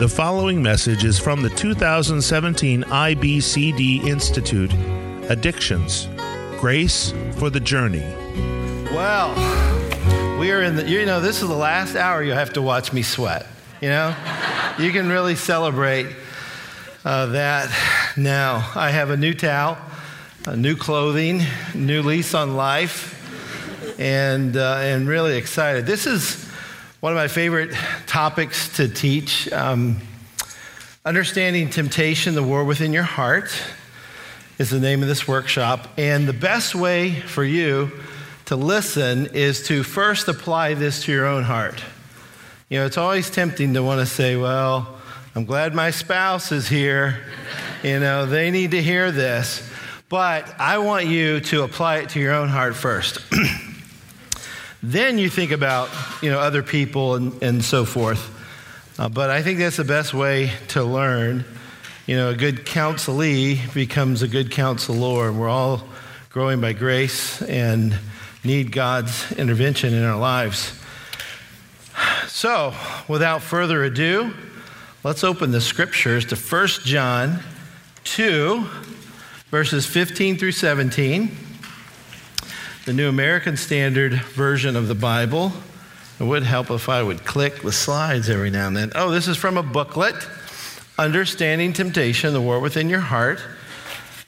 The 0.00 0.08
following 0.08 0.62
message 0.62 1.04
is 1.04 1.18
from 1.18 1.42
the 1.42 1.50
2017 1.50 2.84
IBCD 2.84 4.06
Institute 4.06 4.72
Addictions 5.28 6.08
Grace 6.58 7.12
for 7.34 7.50
the 7.50 7.60
Journey. 7.60 8.06
Well, 8.94 9.34
we 10.38 10.52
are 10.52 10.62
in 10.62 10.76
the, 10.76 10.88
you 10.88 11.04
know, 11.04 11.20
this 11.20 11.42
is 11.42 11.48
the 11.50 11.54
last 11.54 11.96
hour 11.96 12.22
you 12.22 12.32
have 12.32 12.54
to 12.54 12.62
watch 12.62 12.94
me 12.94 13.02
sweat. 13.02 13.46
You 13.82 13.90
know, 13.90 14.16
you 14.78 14.90
can 14.90 15.10
really 15.10 15.34
celebrate 15.34 16.06
uh, 17.04 17.26
that 17.26 17.70
now. 18.16 18.72
I 18.74 18.92
have 18.92 19.10
a 19.10 19.18
new 19.18 19.34
towel, 19.34 19.76
a 20.46 20.56
new 20.56 20.76
clothing, 20.76 21.42
new 21.74 22.00
lease 22.00 22.32
on 22.32 22.56
life, 22.56 24.00
and, 24.00 24.56
uh, 24.56 24.76
and 24.78 25.06
really 25.06 25.36
excited. 25.36 25.84
This 25.84 26.06
is 26.06 26.49
one 27.00 27.14
of 27.14 27.16
my 27.16 27.28
favorite 27.28 27.74
topics 28.06 28.76
to 28.76 28.86
teach. 28.86 29.50
Um, 29.52 29.96
Understanding 31.02 31.70
Temptation, 31.70 32.34
the 32.34 32.42
War 32.42 32.62
Within 32.62 32.92
Your 32.92 33.04
Heart 33.04 33.50
is 34.58 34.68
the 34.68 34.78
name 34.78 35.00
of 35.00 35.08
this 35.08 35.26
workshop. 35.26 35.88
And 35.96 36.28
the 36.28 36.34
best 36.34 36.74
way 36.74 37.14
for 37.14 37.42
you 37.42 37.90
to 38.44 38.56
listen 38.56 39.28
is 39.32 39.66
to 39.68 39.82
first 39.82 40.28
apply 40.28 40.74
this 40.74 41.04
to 41.04 41.12
your 41.12 41.24
own 41.24 41.42
heart. 41.42 41.82
You 42.68 42.80
know, 42.80 42.86
it's 42.86 42.98
always 42.98 43.30
tempting 43.30 43.72
to 43.72 43.82
want 43.82 44.00
to 44.00 44.06
say, 44.06 44.36
well, 44.36 45.00
I'm 45.34 45.46
glad 45.46 45.74
my 45.74 45.92
spouse 45.92 46.52
is 46.52 46.68
here. 46.68 47.24
You 47.82 47.98
know, 47.98 48.26
they 48.26 48.50
need 48.50 48.72
to 48.72 48.82
hear 48.82 49.10
this. 49.10 49.66
But 50.10 50.54
I 50.60 50.76
want 50.76 51.06
you 51.06 51.40
to 51.40 51.62
apply 51.62 51.98
it 52.00 52.10
to 52.10 52.20
your 52.20 52.34
own 52.34 52.50
heart 52.50 52.76
first. 52.76 53.20
then 54.82 55.18
you 55.18 55.28
think 55.28 55.50
about, 55.50 55.90
you 56.22 56.30
know, 56.30 56.38
other 56.38 56.62
people 56.62 57.14
and, 57.14 57.42
and 57.42 57.64
so 57.64 57.84
forth. 57.84 58.36
Uh, 58.98 59.08
but 59.08 59.30
I 59.30 59.42
think 59.42 59.58
that's 59.58 59.76
the 59.76 59.84
best 59.84 60.14
way 60.14 60.52
to 60.68 60.82
learn. 60.82 61.44
You 62.06 62.16
know, 62.16 62.30
a 62.30 62.34
good 62.34 62.66
counselee 62.66 63.72
becomes 63.74 64.22
a 64.22 64.28
good 64.28 64.50
counselor. 64.50 65.28
and 65.28 65.38
We're 65.38 65.48
all 65.48 65.82
growing 66.30 66.60
by 66.60 66.72
grace 66.72 67.42
and 67.42 67.96
need 68.44 68.72
God's 68.72 69.32
intervention 69.32 69.92
in 69.92 70.02
our 70.02 70.18
lives. 70.18 70.78
So, 72.26 72.74
without 73.08 73.42
further 73.42 73.84
ado, 73.84 74.32
let's 75.04 75.24
open 75.24 75.50
the 75.50 75.60
scriptures 75.60 76.24
to 76.26 76.36
1 76.36 76.68
John 76.84 77.40
2, 78.04 78.64
verses 79.50 79.84
15 79.84 80.38
through 80.38 80.52
17, 80.52 81.36
the 82.86 82.92
New 82.94 83.08
American 83.08 83.56
Standard 83.58 84.14
Version 84.14 84.74
of 84.74 84.88
the 84.88 84.94
Bible. 84.94 85.52
It 86.18 86.24
would 86.24 86.42
help 86.42 86.70
if 86.70 86.88
I 86.88 87.02
would 87.02 87.24
click 87.26 87.60
the 87.62 87.72
slides 87.72 88.30
every 88.30 88.50
now 88.50 88.68
and 88.68 88.76
then. 88.76 88.92
Oh, 88.94 89.10
this 89.10 89.28
is 89.28 89.36
from 89.36 89.58
a 89.58 89.62
booklet 89.62 90.14
Understanding 90.98 91.72
Temptation, 91.74 92.32
the 92.32 92.40
War 92.40 92.58
Within 92.58 92.88
Your 92.88 93.00
Heart. 93.00 93.40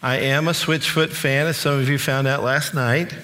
I 0.03 0.19
am 0.19 0.49
a 0.49 0.53
Switchfoot 0.53 1.11
fan, 1.11 1.47
as 1.47 1.57
some 1.57 1.79
of 1.79 1.89
you 1.89 1.99
found 1.99 2.27
out 2.27 2.43
last 2.43 2.75
night. 2.75 3.15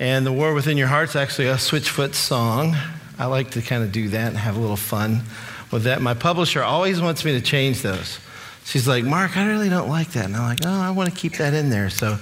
And 0.00 0.26
the 0.26 0.32
War 0.32 0.52
Within 0.52 0.76
Your 0.76 0.88
Heart 0.88 1.10
is 1.10 1.16
actually 1.16 1.48
a 1.48 1.54
Switchfoot 1.54 2.14
song. 2.14 2.76
I 3.18 3.26
like 3.26 3.50
to 3.52 3.62
kind 3.62 3.84
of 3.84 3.92
do 3.92 4.08
that 4.08 4.28
and 4.28 4.36
have 4.36 4.56
a 4.56 4.60
little 4.60 4.76
fun 4.76 5.22
with 5.70 5.84
that. 5.84 6.02
My 6.02 6.14
publisher 6.14 6.62
always 6.62 7.00
wants 7.00 7.24
me 7.24 7.32
to 7.32 7.40
change 7.40 7.82
those. 7.82 8.18
She's 8.64 8.88
like, 8.88 9.04
Mark, 9.04 9.36
I 9.36 9.46
really 9.46 9.68
don't 9.68 9.88
like 9.88 10.08
that. 10.12 10.24
And 10.24 10.36
I'm 10.36 10.42
like, 10.42 10.60
oh, 10.64 10.80
I 10.80 10.90
want 10.90 11.12
to 11.12 11.16
keep 11.16 11.34
that 11.34 11.54
in 11.54 11.70
there. 11.70 11.90
So, 11.90 12.18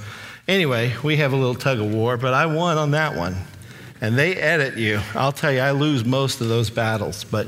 anyway, 0.48 0.94
we 1.04 1.18
have 1.18 1.32
a 1.32 1.36
little 1.36 1.54
tug 1.54 1.78
of 1.78 1.94
war, 1.94 2.16
but 2.16 2.34
I 2.34 2.46
won 2.46 2.78
on 2.78 2.90
that 2.92 3.14
one 3.14 3.36
and 4.00 4.18
they 4.18 4.36
edit 4.36 4.76
you. 4.76 5.00
I'll 5.14 5.32
tell 5.32 5.52
you, 5.52 5.60
I 5.60 5.72
lose 5.72 6.04
most 6.04 6.40
of 6.40 6.48
those 6.48 6.70
battles, 6.70 7.24
but 7.24 7.46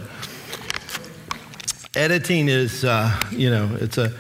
editing 1.95 2.49
is, 2.49 2.85
uh, 2.85 3.19
you 3.31 3.51
know, 3.51 3.77
it's 3.81 3.99
a, 3.99 4.13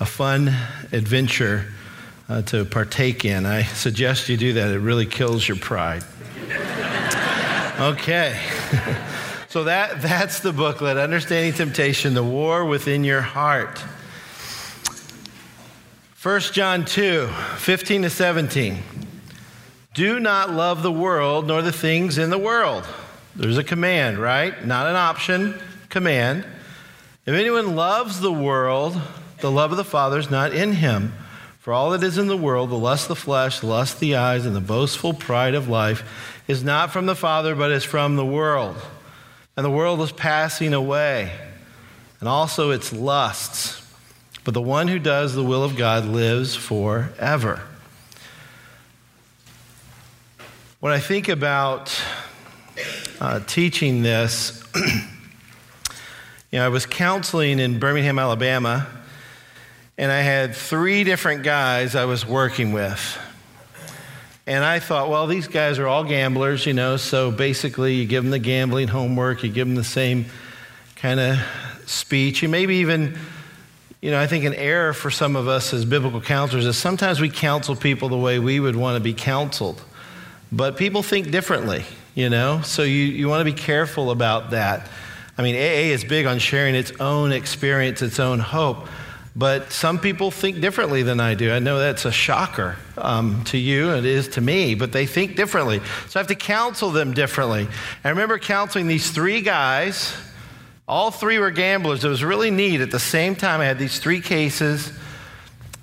a 0.00 0.06
fun 0.06 0.48
adventure 0.92 1.72
uh, 2.28 2.42
to 2.42 2.64
partake 2.64 3.24
in. 3.24 3.46
I 3.46 3.62
suggest 3.62 4.28
you 4.28 4.36
do 4.36 4.52
that, 4.54 4.70
it 4.70 4.78
really 4.78 5.06
kills 5.06 5.46
your 5.48 5.56
pride. 5.56 6.04
okay. 7.80 8.38
so 9.48 9.64
that, 9.64 10.02
that's 10.02 10.40
the 10.40 10.52
booklet 10.52 10.98
Understanding 10.98 11.54
Temptation, 11.54 12.14
the 12.14 12.24
War 12.24 12.66
Within 12.66 13.02
Your 13.02 13.22
Heart. 13.22 13.82
1 16.20 16.40
John 16.40 16.84
2 16.84 17.28
15 17.58 18.02
to 18.02 18.10
17. 18.10 18.82
Do 19.94 20.18
not 20.18 20.50
love 20.50 20.82
the 20.82 20.90
world 20.90 21.46
nor 21.46 21.62
the 21.62 21.70
things 21.70 22.18
in 22.18 22.30
the 22.30 22.38
world. 22.38 22.84
There's 23.36 23.56
a 23.56 23.62
command, 23.62 24.18
right? 24.18 24.66
Not 24.66 24.88
an 24.88 24.96
option, 24.96 25.54
command. 25.90 26.44
If 27.24 27.34
anyone 27.34 27.76
loves 27.76 28.18
the 28.18 28.32
world, 28.32 29.00
the 29.42 29.50
love 29.50 29.70
of 29.70 29.76
the 29.76 29.84
Father 29.84 30.18
is 30.18 30.28
not 30.28 30.52
in 30.52 30.72
him. 30.72 31.12
For 31.60 31.72
all 31.72 31.90
that 31.90 32.02
is 32.02 32.18
in 32.18 32.26
the 32.26 32.36
world, 32.36 32.70
the 32.70 32.74
lust 32.74 33.04
of 33.04 33.16
the 33.16 33.22
flesh, 33.22 33.60
the 33.60 33.68
lust 33.68 33.94
of 33.94 34.00
the 34.00 34.16
eyes, 34.16 34.44
and 34.44 34.56
the 34.56 34.60
boastful 34.60 35.14
pride 35.14 35.54
of 35.54 35.68
life, 35.68 36.02
is 36.48 36.64
not 36.64 36.90
from 36.90 37.06
the 37.06 37.14
Father, 37.14 37.54
but 37.54 37.70
is 37.70 37.84
from 37.84 38.16
the 38.16 38.26
world. 38.26 38.74
And 39.56 39.64
the 39.64 39.70
world 39.70 40.00
is 40.00 40.10
passing 40.10 40.74
away, 40.74 41.30
and 42.18 42.28
also 42.28 42.72
its 42.72 42.92
lusts. 42.92 43.87
But 44.48 44.54
the 44.54 44.62
one 44.62 44.88
who 44.88 44.98
does 44.98 45.34
the 45.34 45.44
will 45.44 45.62
of 45.62 45.76
God 45.76 46.06
lives 46.06 46.56
forever. 46.56 47.60
When 50.80 50.90
I 50.90 51.00
think 51.00 51.28
about 51.28 51.94
uh, 53.20 53.40
teaching 53.40 54.00
this, 54.00 54.66
you 54.74 54.84
know, 56.52 56.64
I 56.64 56.68
was 56.68 56.86
counseling 56.86 57.58
in 57.58 57.78
Birmingham, 57.78 58.18
Alabama, 58.18 58.86
and 59.98 60.10
I 60.10 60.22
had 60.22 60.56
three 60.56 61.04
different 61.04 61.42
guys 61.42 61.94
I 61.94 62.06
was 62.06 62.24
working 62.24 62.72
with. 62.72 63.18
And 64.46 64.64
I 64.64 64.78
thought, 64.78 65.10
well, 65.10 65.26
these 65.26 65.46
guys 65.46 65.78
are 65.78 65.86
all 65.86 66.04
gamblers, 66.04 66.64
you 66.64 66.72
know, 66.72 66.96
so 66.96 67.30
basically 67.30 67.96
you 67.96 68.06
give 68.06 68.24
them 68.24 68.30
the 68.30 68.38
gambling 68.38 68.88
homework, 68.88 69.42
you 69.42 69.50
give 69.50 69.68
them 69.68 69.76
the 69.76 69.84
same 69.84 70.24
kind 70.96 71.20
of 71.20 71.38
speech. 71.84 72.42
You 72.42 72.48
maybe 72.48 72.76
even, 72.76 73.18
you 74.00 74.12
know, 74.12 74.20
I 74.20 74.26
think 74.26 74.44
an 74.44 74.54
error 74.54 74.92
for 74.92 75.10
some 75.10 75.34
of 75.34 75.48
us 75.48 75.74
as 75.74 75.84
biblical 75.84 76.20
counselors 76.20 76.66
is 76.66 76.76
sometimes 76.76 77.20
we 77.20 77.28
counsel 77.28 77.74
people 77.74 78.08
the 78.08 78.16
way 78.16 78.38
we 78.38 78.60
would 78.60 78.76
want 78.76 78.96
to 78.96 79.00
be 79.00 79.12
counseled. 79.12 79.82
But 80.52 80.76
people 80.76 81.02
think 81.02 81.30
differently, 81.30 81.84
you 82.14 82.30
know? 82.30 82.62
So 82.62 82.84
you, 82.84 82.92
you 82.92 83.28
want 83.28 83.40
to 83.40 83.52
be 83.52 83.58
careful 83.58 84.10
about 84.10 84.50
that. 84.50 84.88
I 85.36 85.42
mean, 85.42 85.56
AA 85.56 85.92
is 85.92 86.04
big 86.04 86.26
on 86.26 86.38
sharing 86.38 86.74
its 86.74 86.92
own 87.00 87.32
experience, 87.32 88.00
its 88.00 88.20
own 88.20 88.38
hope. 88.38 88.88
But 89.34 89.72
some 89.72 89.98
people 89.98 90.30
think 90.30 90.60
differently 90.60 91.02
than 91.02 91.20
I 91.20 91.34
do. 91.34 91.52
I 91.52 91.58
know 91.58 91.78
that's 91.78 92.04
a 92.04 92.12
shocker 92.12 92.76
um, 92.96 93.44
to 93.44 93.58
you, 93.58 93.94
it 93.94 94.04
is 94.04 94.28
to 94.30 94.40
me, 94.40 94.74
but 94.74 94.90
they 94.90 95.06
think 95.06 95.36
differently. 95.36 95.80
So 96.08 96.18
I 96.18 96.20
have 96.20 96.26
to 96.28 96.34
counsel 96.34 96.90
them 96.90 97.14
differently. 97.14 97.68
I 98.04 98.08
remember 98.08 98.38
counseling 98.38 98.88
these 98.88 99.10
three 99.10 99.40
guys. 99.40 100.12
All 100.88 101.10
three 101.10 101.38
were 101.38 101.50
gamblers. 101.50 102.02
It 102.02 102.08
was 102.08 102.24
really 102.24 102.50
neat. 102.50 102.80
At 102.80 102.90
the 102.90 102.98
same 102.98 103.36
time, 103.36 103.60
I 103.60 103.66
had 103.66 103.78
these 103.78 103.98
three 103.98 104.22
cases. 104.22 104.90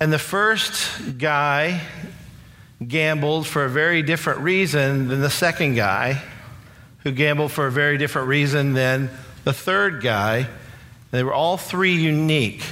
And 0.00 0.12
the 0.12 0.18
first 0.18 1.16
guy 1.16 1.80
gambled 2.86 3.46
for 3.46 3.64
a 3.64 3.68
very 3.68 4.02
different 4.02 4.40
reason 4.40 5.06
than 5.06 5.20
the 5.20 5.30
second 5.30 5.76
guy, 5.76 6.20
who 7.04 7.12
gambled 7.12 7.52
for 7.52 7.68
a 7.68 7.70
very 7.70 7.98
different 7.98 8.26
reason 8.26 8.72
than 8.72 9.08
the 9.44 9.52
third 9.52 10.02
guy. 10.02 10.48
They 11.12 11.22
were 11.22 11.32
all 11.32 11.56
three 11.56 11.94
unique. 11.94 12.64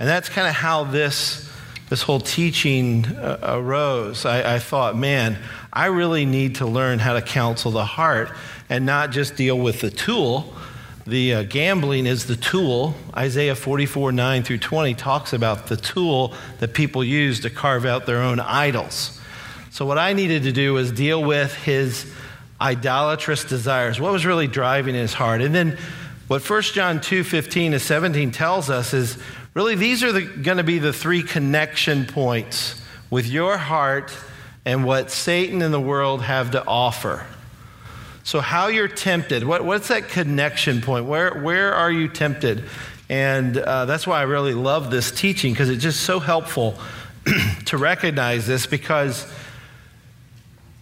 And 0.00 0.08
that's 0.08 0.28
kind 0.28 0.48
of 0.48 0.54
how 0.54 0.82
this, 0.82 1.48
this 1.88 2.02
whole 2.02 2.18
teaching 2.18 3.06
uh, 3.06 3.38
arose. 3.44 4.26
I, 4.26 4.56
I 4.56 4.58
thought, 4.58 4.96
man, 4.96 5.38
I 5.72 5.86
really 5.86 6.26
need 6.26 6.56
to 6.56 6.66
learn 6.66 6.98
how 6.98 7.12
to 7.12 7.22
counsel 7.22 7.70
the 7.70 7.84
heart 7.84 8.32
and 8.68 8.84
not 8.84 9.12
just 9.12 9.36
deal 9.36 9.56
with 9.56 9.80
the 9.82 9.90
tool. 9.90 10.52
The 11.06 11.34
uh, 11.34 11.42
gambling 11.44 12.04
is 12.04 12.26
the 12.26 12.34
tool. 12.34 12.96
Isaiah 13.16 13.54
44, 13.54 14.10
9 14.10 14.42
through 14.42 14.58
20 14.58 14.94
talks 14.94 15.32
about 15.32 15.68
the 15.68 15.76
tool 15.76 16.34
that 16.58 16.74
people 16.74 17.04
use 17.04 17.38
to 17.40 17.50
carve 17.50 17.86
out 17.86 18.06
their 18.06 18.20
own 18.20 18.40
idols. 18.40 19.20
So, 19.70 19.86
what 19.86 19.98
I 19.98 20.14
needed 20.14 20.42
to 20.42 20.52
do 20.52 20.72
was 20.72 20.90
deal 20.90 21.22
with 21.22 21.54
his 21.54 22.12
idolatrous 22.60 23.44
desires. 23.44 24.00
What 24.00 24.10
was 24.10 24.26
really 24.26 24.48
driving 24.48 24.96
his 24.96 25.14
heart? 25.14 25.42
And 25.42 25.54
then, 25.54 25.78
what 26.26 26.48
1 26.48 26.62
John 26.62 27.00
2 27.00 27.22
15 27.22 27.72
to 27.72 27.78
17 27.78 28.32
tells 28.32 28.68
us 28.68 28.92
is 28.92 29.16
really 29.54 29.76
these 29.76 30.02
are 30.02 30.20
going 30.20 30.58
to 30.58 30.64
be 30.64 30.80
the 30.80 30.92
three 30.92 31.22
connection 31.22 32.06
points 32.06 32.82
with 33.10 33.28
your 33.28 33.58
heart 33.58 34.12
and 34.64 34.84
what 34.84 35.12
Satan 35.12 35.62
and 35.62 35.72
the 35.72 35.80
world 35.80 36.22
have 36.22 36.50
to 36.50 36.66
offer. 36.66 37.24
So, 38.26 38.40
how 38.40 38.66
you're 38.66 38.88
tempted, 38.88 39.44
what, 39.44 39.64
what's 39.64 39.86
that 39.86 40.08
connection 40.08 40.80
point? 40.80 41.04
Where, 41.04 41.40
where 41.42 41.72
are 41.72 41.92
you 41.92 42.08
tempted? 42.08 42.64
And 43.08 43.56
uh, 43.56 43.84
that's 43.84 44.04
why 44.04 44.18
I 44.18 44.22
really 44.22 44.52
love 44.52 44.90
this 44.90 45.12
teaching 45.12 45.52
because 45.52 45.70
it's 45.70 45.80
just 45.80 46.00
so 46.00 46.18
helpful 46.18 46.76
to 47.66 47.78
recognize 47.78 48.44
this 48.44 48.66
because 48.66 49.32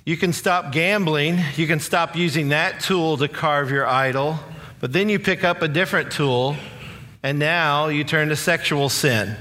you 0.06 0.16
can 0.16 0.32
stop 0.32 0.72
gambling. 0.72 1.38
You 1.56 1.66
can 1.66 1.80
stop 1.80 2.16
using 2.16 2.48
that 2.48 2.80
tool 2.80 3.18
to 3.18 3.28
carve 3.28 3.70
your 3.70 3.86
idol. 3.86 4.38
But 4.80 4.94
then 4.94 5.10
you 5.10 5.18
pick 5.18 5.44
up 5.44 5.60
a 5.60 5.68
different 5.68 6.12
tool 6.12 6.56
and 7.22 7.38
now 7.38 7.88
you 7.88 8.04
turn 8.04 8.30
to 8.30 8.36
sexual 8.36 8.88
sin. 8.88 9.36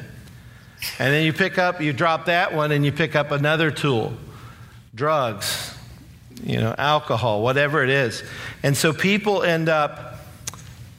And 0.99 1.13
then 1.13 1.23
you 1.23 1.31
pick 1.31 1.57
up, 1.57 1.79
you 1.79 1.93
drop 1.93 2.25
that 2.25 2.53
one, 2.53 2.73
and 2.73 2.83
you 2.83 2.91
pick 2.91 3.15
up 3.15 3.31
another 3.31 3.71
tool 3.71 4.11
drugs, 4.93 5.72
you 6.43 6.59
know, 6.59 6.75
alcohol, 6.77 7.41
whatever 7.41 7.83
it 7.83 7.89
is. 7.89 8.23
And 8.61 8.75
so 8.75 8.93
people 8.93 9.43
end 9.43 9.69
up 9.69 10.19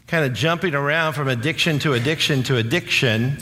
kind 0.07 0.25
of 0.25 0.35
jumping 0.35 0.75
around 0.75 1.15
from 1.15 1.29
addiction 1.29 1.79
to 1.81 1.93
addiction 1.93 2.43
to 2.45 2.57
addiction, 2.57 3.39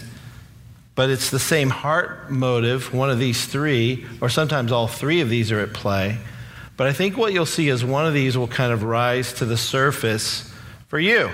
but 0.94 1.10
it's 1.10 1.30
the 1.30 1.38
same 1.38 1.70
heart 1.70 2.30
motive, 2.30 2.92
one 2.92 3.10
of 3.10 3.18
these 3.18 3.46
three, 3.46 4.06
or 4.20 4.28
sometimes 4.28 4.72
all 4.72 4.88
three 4.88 5.20
of 5.20 5.28
these 5.28 5.52
are 5.52 5.60
at 5.60 5.72
play. 5.72 6.18
But 6.76 6.86
I 6.86 6.92
think 6.92 7.16
what 7.16 7.32
you'll 7.32 7.46
see 7.46 7.68
is 7.68 7.84
one 7.84 8.06
of 8.06 8.14
these 8.14 8.36
will 8.36 8.48
kind 8.48 8.72
of 8.72 8.82
rise 8.82 9.32
to 9.34 9.44
the 9.44 9.56
surface 9.56 10.52
for 10.88 10.98
you. 10.98 11.30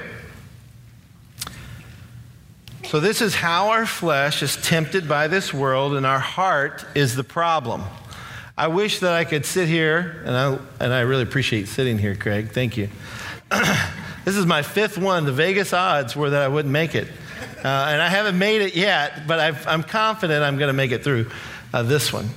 So, 2.86 3.00
this 3.00 3.20
is 3.20 3.34
how 3.34 3.68
our 3.68 3.84
flesh 3.84 4.42
is 4.42 4.56
tempted 4.56 5.06
by 5.06 5.28
this 5.28 5.52
world, 5.52 5.94
and 5.94 6.06
our 6.06 6.18
heart 6.18 6.86
is 6.94 7.16
the 7.16 7.24
problem. 7.24 7.84
I 8.58 8.66
wish 8.66 8.98
that 8.98 9.12
I 9.12 9.24
could 9.24 9.46
sit 9.46 9.68
here, 9.68 10.20
and 10.24 10.36
I, 10.36 10.58
and 10.80 10.92
I 10.92 11.02
really 11.02 11.22
appreciate 11.22 11.68
sitting 11.68 11.96
here, 11.96 12.16
Craig. 12.16 12.50
Thank 12.50 12.76
you. 12.76 12.88
this 14.24 14.36
is 14.36 14.46
my 14.46 14.62
fifth 14.62 14.98
one. 14.98 15.26
The 15.26 15.32
Vegas 15.32 15.72
odds 15.72 16.16
were 16.16 16.30
that 16.30 16.42
I 16.42 16.48
wouldn't 16.48 16.72
make 16.72 16.96
it. 16.96 17.06
Uh, 17.64 17.68
and 17.68 18.02
I 18.02 18.08
haven't 18.08 18.36
made 18.36 18.60
it 18.60 18.74
yet, 18.74 19.28
but 19.28 19.38
i 19.38 19.72
am 19.72 19.84
confident 19.84 20.42
I'm 20.42 20.58
going 20.58 20.70
to 20.70 20.74
make 20.74 20.90
it 20.90 21.04
through 21.04 21.30
uh, 21.72 21.84
this 21.84 22.12
one. 22.12 22.30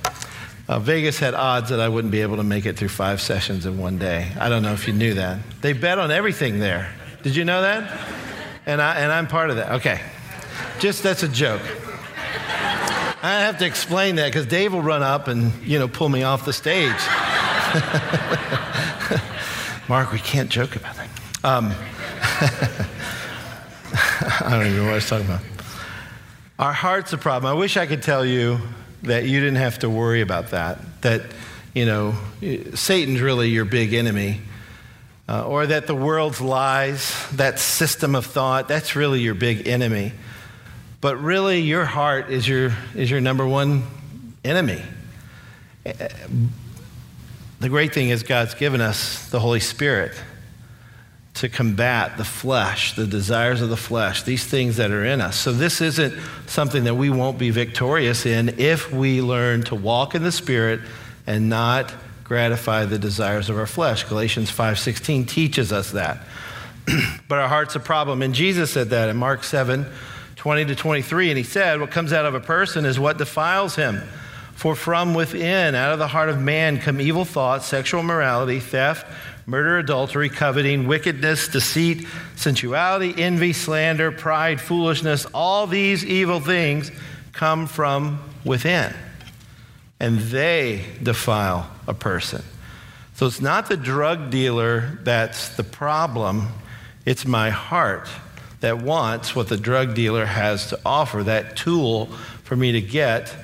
Uh, 0.68 0.78
Vegas 0.78 1.18
had 1.18 1.34
odds 1.34 1.70
that 1.70 1.80
I 1.80 1.88
wouldn't 1.88 2.12
be 2.12 2.22
able 2.22 2.36
to 2.36 2.44
make 2.44 2.66
it 2.66 2.76
through 2.76 2.90
five 2.90 3.20
sessions 3.20 3.66
in 3.66 3.76
one 3.76 3.98
day. 3.98 4.30
I 4.38 4.48
don't 4.48 4.62
know 4.62 4.74
if 4.74 4.86
you 4.86 4.94
knew 4.94 5.14
that. 5.14 5.40
They 5.60 5.72
bet 5.72 5.98
on 5.98 6.12
everything 6.12 6.60
there. 6.60 6.94
Did 7.24 7.34
you 7.34 7.44
know 7.44 7.62
that? 7.62 8.00
And, 8.64 8.80
I, 8.80 8.94
and 9.00 9.10
I'm 9.10 9.26
part 9.26 9.50
of 9.50 9.56
that. 9.56 9.72
Okay. 9.72 10.00
Just 10.78 11.02
that's 11.02 11.24
a 11.24 11.28
joke. 11.28 11.62
I 13.24 13.42
have 13.42 13.58
to 13.58 13.66
explain 13.66 14.16
that 14.16 14.26
because 14.26 14.46
Dave 14.46 14.72
will 14.72 14.82
run 14.82 15.04
up 15.04 15.28
and, 15.28 15.52
you 15.62 15.78
know, 15.78 15.86
pull 15.86 16.08
me 16.08 16.24
off 16.24 16.44
the 16.44 16.52
stage. 16.52 16.90
Mark, 19.88 20.10
we 20.10 20.18
can't 20.18 20.50
joke 20.50 20.74
about 20.74 20.96
that. 20.96 21.08
Um, 21.44 21.66
I 24.44 24.50
don't 24.50 24.66
even 24.66 24.76
know 24.76 24.84
what 24.86 24.92
I 24.92 24.96
was 24.96 25.08
talking 25.08 25.26
about. 25.26 25.42
Our 26.58 26.72
heart's 26.72 27.12
a 27.12 27.18
problem. 27.18 27.54
I 27.54 27.56
wish 27.56 27.76
I 27.76 27.86
could 27.86 28.02
tell 28.02 28.26
you 28.26 28.58
that 29.04 29.24
you 29.24 29.38
didn't 29.38 29.56
have 29.56 29.78
to 29.80 29.90
worry 29.90 30.20
about 30.20 30.50
that, 30.50 30.80
that, 31.02 31.22
you 31.74 31.86
know, 31.86 32.14
Satan's 32.74 33.20
really 33.20 33.50
your 33.50 33.64
big 33.64 33.94
enemy, 33.94 34.40
uh, 35.28 35.46
or 35.46 35.68
that 35.68 35.86
the 35.86 35.94
world's 35.94 36.40
lies, 36.40 37.14
that 37.34 37.60
system 37.60 38.16
of 38.16 38.26
thought, 38.26 38.66
that's 38.66 38.96
really 38.96 39.20
your 39.20 39.34
big 39.34 39.68
enemy. 39.68 40.12
But 41.02 41.20
really, 41.20 41.60
your 41.60 41.84
heart 41.84 42.30
is 42.30 42.48
your, 42.48 42.72
is 42.94 43.10
your 43.10 43.20
number 43.20 43.44
one 43.44 43.82
enemy. 44.44 44.80
The 45.82 47.68
great 47.68 47.92
thing 47.92 48.10
is, 48.10 48.22
God's 48.22 48.54
given 48.54 48.80
us 48.80 49.28
the 49.28 49.40
Holy 49.40 49.58
Spirit 49.58 50.12
to 51.34 51.48
combat 51.48 52.18
the 52.18 52.24
flesh, 52.24 52.94
the 52.94 53.06
desires 53.06 53.60
of 53.60 53.68
the 53.68 53.76
flesh, 53.76 54.22
these 54.22 54.44
things 54.44 54.76
that 54.76 54.92
are 54.92 55.04
in 55.04 55.20
us. 55.20 55.36
So, 55.36 55.50
this 55.50 55.80
isn't 55.80 56.14
something 56.46 56.84
that 56.84 56.94
we 56.94 57.10
won't 57.10 57.36
be 57.36 57.50
victorious 57.50 58.24
in 58.24 58.60
if 58.60 58.92
we 58.92 59.20
learn 59.20 59.64
to 59.64 59.74
walk 59.74 60.14
in 60.14 60.22
the 60.22 60.30
Spirit 60.30 60.78
and 61.26 61.48
not 61.48 61.92
gratify 62.22 62.84
the 62.84 62.98
desires 63.00 63.50
of 63.50 63.58
our 63.58 63.66
flesh. 63.66 64.04
Galatians 64.04 64.52
5:16 64.52 65.26
teaches 65.26 65.72
us 65.72 65.90
that. 65.90 66.20
but 67.28 67.40
our 67.40 67.48
heart's 67.48 67.74
a 67.74 67.80
problem. 67.80 68.22
And 68.22 68.34
Jesus 68.34 68.70
said 68.70 68.90
that 68.90 69.08
in 69.08 69.16
Mark 69.16 69.42
7 69.42 69.84
20 70.42 70.64
to 70.64 70.74
23. 70.74 71.28
And 71.28 71.38
he 71.38 71.44
said, 71.44 71.80
What 71.80 71.92
comes 71.92 72.12
out 72.12 72.26
of 72.26 72.34
a 72.34 72.40
person 72.40 72.84
is 72.84 72.98
what 72.98 73.16
defiles 73.16 73.76
him. 73.76 74.02
For 74.56 74.74
from 74.74 75.14
within, 75.14 75.76
out 75.76 75.92
of 75.92 76.00
the 76.00 76.08
heart 76.08 76.28
of 76.28 76.40
man, 76.40 76.80
come 76.80 77.00
evil 77.00 77.24
thoughts, 77.24 77.64
sexual 77.66 78.02
morality, 78.02 78.58
theft, 78.58 79.06
murder, 79.46 79.78
adultery, 79.78 80.28
coveting, 80.28 80.88
wickedness, 80.88 81.46
deceit, 81.46 82.08
sensuality, 82.34 83.14
envy, 83.16 83.52
slander, 83.52 84.10
pride, 84.10 84.60
foolishness. 84.60 85.26
All 85.26 85.68
these 85.68 86.04
evil 86.04 86.40
things 86.40 86.90
come 87.32 87.68
from 87.68 88.20
within. 88.44 88.92
And 90.00 90.18
they 90.18 90.84
defile 91.00 91.70
a 91.86 91.94
person. 91.94 92.42
So 93.14 93.26
it's 93.26 93.40
not 93.40 93.68
the 93.68 93.76
drug 93.76 94.30
dealer 94.30 94.98
that's 95.04 95.50
the 95.50 95.62
problem, 95.62 96.48
it's 97.06 97.24
my 97.24 97.50
heart 97.50 98.08
that 98.62 98.80
wants 98.80 99.34
what 99.34 99.48
the 99.48 99.56
drug 99.56 99.92
dealer 99.92 100.24
has 100.24 100.68
to 100.68 100.78
offer, 100.86 101.24
that 101.24 101.56
tool 101.56 102.06
for 102.44 102.54
me 102.54 102.72
to 102.72 102.80
get 102.80 103.34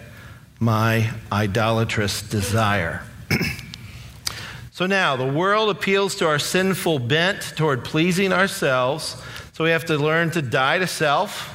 my 0.61 1.11
idolatrous 1.31 2.23
desire. 2.23 3.03
so 4.71 4.87
now, 4.87 5.17
the 5.17 5.27
world 5.27 5.71
appeals 5.71 6.15
to 6.17 6.27
our 6.27 6.39
sinful 6.39 7.01
bent 7.01 7.43
toward 7.57 7.85
pleasing 7.85 8.33
ourselves, 8.33 9.21
so 9.53 9.65
we 9.65 9.71
have 9.71 9.85
to 9.87 9.97
learn 9.99 10.31
to 10.31 10.41
die 10.41 10.79
to 10.79 10.87
self. 10.87 11.53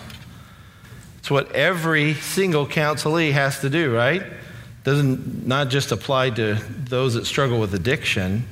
It's 1.19 1.31
what 1.31 1.50
every 1.54 2.15
single 2.15 2.68
counselee 2.68 3.31
has 3.31 3.62
to 3.62 3.69
do, 3.69 3.95
right? 3.95 4.24
Doesn't 4.83 5.48
not 5.48 5.69
just 5.69 5.94
apply 5.94 6.31
to 6.31 6.56
those 6.56 7.13
that 7.13 7.25
struggle 7.25 7.62
with 7.62 7.74
addiction, 7.74 8.45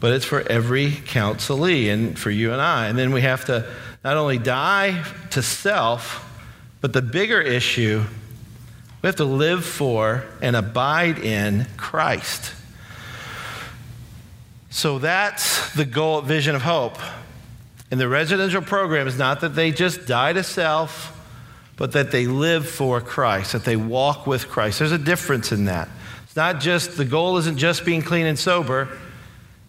but 0.00 0.14
it's 0.14 0.24
for 0.24 0.40
every 0.40 0.92
counselee 0.92 1.92
and 1.92 2.18
for 2.18 2.30
you 2.30 2.52
and 2.52 2.62
I. 2.62 2.86
And 2.86 2.98
then 2.98 3.12
we 3.12 3.20
have 3.20 3.44
to 3.46 3.68
not 4.04 4.18
only 4.18 4.38
die 4.38 5.02
to 5.30 5.42
self, 5.42 6.30
but 6.82 6.92
the 6.92 7.02
bigger 7.02 7.40
issue, 7.40 8.04
we 9.00 9.06
have 9.06 9.16
to 9.16 9.24
live 9.24 9.64
for 9.64 10.24
and 10.42 10.54
abide 10.54 11.18
in 11.18 11.66
Christ. 11.78 12.52
So 14.68 14.98
that's 14.98 15.72
the 15.74 15.86
goal 15.86 16.20
Vision 16.20 16.54
of 16.54 16.62
Hope. 16.62 16.98
In 17.90 17.98
the 17.98 18.08
residential 18.08 18.60
program 18.60 19.06
is 19.06 19.16
not 19.16 19.40
that 19.40 19.54
they 19.54 19.70
just 19.70 20.06
die 20.06 20.32
to 20.32 20.42
self, 20.42 21.10
but 21.76 21.92
that 21.92 22.10
they 22.10 22.26
live 22.26 22.68
for 22.68 23.00
Christ, 23.00 23.52
that 23.52 23.64
they 23.64 23.76
walk 23.76 24.26
with 24.26 24.48
Christ. 24.48 24.80
There's 24.80 24.92
a 24.92 24.98
difference 24.98 25.52
in 25.52 25.64
that. 25.66 25.88
It's 26.24 26.36
not 26.36 26.60
just, 26.60 26.96
the 26.96 27.04
goal 27.04 27.38
isn't 27.38 27.56
just 27.56 27.84
being 27.84 28.02
clean 28.02 28.26
and 28.26 28.38
sober, 28.38 28.88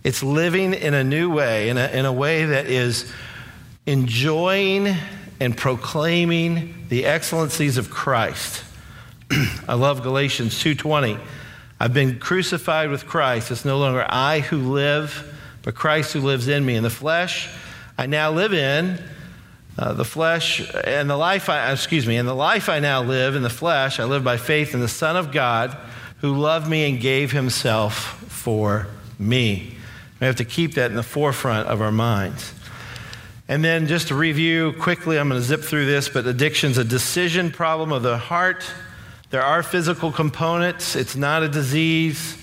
it's 0.04 0.22
living 0.22 0.74
in 0.74 0.94
a 0.94 1.04
new 1.04 1.30
way, 1.30 1.70
in 1.70 1.78
a, 1.78 1.88
in 1.88 2.06
a 2.06 2.14
way 2.14 2.46
that 2.46 2.66
is 2.66 3.12
enjoying 3.86 4.96
and 5.40 5.56
proclaiming 5.56 6.86
the 6.90 7.06
excellencies 7.06 7.78
of 7.78 7.90
Christ. 7.90 8.64
I 9.68 9.74
love 9.74 10.02
Galatians 10.02 10.56
2:20. 10.64 11.20
I've 11.80 11.94
been 11.94 12.20
crucified 12.20 12.90
with 12.90 13.06
Christ. 13.06 13.52
It's 13.52 13.66
no 13.66 13.78
longer 13.78 14.06
I 14.08 14.40
who 14.40 14.74
live, 14.74 15.34
but 15.62 15.76
Christ 15.76 16.14
who 16.14 16.22
lives 16.22 16.48
in 16.48 16.66
me. 16.66 16.76
In 16.76 16.84
the 16.84 16.90
flesh, 16.90 17.50
I 17.98 18.06
now 18.06 18.32
live 18.32 18.54
in 18.54 19.04
uh, 19.78 19.94
the 19.94 20.06
flesh 20.06 20.66
and 20.86 21.10
the 21.10 21.18
life 21.18 21.50
I, 21.50 21.72
excuse 21.72 22.08
me, 22.08 22.16
in 22.16 22.26
the 22.26 22.36
life 22.36 22.70
I 22.70 22.80
now 22.80 23.02
live 23.04 23.36
in 23.36 23.44
the 23.44 23.50
flesh, 23.50 24.00
I 24.00 24.06
live 24.06 24.24
by 24.24 24.38
faith 24.38 24.74
in 24.74 24.80
the 24.80 24.88
Son 24.88 25.18
of 25.18 25.32
God 25.32 25.78
who 26.22 26.38
loved 26.38 26.70
me 26.70 26.90
and 26.90 27.00
gave 27.00 27.34
himself 27.34 28.20
for 28.32 28.88
me. 29.20 29.76
We 30.20 30.28
have 30.28 30.38
to 30.38 30.46
keep 30.46 30.76
that 30.76 30.92
in 30.92 30.96
the 30.96 31.04
forefront 31.04 31.68
of 31.68 31.82
our 31.82 31.92
minds. 31.92 32.54
And 33.48 33.64
then 33.64 33.88
just 33.88 34.08
to 34.08 34.16
review 34.16 34.74
quickly, 34.74 35.20
I'm 35.20 35.30
going 35.30 35.40
to 35.40 35.46
zip 35.46 35.62
through 35.62 35.86
this, 35.86 36.10
but 36.10 36.26
addiction's 36.26 36.78
a 36.78 36.84
decision 36.84 37.52
problem 37.52 37.92
of 37.92 38.02
the 38.02 38.18
heart. 38.18 38.66
There 39.30 39.44
are 39.44 39.62
physical 39.62 40.12
components, 40.12 40.96
it's 40.96 41.16
not 41.16 41.44
a 41.44 41.50
disease. 41.50 42.42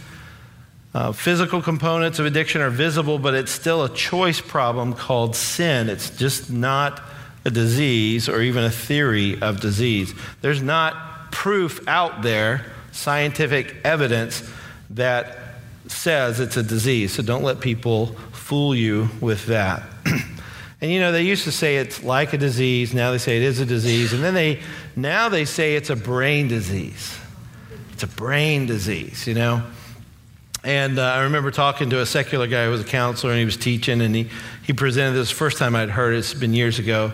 Uh, 0.94 1.11
physical 1.11 1.62
components 1.62 2.18
of 2.18 2.26
addiction 2.26 2.61
are 2.61 2.71
visible, 2.71 3.18
but 3.18 3.35
it's 3.35 3.50
still 3.50 3.82
a 3.82 3.88
choice 3.88 4.40
problem 4.40 4.92
called 4.92 5.35
sin. 5.35 5.88
It's 5.88 6.11
just 6.11 6.50
not 6.50 7.02
a 7.44 7.50
disease 7.50 8.28
or 8.28 8.40
even 8.42 8.62
a 8.62 8.71
theory 8.71 9.40
of 9.40 9.61
disease. 9.61 10.14
There's 10.42 10.62
not 10.62 11.32
proof 11.32 11.87
out 11.88 12.23
there, 12.23 12.66
scientific 12.92 13.75
evidence, 13.85 14.49
that 14.90 15.38
says 15.88 16.40
it's 16.40 16.56
a 16.56 16.62
disease. 16.62 17.12
So 17.14 17.23
don't 17.23 17.42
let 17.42 17.61
people 17.61 18.06
fool 18.32 18.75
you 18.75 19.09
with 19.21 19.47
that. 19.47 19.82
And 20.83 20.91
you 20.91 20.99
know, 20.99 21.12
they 21.12 21.23
used 21.23 21.45
to 21.45 21.53
say 21.53 21.77
it's 21.77 22.03
like 22.03 22.33
a 22.33 22.39
disease. 22.39 22.93
Now 22.93 23.12
they 23.12 23.19
say 23.19 23.37
it 23.37 23.45
is 23.45 23.61
a 23.61 23.65
disease. 23.65 24.12
And 24.12 24.23
then 24.23 24.35
they, 24.35 24.61
now 24.97 25.29
they 25.29 25.45
say 25.45 25.77
it's 25.77 25.91
a 25.91 25.97
brain 25.97 26.49
disease. 26.49 27.17
It's 27.93 28.03
a 28.03 28.09
brain 28.09 28.67
disease, 28.67 29.29
you 29.29 29.35
know? 29.35 29.62
And 30.65 30.99
uh, 30.99 31.03
I 31.03 31.23
remember 31.23 31.53
talking 31.53 31.89
to 31.91 32.01
a 32.01 32.07
secular 32.07 32.49
guy 32.49 32.65
who 32.65 32.73
was 32.73 32.81
a 32.81 32.85
counselor 32.85 33.31
and 33.33 33.39
he 33.39 33.45
was 33.45 33.57
teaching 33.57 34.01
and 34.01 34.12
he, 34.12 34.29
he 34.65 34.73
presented 34.73 35.17
this 35.17 35.31
first 35.31 35.57
time 35.57 35.77
I'd 35.77 35.89
heard 35.89 36.15
it. 36.15 36.19
It's 36.19 36.35
been 36.35 36.53
years 36.53 36.81
ago. 36.81 37.12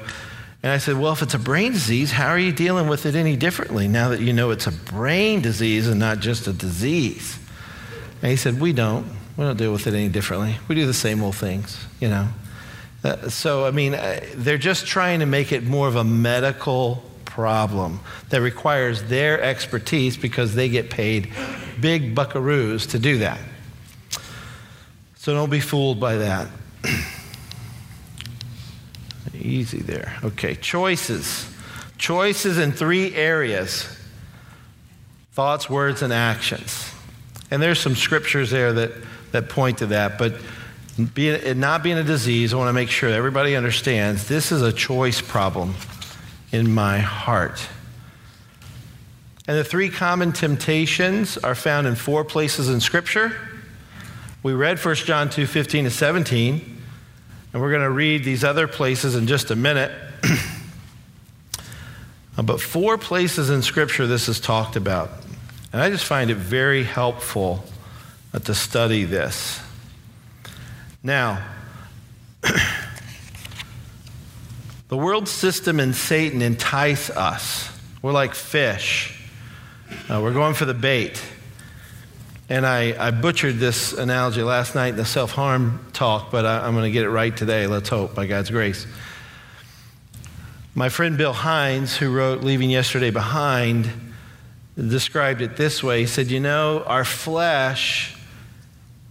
And 0.63 0.73
I 0.73 0.79
said, 0.79 0.97
Well, 0.97 1.13
if 1.13 1.23
it's 1.23 1.35
a 1.35 1.39
brain 1.39 1.73
disease, 1.73 2.11
how 2.11 2.29
are 2.29 2.39
you 2.39 2.53
dealing 2.53 2.89
with 2.89 3.05
it 3.07 3.15
any 3.15 3.37
differently 3.37 3.87
now 3.87 4.09
that 4.09 4.21
you 4.21 4.33
know 4.33 4.51
it's 4.51 4.67
a 4.67 4.73
brain 4.73 5.41
disease 5.41 5.89
and 5.89 6.01
not 6.01 6.21
just 6.21 6.47
a 6.47 6.53
disease? 6.53 7.39
And 8.23 8.31
he 8.31 8.37
said, 8.37 8.61
We 8.61 8.73
don't. 8.73 9.07
We 9.37 9.45
don't 9.45 9.57
deal 9.57 9.73
with 9.73 9.87
it 9.87 9.95
any 9.95 10.09
differently. 10.09 10.57
We 10.67 10.75
do 10.75 10.87
the 10.87 10.95
same 10.95 11.23
old 11.23 11.37
things, 11.37 11.79
you 12.01 12.09
know. 12.09 12.29
Uh, 13.05 13.29
so, 13.29 13.65
I 13.65 13.71
mean, 13.71 13.95
uh, 13.95 14.21
they're 14.35 14.59
just 14.59 14.87
trying 14.87 15.21
to 15.21 15.27
make 15.27 15.53
it 15.53 15.65
more 15.65 15.87
of 15.87 15.97
a 15.97 16.05
medical 16.05 17.03
problem 17.25 18.01
that 18.31 18.41
requires 18.41 19.05
their 19.05 19.41
expertise 19.41 20.17
because 20.17 20.55
they 20.55 20.69
get 20.69 20.91
paid 20.91 21.33
big 21.81 22.15
buckaroos 22.15 22.91
to 22.91 22.99
do 22.99 23.19
that. 23.19 23.39
So 25.17 25.35
don't 25.35 25.51
be 25.51 25.61
fooled 25.61 26.01
by 26.01 26.17
that. 26.17 26.49
Easy 29.35 29.79
there. 29.79 30.17
Okay, 30.25 30.57
choices. 30.57 31.49
Choices 31.97 32.59
in 32.59 32.73
three 32.73 33.15
areas 33.15 33.95
thoughts, 35.39 35.71
words, 35.71 36.03
and 36.03 36.13
actions. 36.13 36.93
And 37.53 37.63
there's 37.63 37.79
some 37.79 37.95
scriptures 37.95 38.51
there 38.51 38.73
that, 38.73 38.91
that 39.31 39.49
point 39.49 39.79
to 39.79 39.87
that. 39.87 40.19
But 40.19 40.35
being, 41.07 41.41
it 41.43 41.57
not 41.57 41.83
being 41.83 41.97
a 41.97 42.03
disease, 42.03 42.53
I 42.53 42.57
want 42.57 42.69
to 42.69 42.73
make 42.73 42.91
sure 42.91 43.09
everybody 43.09 43.55
understands 43.55 44.27
this 44.27 44.51
is 44.51 44.63
a 44.63 44.73
choice 44.73 45.21
problem 45.21 45.75
in 46.51 46.75
my 46.75 46.99
heart. 46.99 47.67
And 49.47 49.57
the 49.57 49.65
three 49.65 49.89
common 49.89 50.33
temptations 50.33 51.39
are 51.39 51.55
found 51.55 51.87
in 51.87 51.95
four 51.95 52.25
places 52.25 52.69
in 52.69 52.81
Scripture. 52.81 53.33
We 54.43 54.53
read 54.53 54.85
1 54.85 54.95
John 54.97 55.31
2 55.31 55.47
15 55.47 55.85
to 55.85 55.91
17, 55.91 56.83
and 57.53 57.63
we're 57.63 57.71
going 57.71 57.83
to 57.83 57.91
read 57.91 58.25
these 58.25 58.45
other 58.45 58.67
places 58.67 59.15
in 59.15 59.27
just 59.27 59.51
a 59.51 59.57
minute. 59.57 59.93
but 62.43 62.61
four 62.61 62.99
places 62.99 63.51
in 63.51 63.63
Scripture 63.63 64.07
this 64.07 64.29
is 64.29 64.41
talked 64.41 64.77
about. 64.77 65.11
And 65.73 65.81
I 65.81 65.91
just 65.91 66.05
find 66.05 66.31
it 66.31 66.37
very 66.37 66.83
helpful 66.83 67.65
uh, 68.35 68.41
to 68.41 68.55
study 68.55 69.05
this. 69.05 69.61
Now, 71.03 71.45
the 74.89 74.97
world 74.97 75.29
system 75.29 75.79
and 75.79 75.95
Satan 75.95 76.43
entice 76.43 77.09
us. 77.11 77.71
We're 78.03 78.13
like 78.13 78.35
fish, 78.35 79.15
uh, 80.11 80.21
we're 80.23 80.33
going 80.33 80.55
for 80.55 80.65
the 80.65 80.75
bait. 80.75 81.23
And 82.51 82.67
I, 82.67 83.09
I 83.09 83.11
butchered 83.11 83.59
this 83.59 83.93
analogy 83.93 84.43
last 84.43 84.75
night 84.75 84.89
in 84.89 84.97
the 84.97 85.05
self 85.05 85.33
harm 85.33 85.87
talk, 85.93 86.31
but 86.31 86.47
I, 86.47 86.67
I'm 86.67 86.73
going 86.73 86.85
to 86.85 86.91
get 86.91 87.05
it 87.05 87.11
right 87.11 87.37
today, 87.37 87.67
let's 87.67 87.91
hope, 87.91 88.15
by 88.15 88.27
God's 88.27 88.51
grace. 88.51 88.87
My 90.75 90.89
friend 90.89 91.19
Bill 91.19 91.33
Hines, 91.35 91.97
who 91.97 92.11
wrote 92.11 92.43
Leaving 92.43 92.71
Yesterday 92.71 93.11
Behind, 93.11 93.91
described 94.77 95.43
it 95.43 95.57
this 95.57 95.83
way. 95.83 96.01
He 96.01 96.07
said, 96.07 96.29
You 96.29 96.41
know, 96.41 96.83
our 96.85 97.05
flesh 97.05 98.18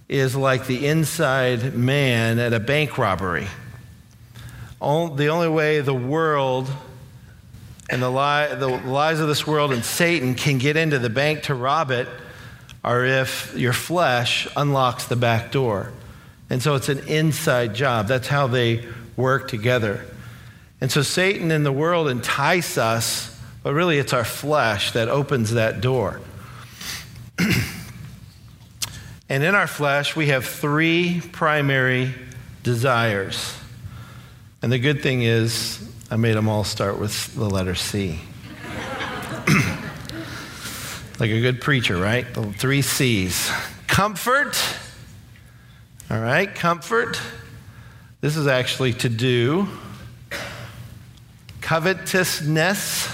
is 0.07 0.35
like 0.35 0.67
the 0.67 0.87
inside 0.87 1.75
man 1.75 2.39
at 2.39 2.53
a 2.53 2.59
bank 2.59 2.97
robbery. 2.97 3.47
The 4.79 5.27
only 5.29 5.49
way 5.49 5.81
the 5.81 5.93
world 5.93 6.69
and 7.89 8.01
the, 8.01 8.09
lie, 8.09 8.53
the 8.55 8.67
lies 8.67 9.19
of 9.19 9.27
this 9.27 9.47
world 9.47 9.71
and 9.71 9.83
Satan 9.83 10.35
can 10.35 10.57
get 10.57 10.77
into 10.77 10.99
the 10.99 11.09
bank 11.09 11.43
to 11.43 11.55
rob 11.55 11.91
it 11.91 12.07
are 12.83 13.05
if 13.05 13.53
your 13.55 13.73
flesh 13.73 14.47
unlocks 14.55 15.05
the 15.05 15.15
back 15.15 15.51
door. 15.51 15.91
And 16.49 16.61
so 16.61 16.75
it's 16.75 16.89
an 16.89 16.99
inside 17.07 17.75
job. 17.75 18.07
That's 18.07 18.27
how 18.27 18.47
they 18.47 18.85
work 19.15 19.47
together. 19.47 20.05
And 20.79 20.91
so 20.91 21.01
Satan 21.01 21.51
and 21.51 21.65
the 21.65 21.71
world 21.71 22.07
entice 22.07 22.77
us 22.77 23.37
but 23.67 23.73
really, 23.73 23.97
it's 23.97 24.13
our 24.13 24.23
flesh 24.23 24.93
that 24.93 25.09
opens 25.09 25.51
that 25.51 25.81
door. 25.81 26.21
and 29.29 29.43
in 29.43 29.55
our 29.55 29.67
flesh, 29.67 30.15
we 30.15 30.27
have 30.27 30.45
three 30.45 31.21
primary 31.31 32.13
desires. 32.63 33.53
And 34.61 34.71
the 34.71 34.79
good 34.79 35.03
thing 35.03 35.21
is, 35.21 35.79
I 36.09 36.15
made 36.15 36.35
them 36.35 36.47
all 36.47 36.63
start 36.63 36.99
with 36.99 37.35
the 37.35 37.49
letter 37.49 37.75
C. 37.75 38.19
like 41.19 41.31
a 41.31 41.41
good 41.41 41.61
preacher, 41.61 41.97
right? 41.97 42.31
The 42.33 42.53
three 42.53 42.81
C's 42.81 43.51
comfort. 43.87 44.57
All 46.09 46.21
right, 46.21 46.53
comfort. 46.53 47.19
This 48.21 48.37
is 48.37 48.47
actually 48.47 48.93
to 48.93 49.09
do. 49.09 49.67
Covetousness. 51.61 53.13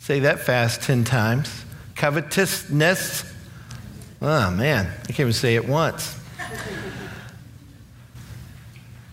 Say 0.00 0.20
that 0.20 0.40
fast 0.40 0.82
10 0.82 1.04
times. 1.04 1.64
Covetousness. 1.94 3.29
Oh, 4.22 4.50
man, 4.50 4.86
I 4.86 5.06
can't 5.06 5.20
even 5.20 5.32
say 5.32 5.54
it 5.54 5.66
once. 5.66 6.18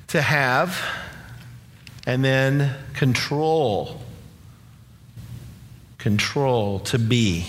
to 0.08 0.22
have, 0.22 0.82
and 2.06 2.24
then 2.24 2.74
control. 2.94 4.02
Control, 5.98 6.80
to 6.80 7.00
be. 7.00 7.46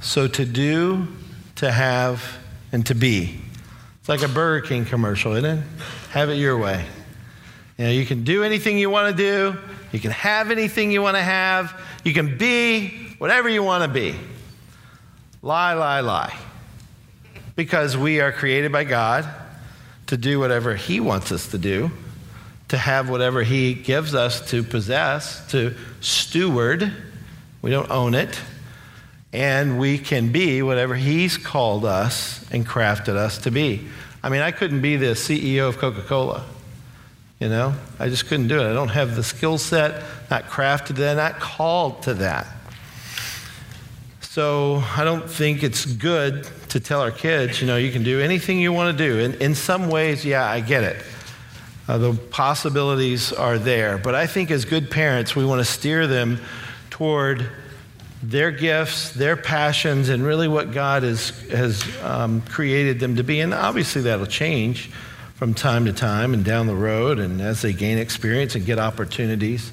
So 0.00 0.28
to 0.28 0.44
do, 0.44 1.08
to 1.56 1.72
have, 1.72 2.38
and 2.70 2.86
to 2.86 2.94
be. 2.94 3.40
It's 3.98 4.08
like 4.08 4.22
a 4.22 4.28
Burger 4.28 4.66
King 4.66 4.84
commercial, 4.84 5.34
isn't 5.34 5.58
it? 5.58 5.64
Have 6.10 6.30
it 6.30 6.34
your 6.34 6.56
way. 6.56 6.84
You 7.78 7.86
know, 7.86 7.90
you 7.90 8.06
can 8.06 8.22
do 8.22 8.44
anything 8.44 8.78
you 8.78 8.90
want 8.90 9.16
to 9.16 9.22
do, 9.22 9.58
you 9.90 9.98
can 9.98 10.12
have 10.12 10.52
anything 10.52 10.92
you 10.92 11.02
want 11.02 11.16
to 11.16 11.22
have, 11.22 11.80
you 12.04 12.14
can 12.14 12.38
be 12.38 13.08
whatever 13.18 13.48
you 13.48 13.64
want 13.64 13.82
to 13.82 13.88
be. 13.88 14.14
Lie, 15.44 15.74
lie, 15.74 16.00
lie. 16.00 16.34
Because 17.54 17.98
we 17.98 18.18
are 18.22 18.32
created 18.32 18.72
by 18.72 18.84
God 18.84 19.28
to 20.06 20.16
do 20.16 20.40
whatever 20.40 20.74
He 20.74 21.00
wants 21.00 21.30
us 21.32 21.48
to 21.48 21.58
do, 21.58 21.90
to 22.68 22.78
have 22.78 23.10
whatever 23.10 23.42
He 23.42 23.74
gives 23.74 24.14
us 24.14 24.40
to 24.52 24.62
possess, 24.62 25.46
to 25.50 25.74
steward. 26.00 26.90
We 27.60 27.70
don't 27.70 27.90
own 27.90 28.14
it. 28.14 28.40
And 29.34 29.78
we 29.78 29.98
can 29.98 30.32
be 30.32 30.62
whatever 30.62 30.94
He's 30.94 31.36
called 31.36 31.84
us 31.84 32.42
and 32.50 32.66
crafted 32.66 33.16
us 33.16 33.36
to 33.40 33.50
be. 33.50 33.86
I 34.22 34.30
mean, 34.30 34.40
I 34.40 34.50
couldn't 34.50 34.80
be 34.80 34.96
the 34.96 35.12
CEO 35.12 35.68
of 35.68 35.76
Coca 35.76 36.00
Cola. 36.00 36.42
You 37.38 37.50
know, 37.50 37.74
I 37.98 38.08
just 38.08 38.28
couldn't 38.28 38.48
do 38.48 38.60
it. 38.60 38.70
I 38.70 38.72
don't 38.72 38.88
have 38.88 39.14
the 39.14 39.22
skill 39.22 39.58
set, 39.58 40.04
not 40.30 40.44
crafted 40.44 40.86
to 40.86 40.92
that, 40.94 41.18
not 41.18 41.38
called 41.38 42.04
to 42.04 42.14
that. 42.14 42.46
So 44.34 44.82
I 44.96 45.04
don't 45.04 45.30
think 45.30 45.62
it's 45.62 45.86
good 45.86 46.44
to 46.70 46.80
tell 46.80 47.00
our 47.00 47.12
kids, 47.12 47.60
you 47.60 47.68
know, 47.68 47.76
you 47.76 47.92
can 47.92 48.02
do 48.02 48.20
anything 48.20 48.58
you 48.58 48.72
want 48.72 48.98
to 48.98 49.04
do. 49.06 49.20
And 49.20 49.36
in 49.36 49.54
some 49.54 49.88
ways, 49.88 50.24
yeah, 50.24 50.44
I 50.44 50.58
get 50.58 50.82
it. 50.82 51.04
Uh, 51.86 51.98
the 51.98 52.14
possibilities 52.14 53.32
are 53.32 53.60
there. 53.60 53.96
But 53.96 54.16
I 54.16 54.26
think 54.26 54.50
as 54.50 54.64
good 54.64 54.90
parents, 54.90 55.36
we 55.36 55.44
want 55.44 55.60
to 55.60 55.64
steer 55.64 56.08
them 56.08 56.40
toward 56.90 57.48
their 58.24 58.50
gifts, 58.50 59.12
their 59.12 59.36
passions, 59.36 60.08
and 60.08 60.24
really 60.24 60.48
what 60.48 60.72
God 60.72 61.04
has, 61.04 61.30
has 61.50 61.84
um, 62.02 62.40
created 62.40 62.98
them 62.98 63.14
to 63.14 63.22
be. 63.22 63.38
And 63.38 63.54
obviously, 63.54 64.02
that'll 64.02 64.26
change 64.26 64.90
from 65.36 65.54
time 65.54 65.84
to 65.84 65.92
time 65.92 66.34
and 66.34 66.44
down 66.44 66.66
the 66.66 66.74
road 66.74 67.20
and 67.20 67.40
as 67.40 67.62
they 67.62 67.72
gain 67.72 67.98
experience 67.98 68.56
and 68.56 68.66
get 68.66 68.80
opportunities. 68.80 69.70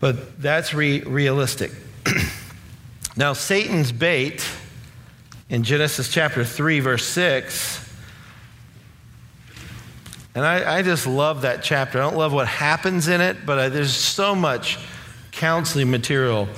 But 0.00 0.42
that's 0.42 0.74
re- 0.74 1.02
realistic. 1.02 1.70
Now, 3.16 3.32
Satan's 3.32 3.92
bait 3.92 4.44
in 5.48 5.62
Genesis 5.62 6.08
chapter 6.08 6.44
3, 6.44 6.80
verse 6.80 7.06
6. 7.06 7.80
And 10.34 10.44
I, 10.44 10.78
I 10.78 10.82
just 10.82 11.06
love 11.06 11.42
that 11.42 11.62
chapter. 11.62 12.00
I 12.00 12.02
don't 12.02 12.16
love 12.16 12.32
what 12.32 12.48
happens 12.48 13.06
in 13.06 13.20
it, 13.20 13.46
but 13.46 13.58
I, 13.60 13.68
there's 13.68 13.94
so 13.94 14.34
much 14.34 14.80
counseling 15.30 15.92
material. 15.92 16.48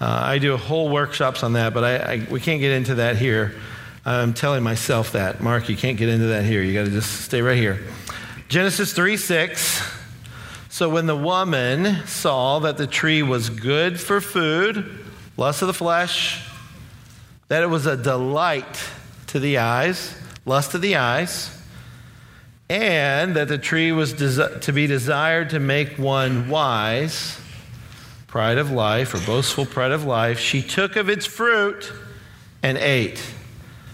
Uh, 0.00 0.20
I 0.22 0.38
do 0.38 0.56
whole 0.56 0.88
workshops 0.90 1.42
on 1.42 1.54
that, 1.54 1.74
but 1.74 1.82
I, 1.82 2.24
we 2.30 2.38
can't 2.38 2.60
get 2.60 2.70
into 2.70 2.94
that 2.96 3.16
here. 3.16 3.56
I'm 4.04 4.32
telling 4.32 4.62
myself 4.62 5.10
that. 5.12 5.40
Mark, 5.40 5.68
you 5.68 5.76
can't 5.76 5.98
get 5.98 6.08
into 6.08 6.26
that 6.26 6.44
here. 6.44 6.62
You 6.62 6.72
got 6.72 6.84
to 6.84 6.92
just 6.92 7.22
stay 7.22 7.42
right 7.42 7.58
here. 7.58 7.80
Genesis 8.48 8.92
3 8.92 9.16
6. 9.16 9.82
So 10.68 10.88
when 10.88 11.06
the 11.06 11.16
woman 11.16 12.06
saw 12.06 12.60
that 12.60 12.76
the 12.76 12.86
tree 12.86 13.24
was 13.24 13.50
good 13.50 13.98
for 13.98 14.20
food, 14.20 15.05
lust 15.36 15.62
of 15.62 15.68
the 15.68 15.74
flesh, 15.74 16.44
that 17.48 17.62
it 17.62 17.66
was 17.66 17.86
a 17.86 17.96
delight 17.96 18.88
to 19.28 19.38
the 19.38 19.58
eyes, 19.58 20.14
lust 20.44 20.74
of 20.74 20.80
the 20.80 20.96
eyes, 20.96 21.56
and 22.68 23.36
that 23.36 23.48
the 23.48 23.58
tree 23.58 23.92
was 23.92 24.12
to 24.14 24.72
be 24.72 24.86
desired 24.86 25.50
to 25.50 25.60
make 25.60 25.98
one 25.98 26.48
wise, 26.48 27.38
pride 28.26 28.58
of 28.58 28.70
life 28.70 29.14
or 29.14 29.24
boastful 29.24 29.64
pride 29.64 29.92
of 29.92 30.04
life, 30.04 30.38
she 30.38 30.60
took 30.60 30.96
of 30.96 31.08
its 31.08 31.24
fruit 31.24 31.92
and 32.62 32.76
ate. 32.76 33.22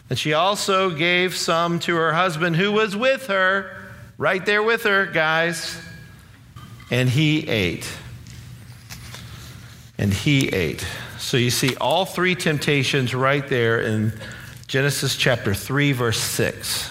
And 0.08 0.18
she 0.18 0.32
also 0.32 0.90
gave 0.90 1.37
some 1.37 1.78
to 1.80 1.94
her 1.96 2.12
husband 2.12 2.56
who 2.56 2.72
was 2.72 2.96
with 2.96 3.26
her, 3.28 3.76
right 4.18 4.44
there 4.44 4.62
with 4.62 4.82
her, 4.82 5.06
guys. 5.06 5.78
And 6.90 7.08
he 7.08 7.49
ate. 7.49 7.88
And 9.96 10.12
he 10.12 10.49
ate. 10.49 10.84
So 11.22 11.36
you 11.36 11.50
see 11.50 11.76
all 11.76 12.04
three 12.04 12.34
temptations 12.34 13.14
right 13.14 13.46
there 13.46 13.80
in 13.80 14.12
Genesis 14.66 15.16
chapter 15.16 15.54
3, 15.54 15.92
verse 15.92 16.18
6. 16.18 16.90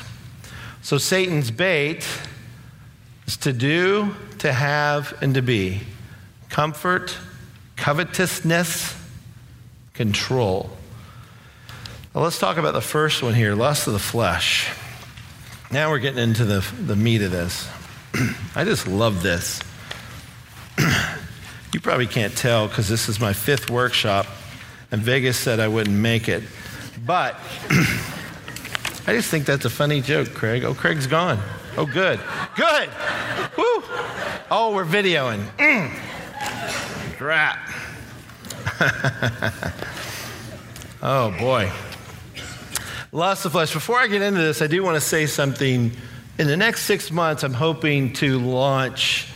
So 0.81 0.97
Satan's 0.97 1.51
bait 1.51 2.07
is 3.27 3.37
to 3.37 3.51
do, 3.51 4.15
to 4.39 4.51
have, 4.51 5.13
and 5.21 5.35
to 5.35 5.41
be. 5.41 5.81
Comfort, 6.49 7.15
covetousness, 7.75 8.95
control. 9.93 10.71
Well, 12.13 12.23
let's 12.23 12.39
talk 12.39 12.55
about 12.55 12.73
the 12.73 12.81
first 12.81 13.21
one 13.21 13.33
here 13.33 13.53
lust 13.53 13.85
of 13.85 13.93
the 13.93 13.99
flesh. 13.99 14.71
Now 15.71 15.91
we're 15.91 15.99
getting 15.99 16.23
into 16.23 16.45
the, 16.45 16.65
the 16.81 16.95
meat 16.95 17.21
of 17.21 17.31
this. 17.31 17.69
I 18.55 18.63
just 18.63 18.87
love 18.87 19.21
this. 19.21 19.59
you 21.73 21.79
probably 21.79 22.07
can't 22.07 22.35
tell 22.35 22.67
because 22.67 22.87
this 22.87 23.07
is 23.07 23.19
my 23.19 23.33
fifth 23.33 23.69
workshop, 23.69 24.25
and 24.91 25.01
Vegas 25.01 25.37
said 25.37 25.59
I 25.59 25.67
wouldn't 25.67 25.95
make 25.95 26.27
it. 26.27 26.43
But 27.05 27.35
I 29.07 29.13
just 29.13 29.29
think 29.29 29.45
that's 29.45 29.65
a 29.65 29.69
funny 29.69 30.01
joke, 30.01 30.33
Craig. 30.33 30.63
Oh, 30.63 30.73
Craig's 30.73 31.07
gone. 31.07 31.39
Oh, 31.77 31.85
good. 31.85 32.19
Good. 32.55 32.89
Woo. 33.57 33.83
Oh, 34.51 34.73
we're 34.75 34.85
videoing. 34.85 35.43
Mm. 35.57 35.91
Crap. 37.17 37.57
oh, 41.01 41.35
boy. 41.39 41.71
Lust 43.11 43.45
of 43.45 43.53
flesh. 43.53 43.73
Before 43.73 43.97
I 43.97 44.07
get 44.07 44.21
into 44.21 44.41
this, 44.41 44.61
I 44.61 44.67
do 44.67 44.83
want 44.83 44.95
to 44.95 45.01
say 45.01 45.25
something. 45.25 45.91
In 46.37 46.47
the 46.47 46.57
next 46.57 46.81
six 46.81 47.11
months, 47.11 47.43
I'm 47.43 47.53
hoping 47.53 48.13
to 48.13 48.39
launch 48.39 49.30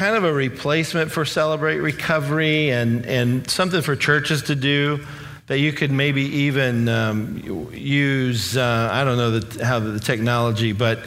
kind 0.00 0.16
of 0.16 0.24
a 0.24 0.32
replacement 0.32 1.12
for 1.12 1.26
Celebrate 1.26 1.76
Recovery 1.76 2.70
and, 2.70 3.04
and 3.04 3.50
something 3.50 3.82
for 3.82 3.94
churches 3.94 4.44
to 4.44 4.54
do 4.54 5.04
that 5.46 5.58
you 5.58 5.74
could 5.74 5.90
maybe 5.90 6.22
even 6.22 6.88
um, 6.88 7.70
use, 7.74 8.56
uh, 8.56 8.88
I 8.90 9.04
don't 9.04 9.18
know 9.18 9.40
the, 9.40 9.62
how 9.62 9.78
the 9.78 10.00
technology, 10.00 10.72
but 10.72 11.00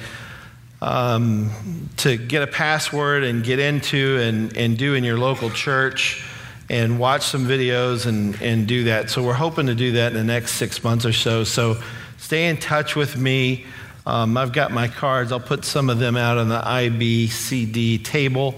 um, 0.80 1.90
to 1.98 2.18
get 2.18 2.44
a 2.44 2.48
password 2.48 3.24
and 3.24 3.44
get 3.44 3.58
into 3.58 4.20
and, 4.20 4.56
and 4.56 4.78
do 4.78 4.94
in 4.94 5.04
your 5.04 5.18
local 5.18 5.50
church 5.50 6.24
and 6.70 7.00
watch 7.00 7.24
some 7.24 7.48
videos 7.48 8.06
and, 8.06 8.40
and 8.44 8.68
do 8.68 8.84
that. 8.84 9.10
So 9.10 9.24
we're 9.24 9.34
hoping 9.34 9.66
to 9.66 9.76
do 9.76 9.94
that 9.94 10.12
in 10.12 10.20
the 10.20 10.24
next 10.24 10.52
six 10.52 10.84
months 10.84 11.04
or 11.04 11.14
so. 11.14 11.46
So 11.46 11.82
stay 12.20 12.48
in 12.48 12.58
touch 12.58 12.96
with 12.96 13.18
me. 13.18 13.66
Um, 14.06 14.38
I've 14.38 14.54
got 14.54 14.72
my 14.72 14.88
cards. 14.88 15.32
I'll 15.32 15.40
put 15.40 15.66
some 15.66 15.90
of 15.90 15.98
them 15.98 16.16
out 16.16 16.38
on 16.38 16.50
the 16.50 16.62
IBCD 16.62 18.04
table, 18.04 18.54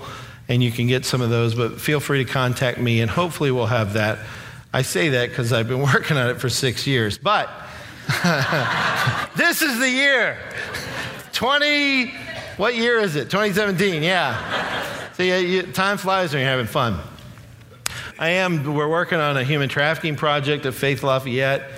and 0.48 0.64
you 0.64 0.72
can 0.72 0.88
get 0.88 1.06
some 1.06 1.22
of 1.22 1.30
those. 1.30 1.56
But 1.56 1.80
feel 1.80 2.00
free 2.00 2.24
to 2.24 2.32
contact 2.32 2.80
me, 2.80 3.02
and 3.02 3.10
hopefully 3.10 3.52
we'll 3.52 3.66
have 3.68 3.94
that. 3.94 4.20
I 4.74 4.82
say 4.82 5.10
that 5.10 5.30
because 5.30 5.54
I've 5.54 5.68
been 5.68 5.82
working 5.94 6.18
on 6.18 6.30
it 6.30 6.40
for 6.40 6.50
six 6.50 6.86
years. 6.86 7.18
But 7.18 7.50
this 9.36 9.62
is 9.62 9.80
the 9.80 9.90
year. 9.90 10.38
20, 11.34 12.14
what 12.58 12.76
year 12.76 13.00
is 13.00 13.16
it? 13.16 13.30
2017, 13.30 14.04
yeah. 14.04 15.10
You, 15.18 15.64
time 15.64 15.98
flies 15.98 16.34
when 16.34 16.42
you're 16.42 16.50
having 16.50 16.66
fun. 16.68 17.00
I 18.18 18.30
am, 18.30 18.74
we're 18.74 18.88
working 18.88 19.20
on 19.20 19.36
a 19.36 19.44
human 19.44 19.68
trafficking 19.68 20.16
project 20.16 20.66
at 20.66 20.74
Faith 20.74 21.04
Lafayette. 21.04 21.70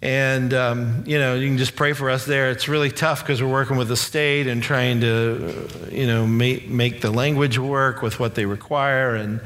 And, 0.00 0.54
um, 0.54 1.02
you 1.06 1.18
know, 1.18 1.34
you 1.34 1.48
can 1.48 1.58
just 1.58 1.74
pray 1.74 1.92
for 1.92 2.08
us 2.08 2.24
there. 2.24 2.50
It's 2.50 2.68
really 2.68 2.90
tough 2.90 3.22
because 3.22 3.42
we're 3.42 3.50
working 3.50 3.76
with 3.76 3.88
the 3.88 3.96
state 3.96 4.46
and 4.46 4.62
trying 4.62 5.00
to, 5.00 5.68
you 5.90 6.06
know, 6.06 6.24
make, 6.26 6.68
make 6.68 7.00
the 7.00 7.10
language 7.10 7.58
work 7.58 8.00
with 8.00 8.20
what 8.20 8.36
they 8.36 8.46
require 8.46 9.16
and, 9.16 9.40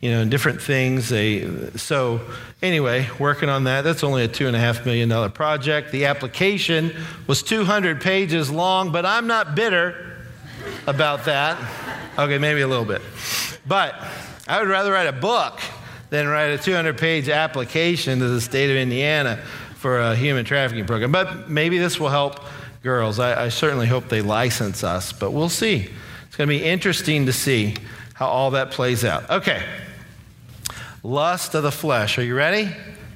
you 0.00 0.10
know, 0.10 0.24
different 0.24 0.62
things. 0.62 1.10
They, 1.10 1.70
so, 1.76 2.22
anyway, 2.62 3.10
working 3.18 3.50
on 3.50 3.64
that. 3.64 3.82
That's 3.82 4.02
only 4.02 4.24
a 4.24 4.28
$2.5 4.28 4.86
million 4.86 5.30
project. 5.32 5.92
The 5.92 6.06
application 6.06 6.96
was 7.26 7.42
200 7.42 8.00
pages 8.00 8.50
long, 8.50 8.92
but 8.92 9.04
I'm 9.04 9.26
not 9.26 9.54
bitter 9.54 10.16
about 10.86 11.26
that. 11.26 11.58
Okay, 12.18 12.38
maybe 12.38 12.62
a 12.62 12.68
little 12.68 12.86
bit. 12.86 13.02
But 13.68 13.94
I 14.48 14.60
would 14.60 14.68
rather 14.68 14.92
write 14.92 15.08
a 15.08 15.12
book 15.12 15.60
than 16.08 16.26
write 16.26 16.46
a 16.46 16.58
200 16.58 16.96
page 16.96 17.28
application 17.28 18.18
to 18.18 18.28
the 18.28 18.40
state 18.40 18.70
of 18.70 18.76
Indiana 18.76 19.42
for 19.80 19.98
a 19.98 20.14
human 20.14 20.44
trafficking 20.44 20.84
program. 20.84 21.10
But 21.10 21.48
maybe 21.48 21.78
this 21.78 21.98
will 21.98 22.10
help 22.10 22.38
girls. 22.82 23.18
I, 23.18 23.46
I 23.46 23.48
certainly 23.48 23.86
hope 23.86 24.10
they 24.10 24.20
license 24.20 24.84
us, 24.84 25.10
but 25.10 25.30
we'll 25.30 25.48
see. 25.48 25.88
It's 26.26 26.36
going 26.36 26.48
to 26.48 26.54
be 26.54 26.62
interesting 26.62 27.24
to 27.26 27.32
see 27.32 27.76
how 28.12 28.26
all 28.26 28.50
that 28.50 28.72
plays 28.72 29.06
out. 29.06 29.30
Okay. 29.30 29.62
Lust 31.02 31.54
of 31.54 31.62
the 31.62 31.72
flesh. 31.72 32.18
Are 32.18 32.22
you 32.22 32.36
ready? 32.36 32.70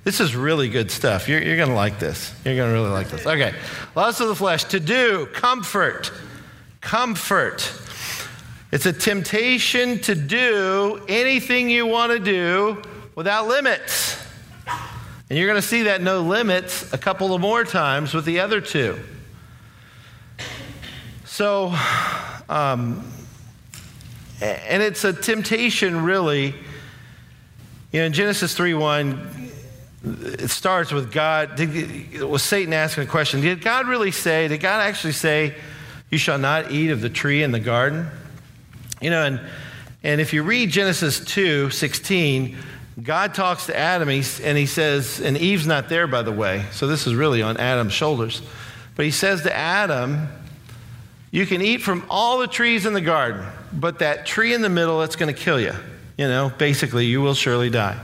This 0.05 0.21
is 0.21 0.35
really 0.35 0.71
good 0.71 0.91
stuff. 0.91 1.29
You're, 1.29 1.43
you're 1.43 1.59
going 1.59 1.69
to 1.69 1.75
like 1.75 1.99
this. 1.99 2.35
You're 2.47 2.57
going 2.57 2.71
to 2.71 2.75
really 2.75 2.91
like 2.91 3.09
this. 3.09 3.27
Okay. 3.27 3.53
Lust 3.95 4.23
of 4.23 4.29
the 4.29 4.35
flesh. 4.35 4.65
To 4.65 4.81
do, 4.81 5.27
comfort. 5.35 6.11
Comfort. 6.81 7.71
It's 8.73 8.87
a 8.87 8.93
temptation 8.93 9.99
to 10.01 10.15
do 10.15 11.03
anything 11.09 11.69
you 11.69 11.87
want 11.87 12.13
to 12.13 12.19
do 12.19 12.83
without 13.15 13.49
limits. 13.49 14.24
And 15.35 15.41
you're 15.41 15.49
going 15.49 15.61
to 15.61 15.67
see 15.67 15.83
that 15.83 16.01
no 16.01 16.21
limits 16.21 16.93
a 16.93 16.97
couple 16.97 17.35
of 17.35 17.41
more 17.41 17.65
times 17.65 18.15
with 18.15 18.25
the 18.25 18.39
other 18.39 18.61
two. 18.61 19.01
So, 21.25 21.75
um, 22.49 23.05
and 24.41 24.81
it's 24.81 25.03
a 25.03 25.13
temptation, 25.13 26.05
really. 26.05 26.55
You 27.91 27.99
know, 27.99 28.05
in 28.05 28.13
Genesis 28.13 28.55
3 28.55 28.75
1, 28.75 29.51
it 30.05 30.51
starts 30.51 30.93
with 30.93 31.11
God. 31.11 31.57
Did, 31.57 32.23
was 32.23 32.45
Satan 32.45 32.73
asking 32.73 33.03
a 33.03 33.07
question? 33.09 33.41
Did 33.41 33.61
God 33.61 33.89
really 33.89 34.13
say, 34.13 34.47
did 34.47 34.61
God 34.61 34.83
actually 34.83 35.15
say, 35.15 35.57
You 36.11 36.19
shall 36.19 36.39
not 36.39 36.71
eat 36.71 36.91
of 36.91 37.01
the 37.01 37.11
tree 37.11 37.43
in 37.43 37.51
the 37.51 37.59
garden? 37.59 38.07
You 39.01 39.11
know, 39.11 39.25
and, 39.25 39.41
and 40.05 40.21
if 40.21 40.33
you 40.33 40.45
read 40.45 40.71
Genesis 40.71 41.19
2 41.25 41.71
16, 41.71 42.57
God 43.03 43.35
talks 43.35 43.67
to 43.67 43.77
Adam 43.77 44.09
and 44.09 44.59
he 44.59 44.67
says, 44.67 45.21
and 45.21 45.37
Eve's 45.37 45.67
not 45.67 45.89
there, 45.89 46.07
by 46.07 46.23
the 46.23 46.33
way, 46.33 46.65
so 46.71 46.87
this 46.87 47.07
is 47.07 47.15
really 47.15 47.43
on 47.43 47.57
Adam's 47.57 47.93
shoulders. 47.93 48.41
But 48.95 49.05
he 49.05 49.11
says 49.11 49.43
to 49.43 49.55
Adam, 49.55 50.29
You 51.33 51.47
can 51.47 51.61
eat 51.61 51.83
from 51.83 52.05
all 52.09 52.39
the 52.39 52.47
trees 52.47 52.87
in 52.87 52.93
the 52.93 53.01
garden, 53.01 53.45
but 53.73 53.99
that 53.99 54.27
tree 54.27 54.55
in 54.55 54.63
the 54.63 54.69
middle, 54.69 55.01
that's 55.01 55.17
going 55.17 55.35
to 55.35 55.39
kill 55.39 55.61
you. 55.61 55.73
You 56.17 56.29
know, 56.29 56.53
basically, 56.57 57.07
you 57.07 57.21
will 57.21 57.35
surely 57.35 57.71
die. 57.71 57.99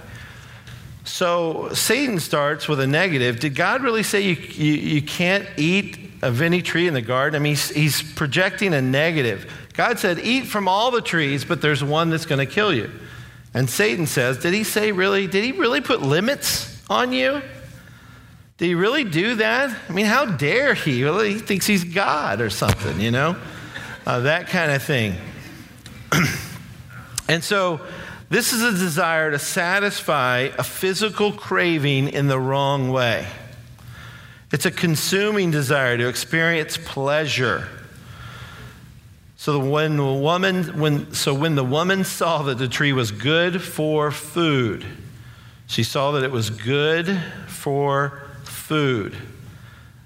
So 1.04 1.70
Satan 1.72 2.18
starts 2.18 2.68
with 2.68 2.80
a 2.80 2.86
negative. 2.86 3.38
Did 3.38 3.54
God 3.54 3.82
really 3.82 4.02
say 4.02 4.20
you, 4.22 4.34
you, 4.34 4.72
you 4.74 5.02
can't 5.02 5.48
eat 5.56 5.98
of 6.22 6.42
any 6.42 6.62
tree 6.62 6.88
in 6.88 6.94
the 6.94 7.02
garden? 7.02 7.40
I 7.40 7.42
mean, 7.42 7.52
he's, 7.52 7.70
he's 7.70 8.02
projecting 8.14 8.74
a 8.74 8.82
negative. 8.82 9.50
God 9.74 10.00
said, 10.00 10.18
Eat 10.18 10.46
from 10.46 10.66
all 10.66 10.90
the 10.90 11.00
trees, 11.00 11.44
but 11.44 11.62
there's 11.62 11.84
one 11.84 12.10
that's 12.10 12.26
going 12.26 12.44
to 12.44 12.52
kill 12.52 12.74
you. 12.74 12.90
And 13.52 13.68
Satan 13.68 14.06
says, 14.06 14.38
Did 14.38 14.54
he 14.54 14.64
say 14.64 14.92
really? 14.92 15.26
Did 15.26 15.44
he 15.44 15.52
really 15.52 15.80
put 15.80 16.02
limits 16.02 16.80
on 16.88 17.12
you? 17.12 17.42
Did 18.58 18.66
he 18.66 18.74
really 18.74 19.04
do 19.04 19.36
that? 19.36 19.76
I 19.88 19.92
mean, 19.92 20.06
how 20.06 20.26
dare 20.26 20.74
he? 20.74 21.02
Well, 21.04 21.20
he 21.20 21.38
thinks 21.38 21.66
he's 21.66 21.82
God 21.82 22.40
or 22.40 22.50
something, 22.50 23.00
you 23.00 23.10
know? 23.10 23.36
Uh, 24.06 24.20
that 24.20 24.48
kind 24.48 24.70
of 24.70 24.82
thing. 24.82 25.14
and 27.28 27.42
so, 27.42 27.80
this 28.28 28.52
is 28.52 28.62
a 28.62 28.70
desire 28.72 29.30
to 29.32 29.38
satisfy 29.38 30.50
a 30.56 30.62
physical 30.62 31.32
craving 31.32 32.08
in 32.08 32.28
the 32.28 32.38
wrong 32.38 32.90
way. 32.92 33.26
It's 34.52 34.66
a 34.66 34.70
consuming 34.70 35.50
desire 35.50 35.96
to 35.96 36.08
experience 36.08 36.76
pleasure 36.76 37.66
so 39.40 39.58
when 39.58 39.96
the 39.96 40.04
woman, 40.04 40.78
when, 40.78 41.14
so 41.14 41.32
when 41.32 41.54
the 41.54 41.64
woman 41.64 42.04
saw 42.04 42.42
that 42.42 42.58
the 42.58 42.68
tree 42.68 42.92
was 42.92 43.10
good 43.10 43.62
for 43.62 44.10
food, 44.10 44.84
she 45.66 45.82
saw 45.82 46.10
that 46.10 46.24
it 46.24 46.30
was 46.30 46.50
good 46.50 47.18
for 47.46 48.20
food. 48.44 49.16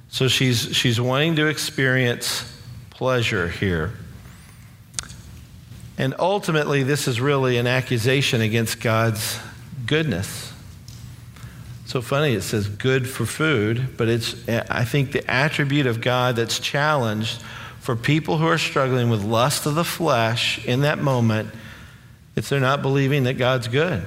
So 0.08 0.28
she's, 0.28 0.76
she's 0.76 1.00
wanting 1.00 1.34
to 1.34 1.48
experience 1.48 2.48
pleasure 2.90 3.48
here. 3.48 3.94
And 5.98 6.14
ultimately, 6.20 6.84
this 6.84 7.08
is 7.08 7.20
really 7.20 7.58
an 7.58 7.66
accusation 7.66 8.40
against 8.40 8.80
God's 8.80 9.40
goodness. 9.84 10.52
So 11.86 12.00
funny, 12.00 12.34
it 12.34 12.42
says 12.42 12.68
good 12.68 13.08
for 13.08 13.26
food, 13.26 13.96
but 13.96 14.06
it's, 14.06 14.48
I 14.48 14.84
think, 14.84 15.10
the 15.10 15.28
attribute 15.28 15.86
of 15.88 16.00
God 16.00 16.36
that's 16.36 16.60
challenged 16.60 17.42
for 17.84 17.94
people 17.94 18.38
who 18.38 18.46
are 18.46 18.56
struggling 18.56 19.10
with 19.10 19.22
lust 19.22 19.66
of 19.66 19.74
the 19.74 19.84
flesh 19.84 20.64
in 20.64 20.80
that 20.80 20.98
moment, 20.98 21.50
it's 22.34 22.48
they're 22.48 22.58
not 22.58 22.80
believing 22.80 23.24
that 23.24 23.34
God's 23.34 23.68
good. 23.68 24.02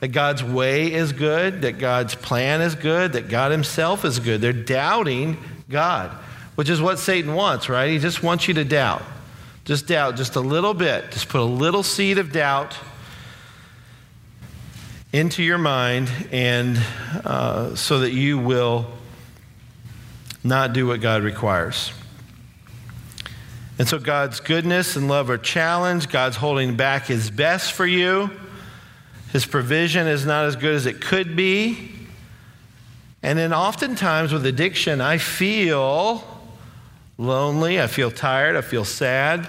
That 0.00 0.08
God's 0.08 0.44
way 0.44 0.92
is 0.92 1.14
good, 1.14 1.62
that 1.62 1.78
God's 1.78 2.14
plan 2.14 2.60
is 2.60 2.74
good, 2.74 3.14
that 3.14 3.30
God 3.30 3.52
Himself 3.52 4.04
is 4.04 4.18
good. 4.18 4.42
They're 4.42 4.52
doubting 4.52 5.38
God, 5.70 6.10
which 6.56 6.68
is 6.68 6.78
what 6.82 6.98
Satan 6.98 7.32
wants, 7.32 7.70
right? 7.70 7.88
He 7.88 7.98
just 7.98 8.22
wants 8.22 8.48
you 8.48 8.54
to 8.54 8.64
doubt. 8.64 9.02
Just 9.64 9.86
doubt, 9.86 10.16
just 10.16 10.36
a 10.36 10.40
little 10.40 10.74
bit. 10.74 11.10
Just 11.10 11.30
put 11.30 11.40
a 11.40 11.44
little 11.44 11.82
seed 11.82 12.18
of 12.18 12.32
doubt 12.32 12.76
into 15.14 15.42
your 15.42 15.56
mind, 15.56 16.10
and 16.32 16.76
uh, 17.24 17.74
so 17.76 18.00
that 18.00 18.12
you 18.12 18.36
will 18.36 18.84
not 20.44 20.74
do 20.74 20.86
what 20.86 21.00
God 21.00 21.22
requires. 21.22 21.92
And 23.78 23.86
so 23.86 23.98
God's 23.98 24.40
goodness 24.40 24.96
and 24.96 25.08
love 25.08 25.28
are 25.28 25.38
challenged. 25.38 26.10
God's 26.10 26.36
holding 26.36 26.76
back 26.76 27.06
his 27.06 27.30
best 27.30 27.72
for 27.72 27.86
you. 27.86 28.30
His 29.32 29.44
provision 29.44 30.06
is 30.06 30.24
not 30.24 30.46
as 30.46 30.56
good 30.56 30.74
as 30.74 30.86
it 30.86 31.00
could 31.00 31.36
be. 31.36 31.92
And 33.22 33.38
then 33.38 33.52
oftentimes 33.52 34.32
with 34.32 34.46
addiction, 34.46 35.00
I 35.00 35.18
feel 35.18 36.24
lonely, 37.18 37.80
I 37.80 37.86
feel 37.86 38.10
tired, 38.10 38.56
I 38.56 38.60
feel 38.60 38.84
sad. 38.84 39.46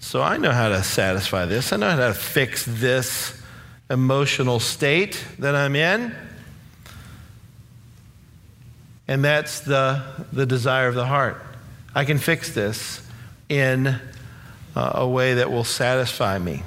So 0.00 0.22
I 0.22 0.38
know 0.38 0.50
how 0.50 0.70
to 0.70 0.82
satisfy 0.82 1.44
this. 1.44 1.72
I 1.72 1.76
know 1.76 1.90
how 1.90 2.08
to 2.08 2.14
fix 2.14 2.64
this 2.64 3.40
emotional 3.90 4.58
state 4.58 5.22
that 5.38 5.54
I'm 5.54 5.76
in. 5.76 6.14
And 9.06 9.22
that's 9.22 9.60
the, 9.60 10.02
the 10.32 10.46
desire 10.46 10.88
of 10.88 10.94
the 10.94 11.06
heart. 11.06 11.42
I 11.94 12.04
can 12.04 12.18
fix 12.18 12.52
this 12.54 13.06
in 13.48 13.88
uh, 13.88 14.92
a 14.94 15.08
way 15.08 15.34
that 15.34 15.50
will 15.50 15.64
satisfy 15.64 16.38
me. 16.38 16.62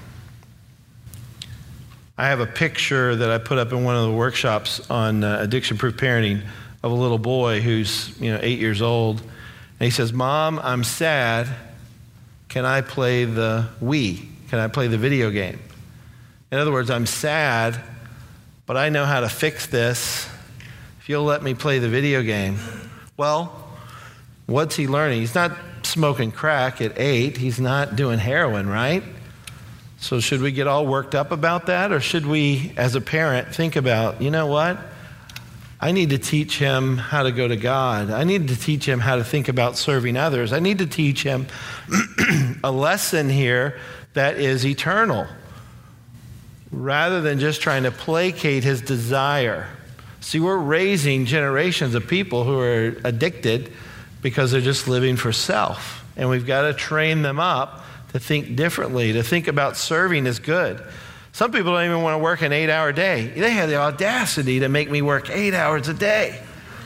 I 2.18 2.28
have 2.28 2.42
a 2.42 2.46
picture 2.46 3.16
that 3.16 3.30
I 3.32 3.38
put 3.38 3.58
up 3.58 3.72
in 3.72 3.84
one 3.84 3.96
of 3.96 4.04
the 4.04 4.12
workshops 4.12 4.90
on 4.92 5.24
uh, 5.24 5.38
addiction 5.40 5.78
proof 5.78 5.96
parenting 5.96 6.44
of 6.84 6.92
a 6.92 6.96
little 6.96 7.18
boy 7.18 7.62
who's 7.62 8.20
you 8.20 8.32
know 8.32 8.40
eight 8.42 8.60
years 8.60 8.82
old, 8.82 9.22
and 9.22 9.86
he 9.86 9.90
says, 9.90 10.12
"Mom, 10.12 10.60
I'm 10.62 10.84
sad. 10.84 11.48
Can 12.50 12.66
I 12.66 12.82
play 12.82 13.26
the 13.26 13.70
Wii? 13.82 14.28
Can 14.50 14.60
I 14.60 14.68
play 14.68 14.88
the 14.88 14.98
video 14.98 15.32
game?" 15.32 15.60
In 16.52 16.60
other 16.60 16.72
words, 16.72 16.92
I'm 16.92 17.06
sad, 17.06 17.82
but 18.66 18.78
I 18.78 18.90
know 18.90 19.06
how 19.06 19.22
to 19.22 19.30
fix 19.30 19.66
this. 19.66 20.28
If 21.00 21.10
you'll 21.10 21.24
let 21.24 21.42
me 21.42 21.54
play 21.54 21.80
the 21.80 21.90
video 21.90 22.22
game, 22.22 22.60
well, 23.18 23.63
What's 24.46 24.76
he 24.76 24.88
learning? 24.88 25.22
He's 25.22 25.36
not 25.36 25.52
smoking 25.84 26.32
crack 26.32 26.82
at 26.82 27.00
eight. 27.00 27.38
He's 27.38 27.60
not 27.60 27.96
doing 27.96 28.20
heroin, 28.20 28.68
right? 28.68 29.04
So, 29.98 30.20
should 30.20 30.42
we 30.42 30.52
get 30.52 30.68
all 30.68 30.86
worked 30.86 31.16
up 31.16 31.32
about 31.32 31.68
that? 31.68 31.92
Or 31.94 32.02
should 32.02 32.26
we, 32.26 32.74
as 32.76 32.96
a 32.96 33.02
parent, 33.02 33.56
think 33.56 33.78
about, 33.78 34.22
you 34.22 34.32
know 34.32 34.48
what? 34.48 34.78
I 35.80 35.92
need 35.92 36.10
to 36.12 36.18
teach 36.18 36.58
him 36.58 36.98
how 36.98 37.24
to 37.24 37.32
go 37.32 37.48
to 37.48 37.56
God. 37.56 38.10
I 38.10 38.24
need 38.24 38.48
to 38.50 38.58
teach 38.58 38.86
him 38.86 39.00
how 39.00 39.16
to 39.18 39.24
think 39.24 39.48
about 39.48 39.78
serving 39.78 40.18
others. 40.18 40.54
I 40.54 40.60
need 40.60 40.80
to 40.80 40.88
teach 40.88 41.24
him 41.24 41.48
a 42.64 42.72
lesson 42.72 43.30
here 43.30 43.80
that 44.14 44.38
is 44.38 44.66
eternal 44.66 45.28
rather 46.72 47.22
than 47.22 47.40
just 47.40 47.62
trying 47.62 47.84
to 47.84 47.92
placate 47.92 48.64
his 48.64 48.82
desire. 48.82 49.68
See, 50.22 50.40
we're 50.40 50.58
raising 50.58 51.26
generations 51.26 51.96
of 51.96 52.08
people 52.08 52.46
who 52.46 52.60
are 52.60 52.96
addicted 53.04 53.72
because 54.24 54.52
they're 54.52 54.62
just 54.62 54.88
living 54.88 55.18
for 55.18 55.32
self. 55.32 56.04
And 56.16 56.30
we've 56.30 56.48
got 56.48 56.64
to 56.64 56.74
train 56.74 57.22
them 57.22 57.40
up 57.40 57.84
to 58.14 58.20
think 58.20 58.56
differently, 58.56 59.14
to 59.14 59.22
think 59.24 59.48
about 59.48 59.78
serving 59.78 60.26
as 60.26 60.40
good. 60.40 60.84
Some 61.34 61.52
people 61.52 61.74
don't 61.74 61.86
even 61.86 62.02
want 62.02 62.16
to 62.16 62.20
work 62.20 62.42
an 62.42 62.54
eight 62.54 62.70
hour 62.70 62.92
day. 62.92 63.28
They 63.28 63.52
had 63.52 63.70
the 63.70 63.76
audacity 63.76 64.62
to 64.62 64.70
make 64.70 64.90
me 64.90 65.02
work 65.02 65.30
eight 65.30 65.54
hours 65.54 65.88
a 65.88 65.94
day. 65.94 66.40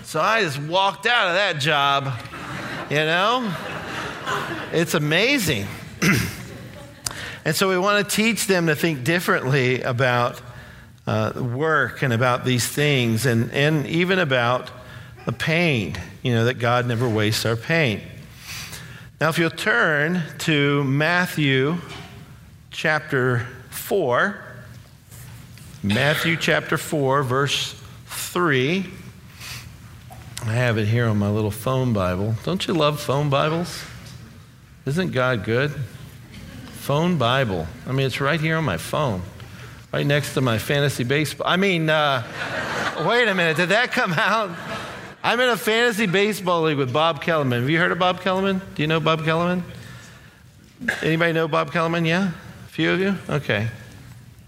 So 0.04 0.22
I 0.22 0.42
just 0.42 0.60
walked 0.60 1.06
out 1.06 1.28
of 1.28 1.36
that 1.36 1.60
job, 1.60 2.14
you 2.90 2.98
know? 2.98 3.54
It's 4.72 4.94
amazing. 4.94 5.68
and 7.46 7.56
so 7.56 7.68
we 7.68 7.78
want 7.78 8.10
to 8.10 8.16
teach 8.16 8.48
them 8.48 8.68
to 8.68 8.76
think 8.76 9.04
differently 9.04 9.82
about 9.82 10.42
uh, 11.06 11.34
work 11.36 12.02
and 12.02 12.14
about 12.14 12.46
these 12.46 12.66
things 12.66 13.26
and, 13.26 13.52
and 13.52 13.86
even 13.88 14.18
about 14.18 14.70
the 15.28 15.34
pain, 15.34 15.94
you 16.24 16.34
know, 16.34 16.46
that 16.46 16.58
God 16.58 16.88
never 16.88 17.08
wastes 17.08 17.46
our 17.46 17.58
pain. 17.58 18.02
Now, 19.20 19.28
if 19.28 19.38
you'll 19.38 19.50
turn 19.50 20.24
to 20.40 20.86
Matthew 20.86 21.80
chapter 22.72 23.46
4, 23.70 24.38
Matthew 25.84 26.38
chapter 26.38 26.78
4, 26.78 27.24
verse 27.24 27.76
3. 28.06 28.86
I 30.46 30.54
have 30.54 30.78
it 30.78 30.86
here 30.86 31.08
on 31.08 31.18
my 31.18 31.30
little 31.30 31.52
phone 31.52 31.92
Bible. 31.92 32.36
Don't 32.46 32.66
you 32.66 32.74
love 32.74 33.02
phone 33.02 33.30
Bibles? 33.30 33.84
Isn't 34.86 35.12
God 35.12 35.44
good? 35.44 35.72
Phone 36.72 37.18
Bible. 37.18 37.68
I 37.86 37.92
mean, 37.92 38.06
it's 38.06 38.22
right 38.22 38.40
here 38.40 38.56
on 38.56 38.64
my 38.64 38.78
phone, 38.78 39.22
right 39.92 40.06
next 40.06 40.36
to 40.36 40.42
my 40.42 40.58
fantasy 40.58 41.04
baseball. 41.04 41.48
I 41.48 41.58
mean, 41.58 41.90
uh, 41.90 42.24
wait 43.06 43.28
a 43.28 43.36
minute, 43.36 43.58
did 43.58 43.70
that 43.70 43.92
come 43.92 44.14
out? 44.14 44.52
I'm 45.28 45.42
in 45.42 45.50
a 45.50 45.58
fantasy 45.58 46.06
baseball 46.06 46.62
league 46.62 46.78
with 46.78 46.94
Bob 46.94 47.22
Kellemen. 47.22 47.60
Have 47.60 47.70
you 47.70 47.78
heard 47.80 47.92
of 47.92 48.00
Bob 48.00 48.22
Kellemen? 48.22 48.62
Do 48.76 48.82
you 48.82 48.88
know 48.88 49.02
Bob 49.02 49.26
Kellemen? 49.26 49.62
Anybody 51.02 51.34
know 51.34 51.50
Bob 51.50 51.74
Kellemen? 51.74 52.06
Yeah? 52.06 52.30
A 52.30 52.70
few 52.70 52.92
of 52.92 53.02
you? 53.02 53.14
Okay. 53.30 53.68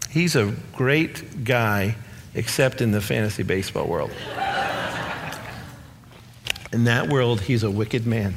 He's 0.09 0.37
a 0.37 0.55
great 0.71 1.43
guy, 1.43 1.97
except 2.33 2.79
in 2.79 2.91
the 2.91 3.01
fantasy 3.01 3.43
baseball 3.43 3.87
world. 3.87 4.11
In 6.71 6.85
that 6.85 7.09
world, 7.09 7.41
he's 7.41 7.63
a 7.63 7.69
wicked 7.69 8.07
man. 8.07 8.35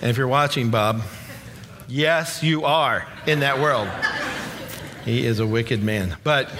And 0.00 0.10
if 0.10 0.16
you're 0.16 0.26
watching, 0.26 0.70
Bob, 0.70 1.02
yes, 1.86 2.42
you 2.42 2.64
are 2.64 3.06
in 3.24 3.38
that 3.38 3.60
world. 3.60 3.88
He 5.04 5.24
is 5.24 5.38
a 5.38 5.46
wicked 5.46 5.80
man. 5.80 6.16
But 6.24 6.50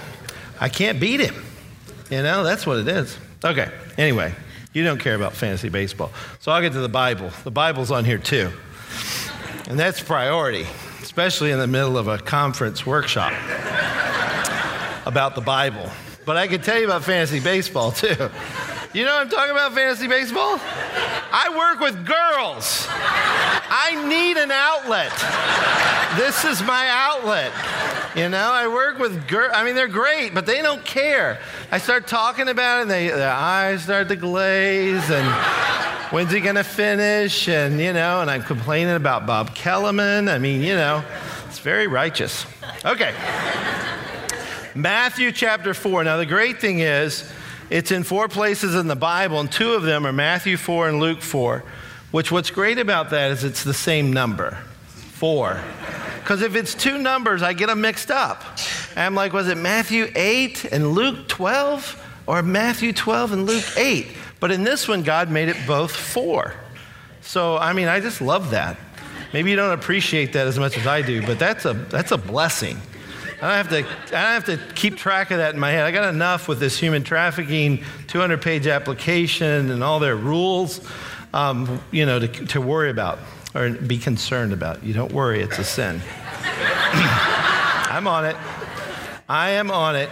I 0.61 0.68
can't 0.68 1.00
beat 1.00 1.18
him. 1.18 1.35
You 2.11 2.23
know, 2.23 2.45
that's 2.45 2.67
what 2.67 2.79
it 2.79 2.88
is. 2.88 3.17
Okay, 3.45 3.71
anyway, 3.99 4.35
you 4.73 4.85
don't 4.85 4.99
care 4.99 5.14
about 5.14 5.33
fantasy 5.33 5.69
baseball. 5.69 6.12
So 6.40 6.53
I'll 6.53 6.61
get 6.61 6.73
to 6.73 6.81
the 6.81 6.88
Bible. 6.88 7.31
The 7.45 7.51
Bible's 7.51 7.90
on 7.90 8.05
here 8.05 8.19
too. 8.19 8.51
And 9.69 9.79
that's 9.79 10.03
priority, 10.03 10.67
especially 11.03 11.51
in 11.51 11.59
the 11.59 11.67
middle 11.67 11.97
of 11.97 12.09
a 12.09 12.19
conference 12.19 12.85
workshop 12.85 13.33
about 15.07 15.35
the 15.35 15.40
Bible. 15.40 15.90
But 16.27 16.37
I 16.37 16.47
can 16.49 16.61
tell 16.61 16.79
you 16.79 16.87
about 16.87 17.05
fantasy 17.05 17.40
baseball 17.40 17.93
too. 17.93 18.31
You 18.95 19.05
know 19.05 19.14
what 19.14 19.23
I'm 19.23 19.29
talking 19.29 19.51
about 19.51 19.73
fantasy 19.75 20.07
baseball? 20.07 20.59
I 20.61 21.49
work 21.57 21.81
with 21.81 22.07
girls. 22.07 22.87
I 22.90 24.07
need 24.09 24.37
an 24.37 24.51
outlet. 24.53 25.11
This 26.17 26.45
is 26.45 26.62
my 26.62 26.87
outlet. 26.88 27.51
You 28.14 28.29
know, 28.29 28.53
I 28.53 28.68
work 28.68 29.00
with 29.00 29.27
girls. 29.27 29.50
I 29.53 29.64
mean, 29.64 29.74
they're 29.74 29.88
great, 29.88 30.35
but 30.35 30.46
they 30.46 30.62
don't 30.62 30.85
care. 30.85 31.40
I 31.72 31.79
start 31.79 32.07
talking 32.07 32.46
about 32.46 32.79
it, 32.79 32.83
and 32.83 32.90
they, 32.90 33.09
their 33.09 33.33
eyes 33.33 33.83
start 33.83 34.07
to 34.07 34.14
glaze, 34.14 35.11
and 35.11 35.27
when's 36.12 36.31
he 36.31 36.38
going 36.38 36.55
to 36.55 36.62
finish? 36.62 37.48
And, 37.48 37.81
you 37.81 37.92
know, 37.92 38.20
and 38.20 38.31
I'm 38.31 38.44
complaining 38.44 38.94
about 38.94 39.27
Bob 39.27 39.57
Kellemen. 39.57 40.29
I 40.29 40.38
mean, 40.38 40.61
you 40.61 40.77
know, 40.77 41.03
it's 41.46 41.59
very 41.59 41.88
righteous. 41.88 42.46
Okay. 42.85 43.12
Matthew 44.77 45.33
chapter 45.33 45.74
4. 45.74 46.05
Now, 46.05 46.16
the 46.16 46.27
great 46.27 46.61
thing 46.61 46.79
is, 46.79 47.29
it's 47.68 47.90
in 47.90 48.05
four 48.05 48.29
places 48.29 48.77
in 48.77 48.87
the 48.87 48.94
Bible, 48.94 49.40
and 49.40 49.50
two 49.50 49.72
of 49.72 49.83
them 49.83 50.07
are 50.07 50.12
Matthew 50.12 50.57
4 50.57 50.88
and 50.88 51.00
Luke 51.00 51.20
4, 51.20 51.64
which 52.12 52.31
what's 52.31 52.50
great 52.50 52.79
about 52.79 53.11
that 53.11 53.33
is 53.33 53.42
it's 53.42 53.64
the 53.64 53.74
same 53.74 54.12
number 54.12 54.57
four. 55.25 55.59
Because 56.21 56.43
if 56.43 56.55
it's 56.55 56.75
two 56.75 56.99
numbers, 56.99 57.43
I 57.43 57.55
get 57.55 57.69
them 57.69 57.81
mixed 57.81 58.11
up. 58.11 58.45
And 58.91 58.99
I'm 58.99 59.15
like, 59.15 59.33
was 59.33 59.49
it 59.49 59.57
Matthew 59.57 60.13
8 60.15 60.67
and 60.67 60.93
Luke 60.93 61.29
12? 61.29 62.07
Or 62.27 62.43
Matthew 62.43 62.93
12 62.93 63.33
and 63.33 63.47
Luke 63.47 63.65
8? 63.75 64.07
But 64.39 64.51
in 64.51 64.65
this 64.65 64.87
one, 64.87 65.03
God 65.03 65.31
made 65.31 65.49
it 65.49 65.57
both 65.67 65.93
four. 65.97 66.53
So, 67.23 67.57
I 67.57 67.73
mean, 67.73 67.89
I 67.89 68.01
just 68.01 68.21
love 68.21 68.51
that. 68.51 68.77
Maybe 69.33 69.49
you 69.49 69.57
don't 69.57 69.73
appreciate 69.73 70.35
that 70.35 70.47
as 70.47 70.59
much 70.59 70.77
as 70.77 70.87
I 70.87 71.01
do, 71.01 71.23
but 71.23 71.39
that's 71.39 71.65
a, 71.65 71.73
that's 71.73 72.13
a 72.13 72.19
blessing. 72.19 72.77
I 73.41 73.63
don't, 73.63 73.67
have 73.67 73.69
to, 73.71 73.79
I 73.79 74.37
don't 74.37 74.45
have 74.45 74.45
to 74.45 74.75
keep 74.75 74.99
track 74.99 75.31
of 75.31 75.39
that 75.39 75.55
in 75.55 75.61
my 75.61 75.71
head. 75.71 75.85
I 75.85 75.91
got 75.91 76.13
enough 76.13 76.49
with 76.49 76.61
this 76.61 76.79
human 76.79 77.03
trafficking 77.03 77.83
200 78.09 78.43
page 78.43 78.67
application 78.67 79.71
and 79.71 79.83
all 79.83 80.01
their 80.01 80.17
rules, 80.17 80.87
um, 81.33 81.81
you 81.93 82.05
know, 82.05 82.19
to, 82.19 82.29
to 82.29 82.61
worry 82.61 82.91
about 82.91 83.19
or 83.55 83.71
be 83.71 83.99
concerned 83.99 84.53
about. 84.53 84.83
You 84.83 84.95
don't 84.95 85.12
worry, 85.12 85.40
it's 85.43 85.59
a 85.59 85.64
sin. 85.64 86.01
I'm 86.43 88.07
on 88.07 88.25
it. 88.25 88.37
I 89.29 89.51
am 89.51 89.71
on 89.71 89.97
it. 89.97 90.11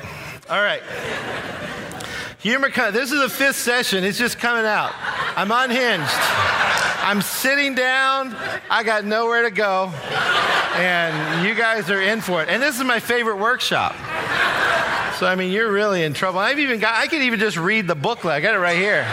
All 0.48 0.62
right. 0.62 0.82
Humor, 2.40 2.70
this 2.90 3.12
is 3.12 3.20
the 3.20 3.28
fifth 3.28 3.56
session. 3.56 4.04
It's 4.04 4.18
just 4.18 4.38
coming 4.38 4.64
out. 4.64 4.92
I'm 5.36 5.50
unhinged. 5.50 6.12
I'm 7.04 7.22
sitting 7.22 7.74
down. 7.74 8.34
I 8.70 8.82
got 8.84 9.04
nowhere 9.04 9.42
to 9.42 9.50
go 9.50 9.92
and 10.76 11.46
you 11.46 11.54
guys 11.54 11.90
are 11.90 12.00
in 12.00 12.20
for 12.20 12.42
it. 12.42 12.48
And 12.48 12.62
this 12.62 12.78
is 12.78 12.84
my 12.84 13.00
favorite 13.00 13.36
workshop. 13.36 13.94
So 15.18 15.26
I 15.26 15.34
mean, 15.36 15.52
you're 15.52 15.70
really 15.70 16.02
in 16.02 16.14
trouble. 16.14 16.40
I've 16.40 16.58
even 16.58 16.80
got. 16.80 16.94
I 16.96 17.06
could 17.06 17.22
even 17.22 17.38
just 17.38 17.56
read 17.56 17.86
the 17.86 17.94
booklet. 17.94 18.34
I 18.34 18.40
got 18.40 18.54
it 18.54 18.58
right 18.58 18.76
here 18.76 19.06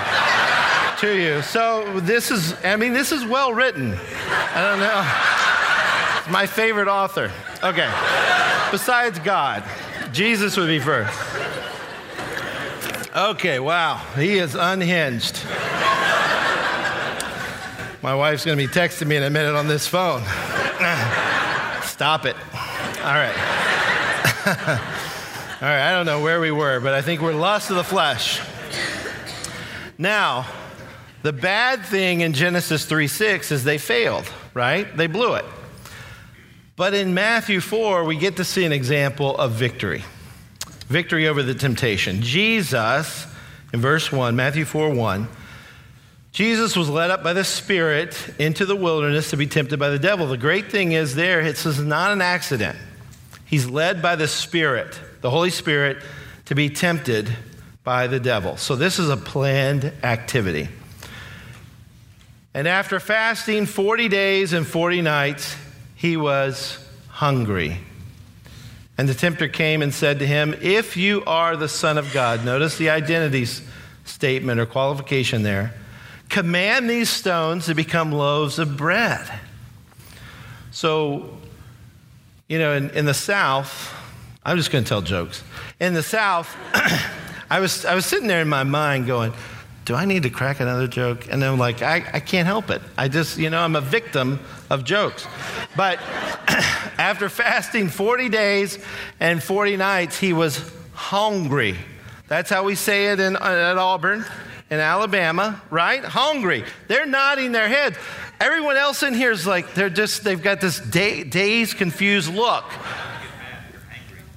to 0.99 1.17
you. 1.17 1.41
So 1.41 1.99
this 2.01 2.31
is. 2.31 2.53
I 2.63 2.75
mean, 2.75 2.93
this 2.93 3.11
is 3.11 3.25
well 3.25 3.53
written. 3.53 3.93
I 3.93 4.61
don't 4.61 4.79
know. 4.79 6.19
It's 6.19 6.29
my 6.29 6.45
favorite 6.45 6.87
author. 6.87 7.31
Okay. 7.63 7.89
Besides 8.71 9.19
God, 9.19 9.63
Jesus 10.11 10.57
would 10.57 10.67
be 10.67 10.79
first. 10.79 11.17
Okay. 13.15 13.59
Wow. 13.59 13.97
He 14.15 14.37
is 14.37 14.55
unhinged. 14.55 15.39
My 18.01 18.15
wife's 18.15 18.45
going 18.45 18.57
to 18.57 18.67
be 18.67 18.71
texting 18.71 19.07
me 19.07 19.17
in 19.17 19.23
a 19.23 19.29
minute 19.29 19.55
on 19.55 19.67
this 19.67 19.87
phone. 19.87 20.23
Stop 21.83 22.25
it. 22.25 22.35
All 23.03 23.13
right. 23.13 23.35
All 25.61 25.67
right, 25.67 25.89
I 25.89 25.91
don't 25.91 26.05
know 26.05 26.21
where 26.21 26.39
we 26.39 26.51
were, 26.51 26.79
but 26.79 26.93
I 26.93 27.01
think 27.01 27.21
we're 27.21 27.33
lust 27.33 27.69
of 27.69 27.75
the 27.75 27.83
flesh. 27.83 28.39
Now, 29.97 30.47
the 31.21 31.33
bad 31.33 31.85
thing 31.85 32.21
in 32.21 32.33
Genesis 32.33 32.85
3 32.85 33.07
6 33.07 33.51
is 33.51 33.63
they 33.63 33.77
failed, 33.77 34.29
right? 34.53 34.95
They 34.95 35.07
blew 35.07 35.35
it. 35.35 35.45
But 36.75 36.93
in 36.93 37.13
Matthew 37.13 37.59
4, 37.59 38.05
we 38.05 38.17
get 38.17 38.37
to 38.37 38.45
see 38.45 38.63
an 38.63 38.71
example 38.71 39.35
of 39.37 39.51
victory 39.51 40.03
victory 40.89 41.27
over 41.27 41.43
the 41.43 41.53
temptation. 41.53 42.21
Jesus, 42.21 43.27
in 43.71 43.79
verse 43.79 44.11
1, 44.11 44.35
Matthew 44.35 44.65
4 44.65 44.89
1, 44.89 45.27
Jesus 46.31 46.75
was 46.75 46.89
led 46.89 47.11
up 47.11 47.23
by 47.23 47.33
the 47.33 47.43
Spirit 47.43 48.33
into 48.39 48.65
the 48.65 48.75
wilderness 48.75 49.29
to 49.29 49.37
be 49.37 49.47
tempted 49.47 49.79
by 49.79 49.89
the 49.89 49.99
devil. 49.99 50.27
The 50.27 50.37
great 50.37 50.71
thing 50.71 50.91
is 50.91 51.15
there, 51.15 51.41
is 51.41 51.79
not 51.79 52.11
an 52.11 52.21
accident. 52.21 52.77
He's 53.45 53.67
led 53.67 54.01
by 54.01 54.15
the 54.15 54.27
Spirit, 54.27 54.99
the 55.21 55.29
Holy 55.29 55.49
Spirit, 55.49 56.03
to 56.45 56.55
be 56.55 56.69
tempted 56.69 57.29
by 57.83 58.07
the 58.07 58.19
devil. 58.19 58.57
So 58.57 58.75
this 58.75 58.99
is 58.99 59.09
a 59.09 59.17
planned 59.17 59.91
activity. 60.03 60.69
And 62.53 62.67
after 62.67 62.99
fasting 62.99 63.65
40 63.65 64.07
days 64.07 64.53
and 64.53 64.65
40 64.65 65.01
nights, 65.01 65.55
he 65.95 66.17
was 66.17 66.83
hungry. 67.07 67.77
And 68.97 69.07
the 69.07 69.13
tempter 69.13 69.47
came 69.47 69.81
and 69.81 69.93
said 69.93 70.19
to 70.19 70.27
him, 70.27 70.55
If 70.61 70.97
you 70.97 71.23
are 71.25 71.55
the 71.55 71.69
Son 71.69 71.97
of 71.97 72.11
God, 72.11 72.43
notice 72.43 72.77
the 72.77 72.89
identity 72.89 73.45
statement 74.03 74.59
or 74.59 74.65
qualification 74.65 75.43
there, 75.43 75.73
command 76.27 76.89
these 76.89 77.09
stones 77.09 77.67
to 77.67 77.75
become 77.75 78.11
loaves 78.11 78.59
of 78.59 78.75
bread. 78.75 79.31
So, 80.71 81.37
you 82.47 82.59
know, 82.59 82.73
in, 82.73 82.89
in 82.91 83.05
the 83.05 83.13
South, 83.13 83.93
I'm 84.43 84.57
just 84.57 84.71
going 84.71 84.83
to 84.83 84.87
tell 84.89 85.01
jokes. 85.01 85.43
In 85.79 85.93
the 85.93 86.03
South, 86.03 86.55
I 87.49 87.59
was, 87.59 87.85
I 87.85 87.95
was 87.95 88.05
sitting 88.05 88.27
there 88.27 88.41
in 88.41 88.49
my 88.49 88.63
mind 88.63 89.07
going, 89.07 89.33
do 89.89 89.95
I 89.95 90.05
need 90.05 90.21
to 90.21 90.29
crack 90.29 90.59
another 90.59 90.87
joke? 90.87 91.27
And 91.31 91.43
I'm 91.43 91.57
like, 91.57 91.81
I, 91.81 92.05
I 92.13 92.19
can't 92.19 92.45
help 92.45 92.69
it. 92.69 92.79
I 92.95 93.07
just, 93.07 93.39
you 93.39 93.49
know, 93.49 93.59
I'm 93.59 93.75
a 93.75 93.81
victim 93.81 94.39
of 94.69 94.83
jokes. 94.83 95.25
But 95.75 95.97
after 96.99 97.27
fasting 97.27 97.89
40 97.89 98.29
days 98.29 98.77
and 99.19 99.41
40 99.41 99.77
nights, 99.77 100.19
he 100.19 100.31
was 100.31 100.63
hungry. 100.93 101.75
That's 102.27 102.51
how 102.51 102.65
we 102.65 102.75
say 102.75 103.07
it 103.07 103.19
in, 103.19 103.35
uh, 103.35 103.39
at 103.39 103.79
Auburn, 103.79 104.23
in 104.69 104.79
Alabama, 104.79 105.59
right? 105.71 106.05
Hungry. 106.05 106.65
They're 106.87 107.07
nodding 107.07 107.51
their 107.51 107.67
heads. 107.67 107.97
Everyone 108.39 108.77
else 108.77 109.01
in 109.01 109.15
here 109.15 109.31
is 109.31 109.47
like, 109.47 109.73
they're 109.73 109.89
just, 109.89 110.23
they've 110.23 110.39
got 110.39 110.61
this 110.61 110.79
day, 110.79 111.23
dazed, 111.23 111.77
confused 111.77 112.31
look. 112.31 112.65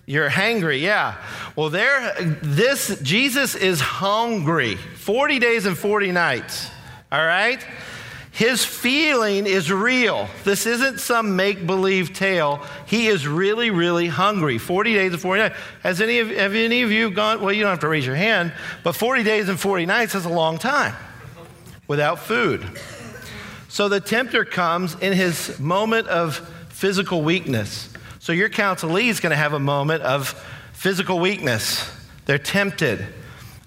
You're 0.07 0.31
hangry, 0.31 0.81
yeah. 0.81 1.17
Well, 1.57 1.69
there, 1.69 2.15
this, 2.41 2.99
Jesus 3.03 3.55
is 3.55 3.83
hungry 3.83 4.79
40 5.03 5.41
days 5.41 5.67
and 5.67 5.77
40 5.77 6.13
nights, 6.13 6.71
all 7.11 7.27
right? 7.27 7.61
His 8.31 8.65
feeling 8.65 9.49
is 9.49 9.71
real. 9.71 10.29
This 10.45 10.65
isn't 10.65 11.01
some 11.01 11.35
make 11.35 11.67
believe 11.67 12.15
tale. 12.15 12.65
He 12.87 13.09
is 13.09 13.27
really, 13.27 13.71
really 13.71 14.07
hungry. 14.07 14.59
40 14.59 14.95
days 14.95 15.13
and 15.13 15.21
40 15.21 15.43
nights. 15.43 15.57
Has 15.83 16.01
any 16.01 16.21
of, 16.21 16.29
have 16.29 16.55
any 16.55 16.83
of 16.83 16.93
you 16.93 17.11
gone? 17.11 17.41
Well, 17.41 17.53
you 17.53 17.63
don't 17.63 17.71
have 17.71 17.81
to 17.81 17.89
raise 17.89 18.07
your 18.07 18.15
hand, 18.15 18.53
but 18.85 18.93
40 18.93 19.25
days 19.25 19.49
and 19.49 19.59
40 19.59 19.87
nights 19.87 20.15
is 20.15 20.25
a 20.25 20.29
long 20.29 20.57
time 20.57 20.95
without 21.89 22.21
food. 22.21 22.65
So 23.69 23.89
the 23.89 24.01
tempter 24.01 24.45
comes 24.45 24.95
in 25.01 25.15
his 25.15 25.59
moment 25.59 26.07
of 26.07 26.37
physical 26.69 27.23
weakness. 27.23 27.89
So 28.21 28.31
your 28.31 28.51
counselee 28.51 29.09
is 29.09 29.19
going 29.19 29.31
to 29.31 29.37
have 29.37 29.53
a 29.53 29.59
moment 29.59 30.05
of 30.05 30.29
physical 30.73 31.19
weakness. 31.19 31.91
They're 32.27 32.39
tempted. 32.39 33.05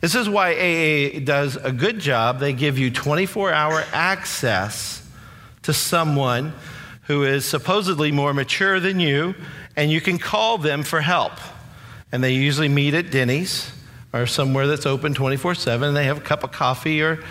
This 0.06 0.14
is 0.14 0.30
why 0.30 0.52
AA 0.52 1.20
does 1.20 1.56
a 1.56 1.72
good 1.72 1.98
job. 1.98 2.38
They 2.40 2.54
give 2.54 2.78
you 2.78 2.92
24 2.92 3.52
hour 3.52 3.84
access 3.92 5.04
to 5.64 5.74
someone 5.74 6.54
who 7.08 7.24
is 7.24 7.44
supposedly 7.44 8.12
more 8.12 8.32
mature 8.32 8.80
than 8.80 9.00
you, 9.00 9.34
and 9.76 9.90
you 9.90 10.02
can 10.02 10.20
call 10.20 10.60
them 10.60 10.84
for 10.84 11.02
help. 11.02 11.32
And 12.12 12.24
they 12.24 12.34
usually 12.34 12.68
meet 12.68 12.94
at 12.94 13.10
Denny's 13.10 13.72
or 14.14 14.28
somewhere 14.28 14.68
that's 14.68 14.86
open 14.86 15.16
24 15.16 15.56
7. 15.56 15.88
and 15.88 15.98
They 15.98 16.06
have 16.06 16.20
a 16.20 16.22
cup 16.22 16.44
of 16.44 16.52
coffee 16.52 17.02
or, 17.02 17.24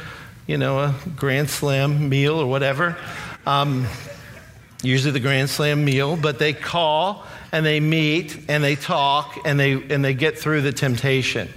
you 0.48 0.58
know, 0.58 0.80
a 0.80 0.96
Grand 1.14 1.50
Slam 1.50 2.08
meal 2.08 2.40
or 2.40 2.46
whatever. 2.46 2.96
Um, 3.46 3.86
usually 4.82 5.12
the 5.12 5.20
Grand 5.20 5.48
Slam 5.48 5.84
meal, 5.84 6.16
but 6.16 6.40
they 6.40 6.52
call 6.52 7.24
and 7.52 7.64
they 7.64 7.78
meet 7.78 8.46
and 8.48 8.64
they 8.64 8.74
talk 8.74 9.38
and 9.44 9.60
they, 9.60 9.74
and 9.74 10.04
they 10.04 10.14
get 10.14 10.36
through 10.36 10.62
the 10.62 10.72
temptation. 10.72 11.48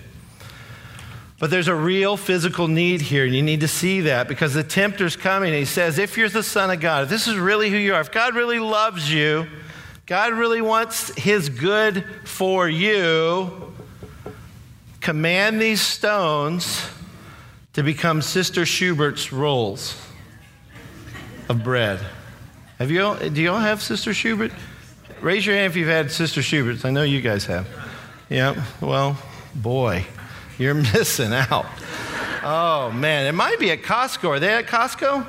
But 1.40 1.52
there's 1.52 1.68
a 1.68 1.76
real 1.76 2.18
physical 2.18 2.68
need 2.68 3.02
here, 3.02 3.26
and 3.26 3.36
you 3.36 3.44
need 3.44 3.60
to 3.60 3.68
see 3.68 4.02
that 4.02 4.28
because 4.28 4.56
the 4.56 4.64
tempter's 4.64 5.16
coming. 5.16 5.54
he 5.54 5.66
says, 5.66 6.00
If 6.00 6.18
you're 6.18 6.30
the 6.30 6.42
Son 6.42 6.72
of 6.72 6.80
God, 6.80 7.04
if 7.04 7.10
this 7.10 7.28
is 7.28 7.36
really 7.36 7.70
who 7.70 7.78
you 7.78 7.94
are, 7.94 8.02
if 8.02 8.12
God 8.12 8.34
really 8.34 8.60
loves 8.60 9.14
you, 9.14 9.46
God 10.08 10.34
really 10.34 10.62
wants 10.62 11.14
his 11.16 11.50
good 11.50 12.04
for 12.24 12.68
you, 12.68 13.74
command 15.00 15.62
these 15.62 15.82
stones 15.82 16.90
to 17.74 17.84
become 17.84 18.24
Sister 18.24 18.66
Schubert's 18.66 19.32
rolls 19.32 20.02
of 21.50 21.64
bread. 21.64 22.00
Have 22.80 22.90
you 22.90 23.16
do 23.30 23.42
you 23.42 23.52
all 23.52 23.60
have 23.60 23.82
Sister 23.84 24.14
Schubert? 24.14 24.52
Raise 25.22 25.46
your 25.46 25.56
hand 25.56 25.72
if 25.72 25.76
you've 25.76 25.88
had 25.88 26.12
Sister 26.12 26.42
Schubert's. 26.42 26.86
I 26.86 26.90
know 26.90 27.04
you 27.04 27.22
guys 27.22 27.46
have. 27.46 27.68
Yeah, 28.30 28.64
well, 28.82 29.18
boy, 29.56 30.06
you're 30.58 30.74
missing 30.94 31.34
out. 31.34 31.66
Oh, 32.44 32.92
man. 32.92 33.26
It 33.26 33.34
might 33.34 33.60
be 33.60 33.72
at 33.72 33.82
Costco. 33.82 34.30
Are 34.30 34.40
they 34.40 34.54
at 34.54 34.68
Costco? 34.68 35.26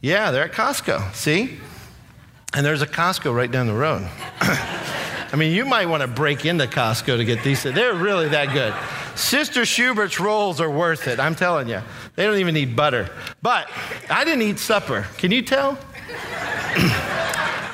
Yeah, 0.00 0.30
they're 0.30 0.44
at 0.44 0.52
Costco. 0.52 1.14
See? 1.14 1.58
And 2.54 2.66
there's 2.66 2.82
a 2.82 2.86
Costco 2.86 3.34
right 3.34 3.50
down 3.50 3.66
the 3.66 3.74
road. 3.74 4.08
I 4.40 5.36
mean, 5.36 5.54
you 5.54 5.64
might 5.64 5.86
want 5.86 6.02
to 6.02 6.08
break 6.08 6.44
into 6.44 6.66
Costco 6.66 7.16
to 7.16 7.24
get 7.24 7.42
these. 7.42 7.62
They're 7.62 7.94
really 7.94 8.28
that 8.28 8.52
good. 8.52 8.74
Sister 9.18 9.64
Schubert's 9.64 10.20
rolls 10.20 10.60
are 10.60 10.70
worth 10.70 11.08
it, 11.08 11.18
I'm 11.18 11.34
telling 11.34 11.68
you. 11.68 11.80
They 12.16 12.24
don't 12.24 12.36
even 12.38 12.52
need 12.52 12.76
butter. 12.76 13.08
But 13.40 13.70
I 14.10 14.24
didn't 14.24 14.42
eat 14.42 14.58
supper. 14.58 15.06
Can 15.16 15.30
you 15.30 15.40
tell? 15.40 15.78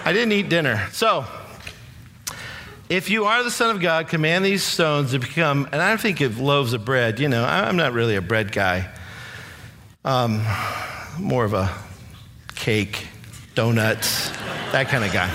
I 0.05 0.13
didn't 0.13 0.33
eat 0.33 0.49
dinner. 0.49 0.87
So, 0.93 1.25
if 2.89 3.11
you 3.11 3.27
are 3.27 3.43
the 3.43 3.51
Son 3.51 3.75
of 3.75 3.83
God, 3.83 4.09
command 4.09 4.45
these 4.45 4.63
stones 4.63 5.11
to 5.11 5.19
become, 5.19 5.69
and 5.73 5.83
I 5.83 5.91
don't 5.91 6.01
think 6.01 6.21
of 6.21 6.41
loaves 6.41 6.73
of 6.73 6.85
bread. 6.85 7.21
You 7.21 7.29
know, 7.29 7.45
I'm 7.45 7.77
not 7.77 7.93
really 7.93 8.17
a 8.17 8.23
bread 8.23 8.51
guy, 8.53 8.91
um, 10.05 10.43
more 11.19 11.45
of 11.45 11.53
a 11.53 11.71
cake, 12.55 13.07
donuts, 13.55 14.31
that 14.73 14.89
kind 14.89 15.05
of 15.05 15.13
guy. 15.13 15.31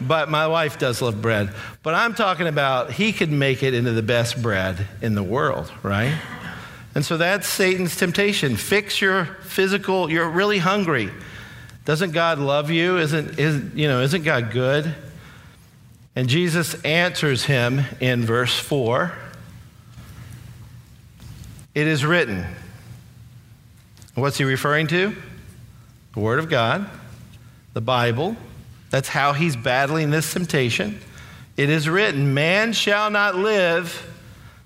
But 0.00 0.28
my 0.28 0.46
wife 0.46 0.78
does 0.78 1.00
love 1.02 1.20
bread. 1.20 1.52
But 1.82 1.94
I'm 1.94 2.14
talking 2.14 2.46
about 2.46 2.92
he 2.92 3.12
could 3.12 3.30
make 3.30 3.62
it 3.62 3.74
into 3.74 3.92
the 3.92 4.02
best 4.02 4.40
bread 4.40 4.86
in 5.02 5.14
the 5.14 5.22
world, 5.22 5.72
right? 5.82 6.18
And 6.94 7.04
so 7.04 7.16
that's 7.16 7.48
Satan's 7.48 7.96
temptation. 7.96 8.56
Fix 8.56 9.00
your 9.00 9.24
physical, 9.42 10.10
you're 10.10 10.28
really 10.28 10.58
hungry. 10.58 11.10
Doesn't 11.84 12.12
God 12.12 12.38
love 12.38 12.70
you? 12.70 12.98
Isn't, 12.98 13.38
is, 13.38 13.74
you 13.74 13.88
know, 13.88 14.00
isn't 14.00 14.22
God 14.22 14.52
good? 14.52 14.94
And 16.16 16.28
Jesus 16.28 16.80
answers 16.82 17.44
him 17.44 17.82
in 18.00 18.24
verse 18.24 18.56
4 18.58 19.12
It 21.74 21.86
is 21.86 22.04
written. 22.04 22.44
What's 24.14 24.38
he 24.38 24.44
referring 24.44 24.86
to? 24.88 25.14
The 26.14 26.20
Word 26.20 26.38
of 26.38 26.48
God, 26.48 26.88
the 27.72 27.80
Bible. 27.80 28.36
That's 28.90 29.08
how 29.08 29.32
he's 29.32 29.56
battling 29.56 30.10
this 30.10 30.32
temptation. 30.32 31.00
It 31.56 31.68
is 31.68 31.88
written, 31.88 32.32
Man 32.32 32.72
shall 32.72 33.10
not 33.10 33.34
live 33.34 34.08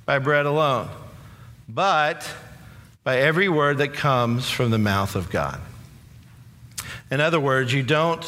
by 0.04 0.18
bread 0.18 0.44
alone, 0.44 0.88
but 1.66 2.30
by 3.04 3.20
every 3.20 3.48
word 3.48 3.78
that 3.78 3.94
comes 3.94 4.50
from 4.50 4.70
the 4.70 4.78
mouth 4.78 5.16
of 5.16 5.30
God. 5.30 5.58
In 7.10 7.22
other 7.22 7.40
words, 7.40 7.72
you 7.72 7.82
don't 7.82 8.22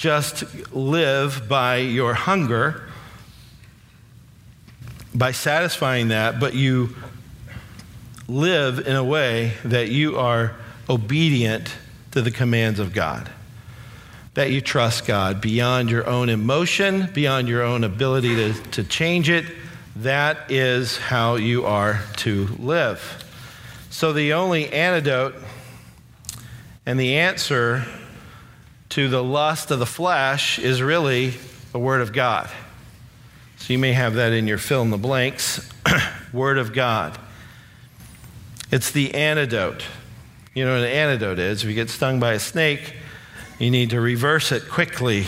just 0.00 0.72
live 0.72 1.46
by 1.46 1.76
your 1.76 2.14
hunger, 2.14 2.88
by 5.14 5.30
satisfying 5.30 6.08
that, 6.08 6.40
but 6.40 6.54
you 6.54 6.96
live 8.26 8.78
in 8.86 8.96
a 8.96 9.04
way 9.04 9.52
that 9.62 9.90
you 9.90 10.16
are 10.16 10.56
obedient 10.88 11.74
to 12.12 12.22
the 12.22 12.30
commands 12.30 12.78
of 12.78 12.94
God. 12.94 13.30
That 14.32 14.50
you 14.50 14.62
trust 14.62 15.06
God 15.06 15.42
beyond 15.42 15.90
your 15.90 16.06
own 16.06 16.30
emotion, 16.30 17.10
beyond 17.12 17.46
your 17.46 17.62
own 17.62 17.84
ability 17.84 18.36
to, 18.36 18.54
to 18.70 18.84
change 18.84 19.28
it. 19.28 19.44
That 19.96 20.50
is 20.50 20.96
how 20.96 21.34
you 21.34 21.66
are 21.66 22.00
to 22.18 22.46
live. 22.58 23.22
So 23.90 24.14
the 24.14 24.32
only 24.32 24.72
antidote 24.72 25.34
And 26.86 26.98
the 26.98 27.18
answer 27.18 27.84
to 28.90 29.08
the 29.08 29.22
lust 29.22 29.70
of 29.70 29.78
the 29.78 29.86
flesh 29.86 30.58
is 30.58 30.82
really 30.82 31.34
the 31.72 31.78
Word 31.78 32.00
of 32.00 32.12
God. 32.12 32.50
So 33.56 33.72
you 33.72 33.78
may 33.78 33.92
have 33.92 34.14
that 34.14 34.32
in 34.32 34.48
your 34.48 34.58
fill 34.58 34.82
in 34.82 34.90
the 34.90 34.98
blanks 34.98 35.70
Word 36.32 36.58
of 36.58 36.72
God. 36.72 37.18
It's 38.72 38.90
the 38.90 39.14
antidote. 39.14 39.84
You 40.54 40.64
know 40.64 40.74
what 40.74 40.82
an 40.82 40.92
antidote 40.92 41.38
is? 41.38 41.62
If 41.62 41.68
you 41.68 41.74
get 41.74 41.88
stung 41.88 42.18
by 42.18 42.32
a 42.32 42.40
snake, 42.40 42.94
you 43.60 43.70
need 43.70 43.90
to 43.90 44.00
reverse 44.00 44.50
it 44.50 44.68
quickly. 44.68 45.24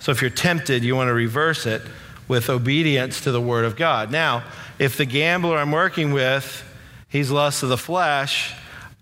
So 0.00 0.10
if 0.10 0.20
you're 0.20 0.30
tempted, 0.30 0.82
you 0.82 0.96
want 0.96 1.08
to 1.08 1.14
reverse 1.14 1.64
it 1.64 1.82
with 2.26 2.50
obedience 2.50 3.20
to 3.20 3.30
the 3.30 3.40
Word 3.40 3.64
of 3.64 3.76
God. 3.76 4.10
Now, 4.10 4.42
if 4.80 4.96
the 4.96 5.04
gambler 5.04 5.58
I'm 5.58 5.70
working 5.70 6.12
with, 6.12 6.64
he's 7.08 7.30
lust 7.30 7.62
of 7.62 7.68
the 7.68 7.78
flesh, 7.78 8.52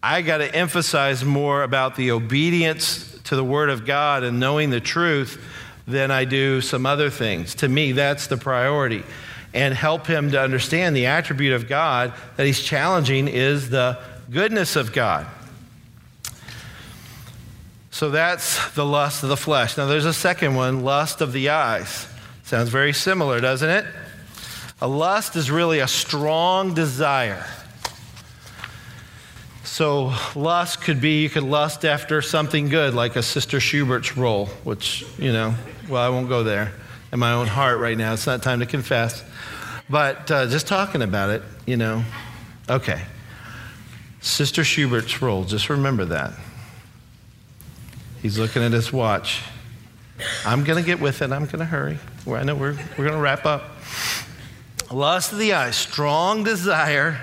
I 0.02 0.20
got 0.20 0.38
to 0.38 0.54
emphasize 0.54 1.24
more 1.24 1.62
about 1.62 1.96
the 1.96 2.10
obedience 2.10 3.13
to 3.24 3.36
the 3.36 3.44
Word 3.44 3.70
of 3.70 3.84
God 3.84 4.22
and 4.22 4.38
knowing 4.40 4.70
the 4.70 4.80
truth 4.80 5.42
than 5.86 6.10
I 6.10 6.24
do 6.24 6.60
some 6.60 6.86
other 6.86 7.10
things. 7.10 7.54
To 7.56 7.68
me, 7.68 7.92
that's 7.92 8.26
the 8.26 8.36
priority. 8.36 9.02
And 9.52 9.74
help 9.74 10.06
him 10.06 10.32
to 10.32 10.40
understand 10.40 10.96
the 10.96 11.06
attribute 11.06 11.52
of 11.52 11.68
God 11.68 12.12
that 12.36 12.46
he's 12.46 12.60
challenging 12.60 13.28
is 13.28 13.70
the 13.70 13.98
goodness 14.30 14.76
of 14.76 14.92
God. 14.92 15.26
So 17.90 18.10
that's 18.10 18.72
the 18.74 18.84
lust 18.84 19.22
of 19.22 19.28
the 19.28 19.36
flesh. 19.36 19.76
Now, 19.76 19.86
there's 19.86 20.06
a 20.06 20.12
second 20.12 20.56
one 20.56 20.82
lust 20.82 21.20
of 21.20 21.32
the 21.32 21.50
eyes. 21.50 22.08
Sounds 22.42 22.68
very 22.68 22.92
similar, 22.92 23.40
doesn't 23.40 23.70
it? 23.70 23.86
A 24.82 24.88
lust 24.88 25.36
is 25.36 25.50
really 25.50 25.78
a 25.78 25.86
strong 25.86 26.74
desire. 26.74 27.46
So, 29.74 30.12
lust 30.36 30.82
could 30.82 31.00
be 31.00 31.22
you 31.22 31.28
could 31.28 31.42
lust 31.42 31.84
after 31.84 32.22
something 32.22 32.68
good, 32.68 32.94
like 32.94 33.16
a 33.16 33.24
Sister 33.24 33.58
Schubert's 33.58 34.16
roll, 34.16 34.46
which, 34.62 35.04
you 35.18 35.32
know, 35.32 35.52
well, 35.88 36.00
I 36.00 36.08
won't 36.10 36.28
go 36.28 36.44
there 36.44 36.70
in 37.12 37.18
my 37.18 37.32
own 37.32 37.48
heart 37.48 37.80
right 37.80 37.98
now. 37.98 38.12
It's 38.12 38.24
not 38.24 38.40
time 38.40 38.60
to 38.60 38.66
confess. 38.66 39.24
But 39.90 40.30
uh, 40.30 40.46
just 40.46 40.68
talking 40.68 41.02
about 41.02 41.30
it, 41.30 41.42
you 41.66 41.76
know, 41.76 42.04
okay. 42.70 43.02
Sister 44.20 44.62
Schubert's 44.62 45.20
roll, 45.20 45.42
just 45.42 45.68
remember 45.68 46.04
that. 46.04 46.34
He's 48.22 48.38
looking 48.38 48.62
at 48.62 48.70
his 48.70 48.92
watch. 48.92 49.42
I'm 50.46 50.62
going 50.62 50.80
to 50.80 50.86
get 50.86 51.00
with 51.00 51.20
it. 51.20 51.32
I'm 51.32 51.46
going 51.46 51.58
to 51.58 51.64
hurry. 51.64 51.98
I 52.28 52.44
know 52.44 52.54
we're, 52.54 52.78
we're 52.96 53.06
going 53.06 53.16
to 53.16 53.20
wrap 53.20 53.44
up. 53.44 53.72
Lust 54.92 55.32
of 55.32 55.38
the 55.38 55.52
eye, 55.52 55.72
strong 55.72 56.44
desire 56.44 57.18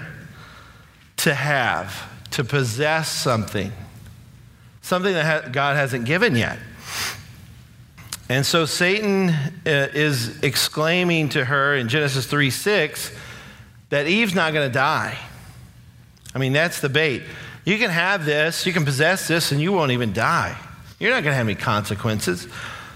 to 1.16 1.34
have, 1.34 2.11
to 2.32 2.44
possess 2.44 3.10
something, 3.10 3.72
something 4.82 5.14
that 5.14 5.52
God 5.52 5.76
hasn't 5.76 6.06
given 6.06 6.36
yet. 6.36 6.58
And 8.30 8.46
so 8.46 8.66
Satan 8.66 9.30
uh, 9.30 9.52
is 9.66 10.42
exclaiming 10.42 11.30
to 11.30 11.44
her 11.44 11.76
in 11.76 11.90
Genesis 11.90 12.26
3 12.26 12.50
6 12.50 13.12
that 13.90 14.08
Eve's 14.08 14.34
not 14.34 14.54
going 14.54 14.70
to 14.70 14.74
die. 14.74 15.18
I 16.34 16.40
mean, 16.40 16.54
that's 16.54 16.80
the 16.80 16.88
bait. 16.88 17.24
You 17.66 17.78
can 17.78 17.90
have 17.90 18.26
this, 18.26 18.66
you 18.66 18.72
can 18.72 18.86
possess 18.86 19.28
this, 19.28 19.52
and 19.52 19.62
you 19.62 19.74
won't 19.74 19.92
even 19.92 20.14
die. 20.14 20.58
You're 20.98 21.12
not 21.12 21.24
going 21.24 21.34
to 21.34 21.38
have 21.38 21.48
any 21.48 21.56
consequences. 21.56 22.48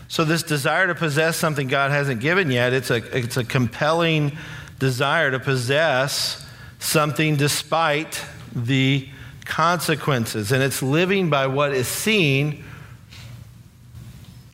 So, 0.08 0.24
this 0.24 0.41
desire 0.41 0.88
to 0.88 0.95
possess 0.95 1.36
something 1.36 1.67
God 1.67 1.91
hasn't 1.91 2.21
given 2.21 2.50
yet, 2.50 2.71
it's 2.71 2.89
a, 2.89 3.17
it's 3.17 3.36
a 3.36 3.43
compelling 3.43 4.38
desire 4.80 5.32
to 5.32 5.39
possess 5.39 6.48
something 6.80 7.36
despite 7.36 8.24
the 8.56 9.10
consequences. 9.46 10.52
And 10.52 10.62
it's 10.62 10.82
living 10.82 11.30
by 11.30 11.48
what 11.48 11.74
is 11.74 11.88
seen 11.88 12.64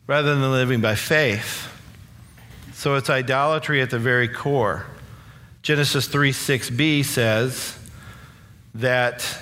rather 0.06 0.34
than 0.34 0.52
living 0.52 0.80
by 0.80 0.94
faith. 0.94 1.68
So, 2.74 2.96
it's 2.96 3.08
idolatry 3.08 3.80
at 3.80 3.90
the 3.90 3.98
very 3.98 4.28
core. 4.28 4.86
Genesis 5.62 6.08
3 6.08 6.32
6b 6.32 7.04
says 7.04 7.78
that 8.74 9.38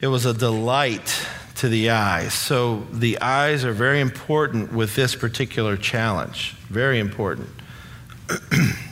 it 0.00 0.06
was 0.06 0.24
a 0.24 0.32
delight 0.32 1.26
to 1.56 1.68
the 1.68 1.90
eyes. 1.90 2.32
So 2.32 2.86
the 2.92 3.20
eyes 3.20 3.64
are 3.64 3.72
very 3.72 4.00
important 4.00 4.72
with 4.72 4.94
this 4.94 5.16
particular 5.16 5.76
challenge. 5.76 6.54
Very 6.68 7.00
important. 7.00 7.48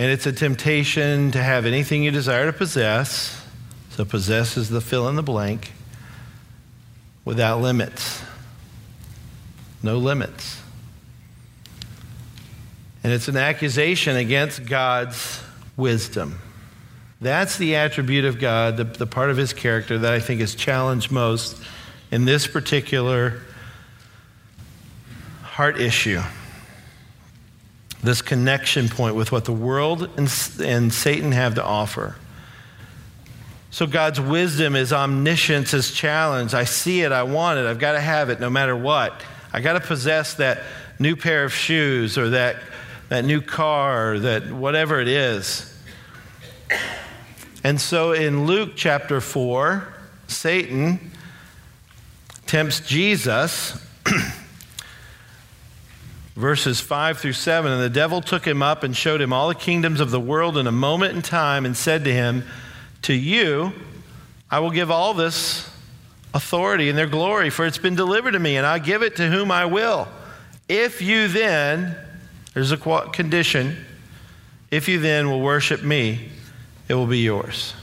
and 0.00 0.10
it's 0.10 0.24
a 0.24 0.32
temptation 0.32 1.30
to 1.30 1.42
have 1.42 1.66
anything 1.66 2.02
you 2.02 2.10
desire 2.10 2.46
to 2.46 2.54
possess. 2.54 3.38
So 3.90 4.06
possess 4.06 4.56
is 4.56 4.70
the 4.70 4.80
fill 4.80 5.06
in 5.10 5.16
the 5.16 5.22
blank 5.22 5.72
without 7.26 7.60
limits. 7.60 8.22
No 9.82 9.98
limits. 9.98 10.62
And 13.04 13.12
it's 13.12 13.28
an 13.28 13.36
accusation 13.36 14.16
against 14.16 14.64
God's 14.64 15.42
wisdom. 15.76 16.38
That's 17.20 17.58
the 17.58 17.76
attribute 17.76 18.24
of 18.24 18.38
God, 18.38 18.78
the, 18.78 18.84
the 18.84 19.06
part 19.06 19.28
of 19.28 19.36
his 19.36 19.52
character 19.52 19.98
that 19.98 20.14
I 20.14 20.20
think 20.20 20.40
is 20.40 20.54
challenged 20.54 21.10
most 21.10 21.62
in 22.10 22.24
this 22.24 22.46
particular 22.46 23.42
heart 25.42 25.78
issue. 25.78 26.22
This 28.02 28.22
connection 28.22 28.88
point 28.88 29.14
with 29.14 29.30
what 29.30 29.44
the 29.44 29.52
world 29.52 30.08
and, 30.16 30.32
and 30.62 30.92
Satan 30.92 31.32
have 31.32 31.56
to 31.56 31.64
offer. 31.64 32.16
So 33.70 33.86
God's 33.86 34.20
wisdom, 34.20 34.74
his 34.74 34.92
omniscience 34.92 35.74
is 35.74 35.92
challenged. 35.92 36.54
I 36.54 36.64
see 36.64 37.02
it, 37.02 37.12
I 37.12 37.22
want 37.22 37.58
it, 37.58 37.66
I've 37.66 37.78
got 37.78 37.92
to 37.92 38.00
have 38.00 38.30
it 38.30 38.40
no 38.40 38.50
matter 38.50 38.74
what. 38.74 39.20
I 39.52 39.60
got 39.60 39.74
to 39.74 39.80
possess 39.80 40.34
that 40.34 40.62
new 40.98 41.14
pair 41.14 41.44
of 41.44 41.52
shoes 41.52 42.18
or 42.18 42.30
that, 42.30 42.56
that 43.08 43.24
new 43.24 43.40
car 43.40 44.14
or 44.14 44.18
that 44.20 44.50
whatever 44.50 45.00
it 45.00 45.08
is. 45.08 45.66
And 47.62 47.80
so 47.80 48.12
in 48.12 48.46
Luke 48.46 48.72
chapter 48.74 49.20
4, 49.20 49.86
Satan 50.26 51.12
tempts 52.46 52.80
Jesus, 52.80 53.78
verses 56.36 56.80
5 56.80 57.18
through 57.18 57.32
7. 57.32 57.70
And 57.70 57.82
the 57.82 57.90
devil 57.90 58.20
took 58.20 58.46
him 58.46 58.62
up 58.62 58.82
and 58.82 58.96
showed 58.96 59.20
him 59.20 59.32
all 59.32 59.48
the 59.48 59.54
kingdoms 59.54 60.00
of 60.00 60.10
the 60.10 60.20
world 60.20 60.56
in 60.56 60.66
a 60.66 60.72
moment 60.72 61.14
in 61.14 61.22
time 61.22 61.64
and 61.64 61.76
said 61.76 62.04
to 62.04 62.12
him, 62.12 62.44
To 63.02 63.14
you 63.14 63.72
I 64.50 64.58
will 64.58 64.70
give 64.70 64.90
all 64.90 65.14
this 65.14 65.70
authority 66.34 66.88
and 66.88 66.98
their 66.98 67.06
glory, 67.06 67.50
for 67.50 67.66
it's 67.66 67.78
been 67.78 67.94
delivered 67.94 68.32
to 68.32 68.38
me, 68.38 68.56
and 68.56 68.66
I 68.66 68.78
give 68.78 69.02
it 69.02 69.16
to 69.16 69.28
whom 69.28 69.50
I 69.50 69.64
will. 69.66 70.08
If 70.68 71.02
you 71.02 71.28
then, 71.28 71.96
there's 72.54 72.72
a 72.72 72.76
condition, 72.76 73.76
if 74.70 74.88
you 74.88 74.98
then 74.98 75.30
will 75.30 75.40
worship 75.40 75.82
me, 75.82 76.28
it 76.88 76.94
will 76.94 77.06
be 77.06 77.18
yours. 77.18 77.74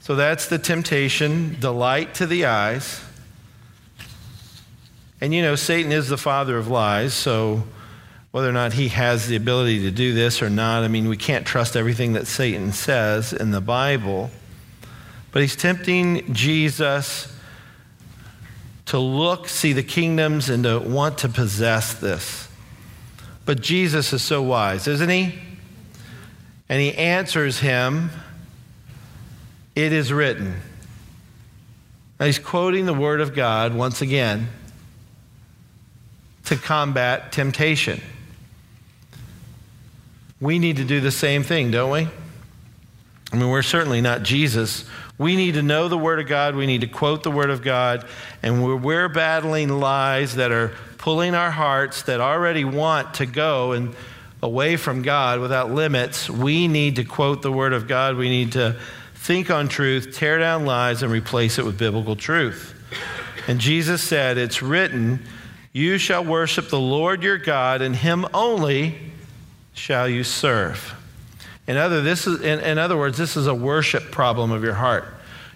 So 0.00 0.14
that's 0.14 0.48
the 0.48 0.58
temptation, 0.58 1.56
delight 1.60 2.14
to 2.16 2.26
the 2.26 2.44
eyes. 2.44 3.02
And 5.24 5.32
you 5.32 5.40
know, 5.40 5.54
Satan 5.54 5.90
is 5.90 6.10
the 6.10 6.18
father 6.18 6.58
of 6.58 6.68
lies, 6.68 7.14
so 7.14 7.64
whether 8.30 8.46
or 8.46 8.52
not 8.52 8.74
he 8.74 8.88
has 8.88 9.26
the 9.26 9.36
ability 9.36 9.80
to 9.84 9.90
do 9.90 10.12
this 10.12 10.42
or 10.42 10.50
not, 10.50 10.82
I 10.82 10.88
mean, 10.88 11.08
we 11.08 11.16
can't 11.16 11.46
trust 11.46 11.76
everything 11.76 12.12
that 12.12 12.26
Satan 12.26 12.72
says 12.72 13.32
in 13.32 13.50
the 13.50 13.62
Bible. 13.62 14.30
But 15.32 15.40
he's 15.40 15.56
tempting 15.56 16.34
Jesus 16.34 17.34
to 18.84 18.98
look, 18.98 19.48
see 19.48 19.72
the 19.72 19.82
kingdoms, 19.82 20.50
and 20.50 20.64
to 20.64 20.78
want 20.78 21.16
to 21.20 21.30
possess 21.30 21.94
this. 21.94 22.46
But 23.46 23.62
Jesus 23.62 24.12
is 24.12 24.20
so 24.20 24.42
wise, 24.42 24.86
isn't 24.86 25.08
he? 25.08 25.38
And 26.68 26.82
he 26.82 26.92
answers 26.92 27.60
him, 27.60 28.10
It 29.74 29.94
is 29.94 30.12
written. 30.12 30.60
Now 32.20 32.26
he's 32.26 32.38
quoting 32.38 32.84
the 32.84 32.92
word 32.92 33.22
of 33.22 33.34
God 33.34 33.74
once 33.74 34.02
again 34.02 34.50
to 36.44 36.56
combat 36.56 37.32
temptation. 37.32 38.00
We 40.40 40.58
need 40.58 40.76
to 40.76 40.84
do 40.84 41.00
the 41.00 41.10
same 41.10 41.42
thing, 41.42 41.70
don't 41.70 41.90
we? 41.90 42.08
I 43.32 43.36
mean, 43.36 43.48
we're 43.48 43.62
certainly 43.62 44.00
not 44.00 44.22
Jesus. 44.22 44.84
We 45.16 45.36
need 45.36 45.54
to 45.54 45.62
know 45.62 45.88
the 45.88 45.98
Word 45.98 46.20
of 46.20 46.26
God. 46.26 46.54
We 46.54 46.66
need 46.66 46.82
to 46.82 46.86
quote 46.86 47.22
the 47.22 47.30
Word 47.30 47.50
of 47.50 47.62
God. 47.62 48.06
And 48.42 48.64
we're, 48.64 48.76
we're 48.76 49.08
battling 49.08 49.80
lies 49.80 50.36
that 50.36 50.52
are 50.52 50.72
pulling 50.98 51.34
our 51.34 51.50
hearts 51.50 52.02
that 52.02 52.20
already 52.20 52.64
want 52.64 53.14
to 53.14 53.26
go 53.26 53.72
and 53.72 53.94
away 54.44 54.76
from 54.76 55.00
God 55.02 55.40
without 55.40 55.70
limits, 55.70 56.28
we 56.28 56.68
need 56.68 56.96
to 56.96 57.04
quote 57.04 57.40
the 57.40 57.50
Word 57.50 57.72
of 57.72 57.88
God. 57.88 58.16
We 58.16 58.28
need 58.28 58.52
to 58.52 58.78
think 59.14 59.50
on 59.50 59.68
truth, 59.68 60.14
tear 60.14 60.38
down 60.38 60.66
lies, 60.66 61.02
and 61.02 61.10
replace 61.10 61.58
it 61.58 61.64
with 61.64 61.78
biblical 61.78 62.14
truth. 62.14 62.74
And 63.48 63.58
Jesus 63.58 64.02
said, 64.02 64.36
It's 64.36 64.62
written, 64.62 65.24
You 65.74 65.98
shall 65.98 66.24
worship 66.24 66.68
the 66.68 66.78
Lord 66.78 67.24
your 67.24 67.36
God, 67.36 67.82
and 67.82 67.96
him 67.96 68.26
only 68.32 68.96
shall 69.72 70.08
you 70.08 70.22
serve. 70.22 70.94
In 71.66 71.76
other, 71.76 72.00
this 72.00 72.28
is, 72.28 72.40
in, 72.42 72.60
in 72.60 72.78
other 72.78 72.96
words, 72.96 73.18
this 73.18 73.36
is 73.36 73.48
a 73.48 73.54
worship 73.54 74.12
problem 74.12 74.52
of 74.52 74.62
your 74.62 74.74
heart. 74.74 75.04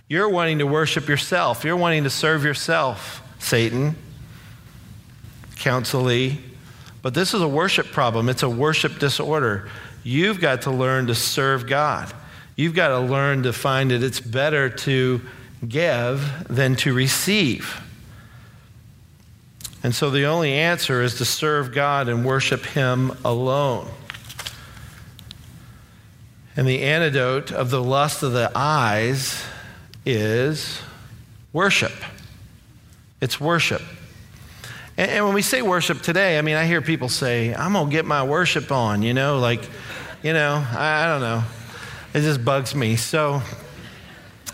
You're 0.08 0.28
wanting 0.28 0.58
to 0.58 0.66
worship 0.66 1.08
yourself. 1.08 1.62
You're 1.62 1.76
wanting 1.76 2.02
to 2.02 2.10
serve 2.10 2.44
yourself, 2.44 3.22
Satan, 3.38 3.94
counselee. 5.54 6.38
But 7.00 7.14
this 7.14 7.32
is 7.32 7.40
a 7.40 7.48
worship 7.48 7.86
problem. 7.92 8.28
It's 8.28 8.42
a 8.42 8.50
worship 8.50 8.98
disorder. 8.98 9.68
You've 10.02 10.40
got 10.40 10.62
to 10.62 10.72
learn 10.72 11.06
to 11.06 11.14
serve 11.14 11.68
God. 11.68 12.12
You've 12.56 12.74
got 12.74 12.88
to 12.88 12.98
learn 12.98 13.44
to 13.44 13.52
find 13.52 13.92
that 13.92 14.02
it's 14.02 14.18
better 14.18 14.68
to 14.68 15.20
give 15.66 16.44
than 16.48 16.74
to 16.76 16.92
receive. 16.92 17.80
And 19.82 19.94
so 19.94 20.10
the 20.10 20.24
only 20.24 20.52
answer 20.52 21.02
is 21.02 21.16
to 21.18 21.24
serve 21.24 21.72
God 21.72 22.08
and 22.08 22.24
worship 22.24 22.64
Him 22.64 23.12
alone. 23.24 23.88
And 26.56 26.66
the 26.66 26.82
antidote 26.82 27.52
of 27.52 27.70
the 27.70 27.82
lust 27.82 28.24
of 28.24 28.32
the 28.32 28.50
eyes 28.54 29.44
is 30.04 30.80
worship. 31.52 31.92
It's 33.20 33.40
worship. 33.40 33.82
And, 34.96 35.10
and 35.10 35.24
when 35.24 35.34
we 35.34 35.42
say 35.42 35.62
worship 35.62 36.02
today, 36.02 36.36
I 36.38 36.42
mean, 36.42 36.56
I 36.56 36.66
hear 36.66 36.82
people 36.82 37.08
say, 37.08 37.54
I'm 37.54 37.74
going 37.74 37.86
to 37.86 37.92
get 37.92 38.04
my 38.04 38.24
worship 38.24 38.72
on, 38.72 39.02
you 39.02 39.14
know, 39.14 39.38
like, 39.38 39.62
you 40.24 40.32
know, 40.32 40.64
I, 40.70 41.04
I 41.04 41.06
don't 41.06 41.20
know. 41.20 41.44
It 42.14 42.22
just 42.22 42.44
bugs 42.44 42.74
me. 42.74 42.96
So, 42.96 43.42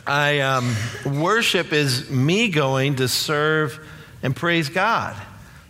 I 0.06 0.40
um, 0.40 0.74
worship 1.06 1.72
is 1.72 2.10
me 2.10 2.50
going 2.50 2.96
to 2.96 3.08
serve 3.08 3.80
and 4.24 4.34
praise 4.34 4.70
God. 4.70 5.14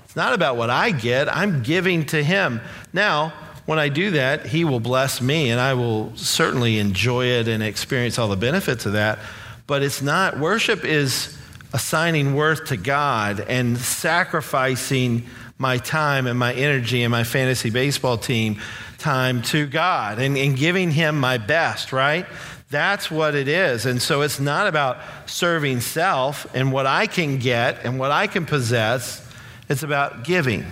It's 0.05 0.17
not 0.17 0.33
about 0.33 0.57
what 0.57 0.71
I 0.71 0.93
get, 0.93 1.29
I'm 1.29 1.63
giving 1.63 2.07
to 2.07 2.23
Him. 2.23 2.61
Now, 2.93 3.35
when 3.67 3.79
I 3.79 3.89
do 3.89 4.13
that, 4.13 4.47
He 4.47 4.65
will 4.65 4.81
bless 4.81 5.21
me, 5.21 5.51
and 5.51 5.61
I 5.61 5.75
will 5.75 6.17
certainly 6.17 6.79
enjoy 6.79 7.27
it 7.27 7.49
and 7.49 7.63
experience 7.63 8.19
all 8.19 8.29
the 8.29 8.37
benefits 8.37 8.87
of 8.87 8.93
that. 8.93 9.19
But 9.67 9.83
it's 9.83 10.01
not, 10.01 10.39
worship 10.39 10.85
is 10.85 11.37
assigning 11.73 12.37
worth 12.37 12.67
to 12.67 12.77
God 12.77 13.41
and 13.41 13.77
sacrificing 13.77 15.25
my 15.59 15.79
time 15.79 16.27
and 16.29 16.39
my 16.39 16.55
energy 16.55 17.03
and 17.03 17.11
my 17.11 17.25
fantasy 17.25 17.71
baseball 17.71 18.19
team 18.19 18.61
time 18.99 19.43
to 19.43 19.67
God 19.67 20.21
and, 20.21 20.37
and 20.37 20.57
giving 20.57 20.93
Him 20.93 21.19
my 21.19 21.39
best, 21.39 21.93
right? 21.93 22.27
That's 22.75 23.09
what 23.09 23.37
it 23.37 23.47
is. 23.47 23.87
And 23.87 24.03
so 24.03 24.23
it's 24.23 24.41
not 24.41 24.67
about 24.67 24.99
serving 25.27 25.79
self 25.79 26.45
and 26.57 26.73
what 26.73 26.87
I 26.87 27.07
can 27.07 27.39
get 27.39 27.85
and 27.85 28.01
what 28.01 28.11
I 28.11 28.27
can 28.27 28.47
possess. 28.47 29.25
It's 29.69 29.85
about 29.85 30.25
giving. 30.25 30.67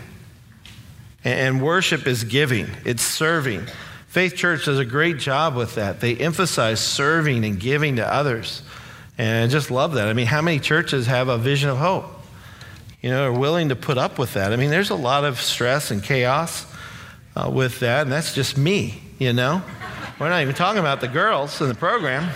And 1.23 1.63
worship 1.63 2.09
is 2.09 2.25
giving, 2.25 2.67
it's 2.85 3.05
serving. 3.05 3.67
Faith 4.09 4.35
Church 4.35 4.65
does 4.65 4.81
a 4.81 4.85
great 4.85 5.19
job 5.19 5.55
with 5.55 5.77
that. 5.77 6.01
They 6.01 6.17
emphasize 6.17 6.81
serving 6.81 7.45
and 7.45 7.61
giving 7.61 7.95
to 7.97 8.13
others. 8.13 8.63
And 9.17 9.45
I 9.45 9.47
just 9.47 9.71
love 9.71 9.93
that. 9.93 10.09
I 10.09 10.13
mean, 10.13 10.27
how 10.27 10.43
many 10.43 10.59
churches 10.59 11.07
have 11.07 11.29
a 11.29 11.39
vision 11.39 11.71
of 11.71 11.79
hope? 11.79 12.07
You 13.01 13.11
know, 13.11 13.27
are 13.27 13.33
willing 13.33 13.69
to 13.69 13.77
put 13.77 13.97
up 13.97 14.19
with 14.19 14.35
that. 14.35 14.53
I 14.53 14.57
mean, 14.57 14.71
there's 14.71 14.91
a 14.91 14.97
lot 14.97 15.25
of 15.25 15.41
stress 15.41 15.93
and 15.93 16.03
chaos 16.03 16.67
uh, 17.37 17.49
with 17.49 17.79
that, 17.79 18.03
and 18.03 18.11
that's 18.11 18.35
just 18.35 18.59
me, 18.59 19.01
you 19.21 19.33
know? 19.33 19.63
We're 20.23 20.29
not 20.29 20.43
even 20.43 20.55
talking 20.55 20.79
about 20.79 21.01
the 21.01 21.09
girls 21.09 21.61
in 21.61 21.67
the 21.67 21.75
program. 21.75 22.31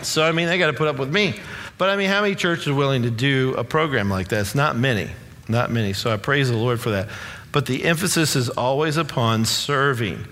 So, 0.00 0.22
I 0.22 0.32
mean, 0.32 0.46
they 0.46 0.56
got 0.56 0.68
to 0.68 0.72
put 0.72 0.88
up 0.88 0.98
with 0.98 1.12
me. 1.12 1.38
But 1.76 1.90
I 1.90 1.96
mean, 1.96 2.08
how 2.08 2.22
many 2.22 2.34
churches 2.34 2.68
are 2.68 2.74
willing 2.74 3.02
to 3.02 3.10
do 3.10 3.52
a 3.58 3.62
program 3.62 4.08
like 4.08 4.28
that? 4.28 4.40
It's 4.40 4.54
not 4.54 4.74
many. 4.74 5.10
Not 5.48 5.70
many. 5.70 5.92
So 5.92 6.10
I 6.10 6.16
praise 6.16 6.48
the 6.48 6.56
Lord 6.56 6.80
for 6.80 6.88
that. 6.88 7.10
But 7.52 7.66
the 7.66 7.84
emphasis 7.84 8.36
is 8.36 8.48
always 8.48 8.96
upon 8.96 9.44
serving, 9.44 10.26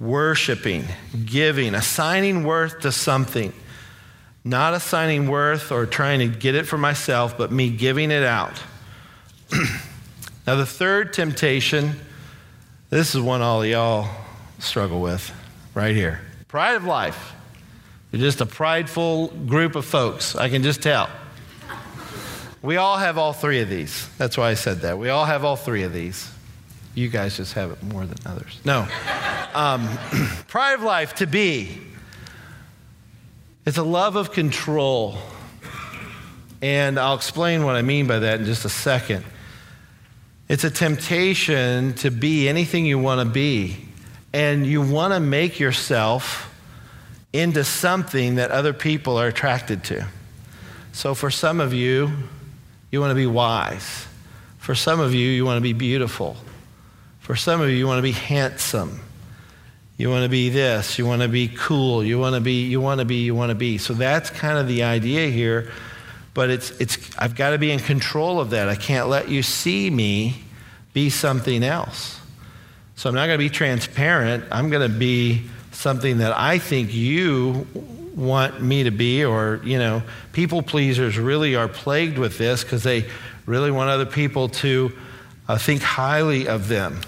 worshiping, 0.00 0.86
giving, 1.24 1.72
assigning 1.72 2.42
worth 2.42 2.80
to 2.80 2.90
something. 2.90 3.52
Not 4.42 4.74
assigning 4.74 5.28
worth 5.28 5.70
or 5.70 5.86
trying 5.86 6.18
to 6.18 6.26
get 6.26 6.56
it 6.56 6.66
for 6.66 6.78
myself, 6.78 7.38
but 7.38 7.52
me 7.52 7.70
giving 7.70 8.10
it 8.10 8.24
out. 8.24 8.60
now, 10.48 10.56
the 10.56 10.66
third 10.66 11.12
temptation, 11.12 11.92
this 12.90 13.14
is 13.14 13.20
one 13.20 13.40
all 13.40 13.64
y'all 13.64 14.08
struggle 14.58 15.00
with 15.00 15.32
right 15.74 15.94
here. 15.94 16.20
Pride 16.48 16.74
of 16.74 16.84
life. 16.84 17.34
You're 18.10 18.20
just 18.20 18.40
a 18.40 18.46
prideful 18.46 19.28
group 19.28 19.74
of 19.74 19.86
folks. 19.86 20.36
I 20.36 20.48
can 20.48 20.62
just 20.62 20.82
tell. 20.82 21.08
We 22.60 22.76
all 22.76 22.98
have 22.98 23.18
all 23.18 23.32
three 23.32 23.60
of 23.60 23.68
these. 23.68 24.08
That's 24.18 24.36
why 24.36 24.50
I 24.50 24.54
said 24.54 24.82
that. 24.82 24.98
We 24.98 25.08
all 25.08 25.24
have 25.24 25.44
all 25.44 25.56
three 25.56 25.82
of 25.82 25.92
these. 25.92 26.30
You 26.94 27.08
guys 27.08 27.38
just 27.38 27.54
have 27.54 27.70
it 27.70 27.82
more 27.82 28.04
than 28.04 28.18
others. 28.26 28.60
No. 28.64 28.86
Um, 29.54 29.88
pride 30.48 30.74
of 30.74 30.82
life 30.82 31.14
to 31.16 31.26
be. 31.26 31.78
It's 33.64 33.78
a 33.78 33.82
love 33.82 34.16
of 34.16 34.32
control. 34.32 35.16
And 36.60 37.00
I'll 37.00 37.14
explain 37.14 37.64
what 37.64 37.76
I 37.76 37.82
mean 37.82 38.06
by 38.06 38.20
that 38.20 38.40
in 38.40 38.46
just 38.46 38.64
a 38.64 38.68
second. 38.68 39.24
It's 40.48 40.64
a 40.64 40.70
temptation 40.70 41.94
to 41.94 42.10
be 42.10 42.48
anything 42.48 42.84
you 42.84 42.98
want 42.98 43.26
to 43.26 43.32
be 43.32 43.88
and 44.32 44.66
you 44.66 44.80
want 44.82 45.14
to 45.14 45.20
make 45.20 45.60
yourself 45.60 46.48
into 47.32 47.64
something 47.64 48.36
that 48.36 48.50
other 48.50 48.72
people 48.72 49.16
are 49.16 49.26
attracted 49.26 49.84
to. 49.84 50.06
So, 50.92 51.14
for 51.14 51.30
some 51.30 51.60
of 51.60 51.72
you, 51.72 52.10
you 52.90 53.00
want 53.00 53.10
to 53.10 53.14
be 53.14 53.26
wise. 53.26 54.06
For 54.58 54.74
some 54.74 55.00
of 55.00 55.14
you, 55.14 55.28
you 55.28 55.44
want 55.44 55.56
to 55.56 55.62
be 55.62 55.72
beautiful. 55.72 56.36
For 57.20 57.34
some 57.34 57.60
of 57.60 57.68
you, 57.68 57.76
you 57.76 57.86
want 57.86 57.98
to 57.98 58.02
be 58.02 58.12
handsome. 58.12 59.00
You 59.96 60.10
want 60.10 60.24
to 60.24 60.28
be 60.28 60.50
this. 60.50 60.98
You 60.98 61.06
want 61.06 61.22
to 61.22 61.28
be 61.28 61.48
cool. 61.48 62.04
You 62.04 62.18
want 62.18 62.34
to 62.34 62.40
be, 62.40 62.64
you 62.66 62.80
want 62.80 63.00
to 63.00 63.04
be, 63.04 63.24
you 63.24 63.34
want 63.34 63.50
to 63.50 63.54
be. 63.54 63.78
So 63.78 63.94
that's 63.94 64.30
kind 64.30 64.58
of 64.58 64.68
the 64.68 64.82
idea 64.82 65.28
here. 65.28 65.70
But 66.34 66.50
it's, 66.50 66.70
it's, 66.72 66.98
I've 67.18 67.34
got 67.34 67.50
to 67.50 67.58
be 67.58 67.70
in 67.70 67.78
control 67.78 68.40
of 68.40 68.50
that. 68.50 68.68
I 68.68 68.74
can't 68.74 69.08
let 69.08 69.28
you 69.28 69.42
see 69.42 69.90
me 69.90 70.42
be 70.92 71.10
something 71.10 71.62
else. 71.62 72.21
So 72.96 73.08
I'm 73.08 73.14
not 73.14 73.26
going 73.26 73.38
to 73.38 73.44
be 73.44 73.50
transparent. 73.50 74.44
I'm 74.50 74.70
going 74.70 74.88
to 74.88 74.98
be 74.98 75.44
something 75.72 76.18
that 76.18 76.36
I 76.36 76.58
think 76.58 76.94
you 76.94 77.66
want 78.14 78.62
me 78.62 78.84
to 78.84 78.90
be, 78.90 79.24
or, 79.24 79.60
you 79.64 79.78
know, 79.78 80.02
people 80.32 80.62
pleasers 80.62 81.18
really 81.18 81.56
are 81.56 81.68
plagued 81.68 82.18
with 82.18 82.38
this 82.38 82.62
because 82.62 82.82
they 82.82 83.06
really 83.46 83.70
want 83.70 83.90
other 83.90 84.06
people 84.06 84.48
to 84.48 84.92
uh, 85.48 85.58
think 85.58 85.82
highly 85.82 86.46
of 86.46 86.68
them. 86.68 87.00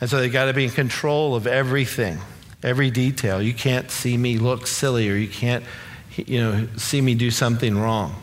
And 0.00 0.10
so 0.10 0.18
they've 0.18 0.32
got 0.32 0.44
to 0.44 0.52
be 0.52 0.64
in 0.64 0.70
control 0.70 1.34
of 1.34 1.46
everything, 1.46 2.18
every 2.62 2.90
detail. 2.90 3.40
You 3.40 3.54
can't 3.54 3.90
see 3.90 4.16
me 4.16 4.38
look 4.38 4.66
silly, 4.66 5.08
or 5.10 5.16
you 5.16 5.28
can't, 5.28 5.64
you 6.16 6.38
know, 6.38 6.68
see 6.76 7.00
me 7.00 7.14
do 7.14 7.30
something 7.30 7.76
wrong. 7.76 8.14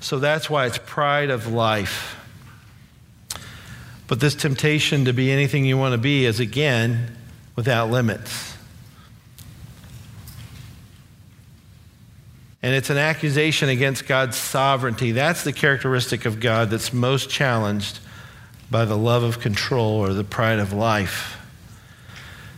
So 0.00 0.18
that's 0.18 0.50
why 0.50 0.66
it's 0.66 0.78
pride 0.78 1.30
of 1.30 1.46
life. 1.46 2.16
But 4.12 4.20
this 4.20 4.34
temptation 4.34 5.06
to 5.06 5.14
be 5.14 5.32
anything 5.32 5.64
you 5.64 5.78
want 5.78 5.92
to 5.92 5.98
be 5.98 6.26
is 6.26 6.38
again 6.38 7.16
without 7.56 7.90
limits. 7.90 8.54
And 12.62 12.74
it's 12.74 12.90
an 12.90 12.98
accusation 12.98 13.70
against 13.70 14.06
God's 14.06 14.36
sovereignty. 14.36 15.12
That's 15.12 15.44
the 15.44 15.52
characteristic 15.54 16.26
of 16.26 16.40
God 16.40 16.68
that's 16.68 16.92
most 16.92 17.30
challenged 17.30 18.00
by 18.70 18.84
the 18.84 18.98
love 18.98 19.22
of 19.22 19.40
control 19.40 19.92
or 19.92 20.12
the 20.12 20.24
pride 20.24 20.58
of 20.58 20.74
life. 20.74 21.38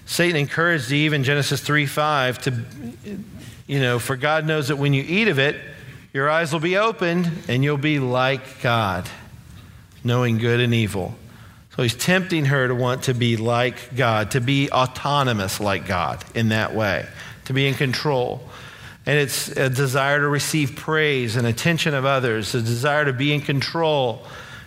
Satan 0.07 0.34
encouraged 0.34 0.90
Eve 0.90 1.12
in 1.12 1.22
Genesis 1.22 1.61
3 1.61 1.86
5 1.86 2.38
to, 2.42 2.64
you 3.68 3.78
know, 3.78 4.00
for 4.00 4.16
God 4.16 4.44
knows 4.44 4.66
that 4.66 4.76
when 4.78 4.92
you 4.92 5.05
eat 5.07 5.28
of 5.28 5.38
it, 5.38 5.55
your 6.12 6.28
eyes 6.28 6.52
will 6.52 6.59
be 6.59 6.76
opened 6.76 7.30
and 7.46 7.62
you'll 7.62 7.76
be 7.76 8.00
like 8.00 8.61
God, 8.61 9.09
knowing 10.02 10.38
good 10.38 10.59
and 10.59 10.74
evil. 10.74 11.14
So 11.77 11.83
he's 11.83 11.95
tempting 11.95 12.45
her 12.47 12.68
to 12.68 12.75
want 12.75 13.05
to 13.05 13.14
be 13.14 13.37
like 13.37 13.97
God, 13.97 14.31
to 14.33 14.41
be 14.41 14.70
autonomous 14.70 15.59
like 15.59 15.87
God 15.87 16.25
in 16.35 16.51
that 16.51 16.72
way, 16.75 17.05
to 17.47 17.53
be 17.53 17.66
in 17.66 17.75
control. 17.75 18.49
And 19.07 19.18
it's 19.18 19.49
a 19.49 19.68
desire 19.68 20.20
to 20.20 20.29
receive 20.29 20.77
praise 20.77 21.35
and 21.35 21.47
attention 21.47 21.95
of 21.95 22.05
others, 22.05 22.55
a 22.55 22.62
desire 22.62 23.07
to 23.07 23.12
be 23.12 23.35
in 23.35 23.41
control. 23.41 24.25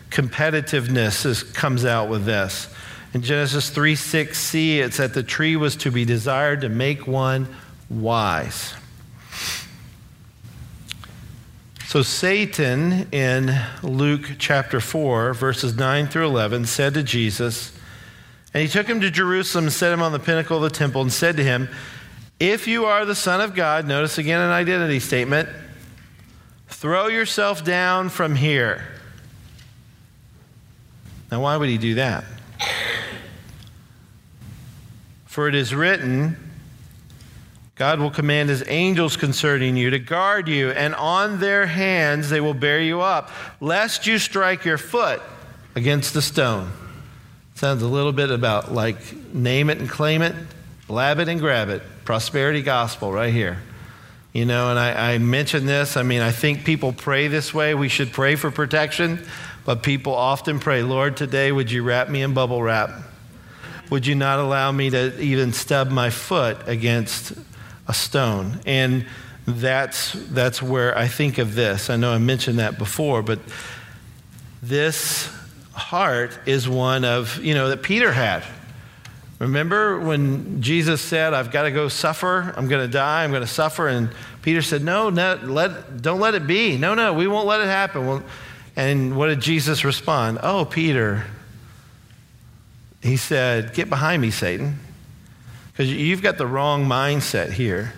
Competitiveness 0.10 1.26
is, 1.26 1.44
comes 1.44 1.86
out 1.86 2.10
with 2.10 2.26
this. 2.26 2.70
In 3.14 3.22
Genesis 3.22 3.70
3 3.70 3.96
6c, 3.96 4.78
it's 4.80 4.98
that 4.98 5.14
the 5.14 5.24
tree 5.24 5.56
was 5.56 5.78
to 5.78 5.92
be 5.92 6.04
desired 6.04 6.62
to 6.62 6.70
make 6.70 7.08
one 7.08 7.48
wise. 7.90 8.74
So 11.88 12.02
Satan 12.02 13.08
in 13.14 13.58
Luke 13.82 14.32
chapter 14.40 14.82
4, 14.82 15.34
verses 15.34 15.78
9 15.78 16.08
through 16.08 16.26
11, 16.26 16.66
said 16.66 16.94
to 16.96 17.02
Jesus, 17.02 17.72
and 18.54 18.62
he 18.62 18.68
took 18.68 18.88
him 18.88 19.00
to 19.00 19.10
Jerusalem 19.10 19.64
and 19.64 19.74
set 19.74 19.94
him 19.94 20.02
on 20.02 20.12
the 20.12 20.20
pinnacle 20.20 20.58
of 20.58 20.64
the 20.64 20.70
temple 20.70 21.02
and 21.02 21.14
said 21.14 21.38
to 21.38 21.46
him, 21.46 21.70
If 22.42 22.68
you 22.68 22.84
are 22.84 23.06
the 23.06 23.16
Son 23.16 23.40
of 23.40 23.56
God, 23.56 23.88
notice 23.88 24.18
again 24.18 24.42
an 24.42 24.50
identity 24.50 25.00
statement, 25.00 25.48
throw 26.68 27.08
yourself 27.08 27.64
down 27.64 28.10
from 28.10 28.36
here. 28.36 28.86
Now, 31.32 31.42
why 31.44 31.56
would 31.56 31.70
he 31.70 31.78
do 31.78 31.96
that? 31.96 32.26
For 35.26 35.48
it 35.48 35.56
is 35.56 35.74
written, 35.74 36.47
God 37.78 38.00
will 38.00 38.10
command 38.10 38.50
his 38.50 38.64
angels 38.68 39.18
concerning 39.18 39.78
you 39.78 39.92
to 39.92 40.00
guard 40.00 40.48
you, 40.48 40.72
and 40.72 40.96
on 40.96 41.40
their 41.40 41.68
hands 41.68 42.30
they 42.30 42.42
will 42.42 42.56
bear 42.56 42.82
you 42.82 43.02
up, 43.02 43.30
lest 43.62 44.08
you 44.08 44.18
strike 44.18 44.66
your 44.66 44.80
foot 44.80 45.22
against 45.76 46.16
a 46.16 46.22
stone. 46.22 46.72
Sounds 47.54 47.84
a 47.84 47.88
little 47.88 48.12
bit 48.12 48.32
about 48.32 48.72
like 48.72 48.98
name 49.34 49.70
it 49.70 49.78
and 49.78 49.88
claim 49.88 50.24
it, 50.24 50.36
blab 50.88 51.20
it 51.20 51.28
and 51.28 51.40
grab 51.40 51.70
it. 51.70 51.84
Prosperity 52.04 52.64
gospel 52.64 53.12
right 53.12 53.34
here. 53.34 53.60
You 54.34 54.46
know, 54.46 54.70
and 54.70 54.80
I, 54.80 55.14
I 55.14 55.18
mentioned 55.20 55.68
this. 55.68 55.98
I 55.98 56.04
mean, 56.04 56.22
I 56.22 56.32
think 56.32 56.64
people 56.66 56.94
pray 56.94 57.28
this 57.28 57.54
way. 57.54 57.74
We 57.74 57.90
should 57.90 58.12
pray 58.12 58.36
for 58.36 58.52
protection, 58.52 59.26
but 59.66 59.84
people 59.84 60.14
often 60.14 60.60
pray, 60.60 60.84
Lord, 60.84 61.18
today 61.18 61.52
would 61.52 61.72
you 61.72 61.84
wrap 61.84 62.10
me 62.10 62.22
in 62.22 62.34
bubble 62.34 62.62
wrap? 62.62 62.92
Would 63.90 64.06
you 64.06 64.16
not 64.16 64.40
allow 64.40 64.72
me 64.72 64.90
to 64.90 65.20
even 65.20 65.54
stub 65.54 65.90
my 65.90 66.10
foot 66.10 66.58
against 66.68 67.34
a 67.88 67.94
stone. 67.94 68.60
And 68.66 69.06
that's, 69.46 70.14
that's 70.14 70.62
where 70.62 70.98
I 70.98 71.08
think 71.08 71.38
of 71.38 71.56
this. 71.56 71.90
I 71.90 71.96
know 71.96 72.12
I 72.12 72.18
mentioned 72.18 72.60
that 72.60 72.78
before, 72.78 73.22
but 73.22 73.40
this 74.62 75.30
heart 75.72 76.38
is 76.46 76.68
one 76.68 77.06
of, 77.06 77.42
you 77.44 77.54
know, 77.54 77.70
that 77.70 77.82
Peter 77.82 78.12
had. 78.12 78.44
Remember 79.40 80.00
when 80.00 80.62
Jesus 80.62 81.00
said, 81.00 81.34
I've 81.34 81.52
got 81.52 81.64
to 81.64 81.72
go 81.72 81.88
suffer, 81.88 82.54
I'm 82.58 82.68
going 82.68 82.86
to 82.86 82.92
die, 82.92 83.24
I'm 83.24 83.30
going 83.30 83.44
to 83.44 83.48
suffer? 83.48 83.88
And 83.88 84.10
Peter 84.42 84.64
said, 84.64 84.84
No, 84.84 85.12
no 85.12 85.40
let, 85.44 86.02
don't 86.02 86.20
let 86.20 86.34
it 86.34 86.48
be. 86.48 86.78
No, 86.78 86.96
no, 86.96 87.14
we 87.14 87.28
won't 87.28 87.46
let 87.46 87.62
it 87.62 87.68
happen. 87.68 88.08
Well, 88.08 88.24
and 88.76 89.16
what 89.16 89.28
did 89.28 89.40
Jesus 89.40 89.86
respond? 89.86 90.40
Oh, 90.42 90.66
Peter. 90.66 91.26
He 93.04 93.16
said, 93.16 93.74
Get 93.76 93.90
behind 93.90 94.24
me, 94.24 94.32
Satan. 94.32 94.80
Because 95.78 95.94
you've 95.94 96.24
got 96.24 96.40
the 96.40 96.48
wrong 96.48 96.88
mindset 96.88 97.52
here. 97.52 97.94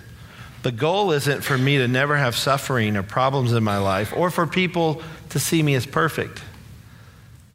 The 0.63 0.71
goal 0.73 1.13
isn't 1.13 1.45
for 1.45 1.57
me 1.57 1.77
to 1.77 1.87
never 1.87 2.17
have 2.17 2.35
suffering 2.35 2.97
or 2.97 3.03
problems 3.03 3.53
in 3.53 3.63
my 3.63 3.77
life 3.77 4.11
or 4.13 4.29
for 4.29 4.45
people 4.45 5.01
to 5.29 5.39
see 5.39 5.63
me 5.63 5.75
as 5.75 5.85
perfect. 5.85 6.41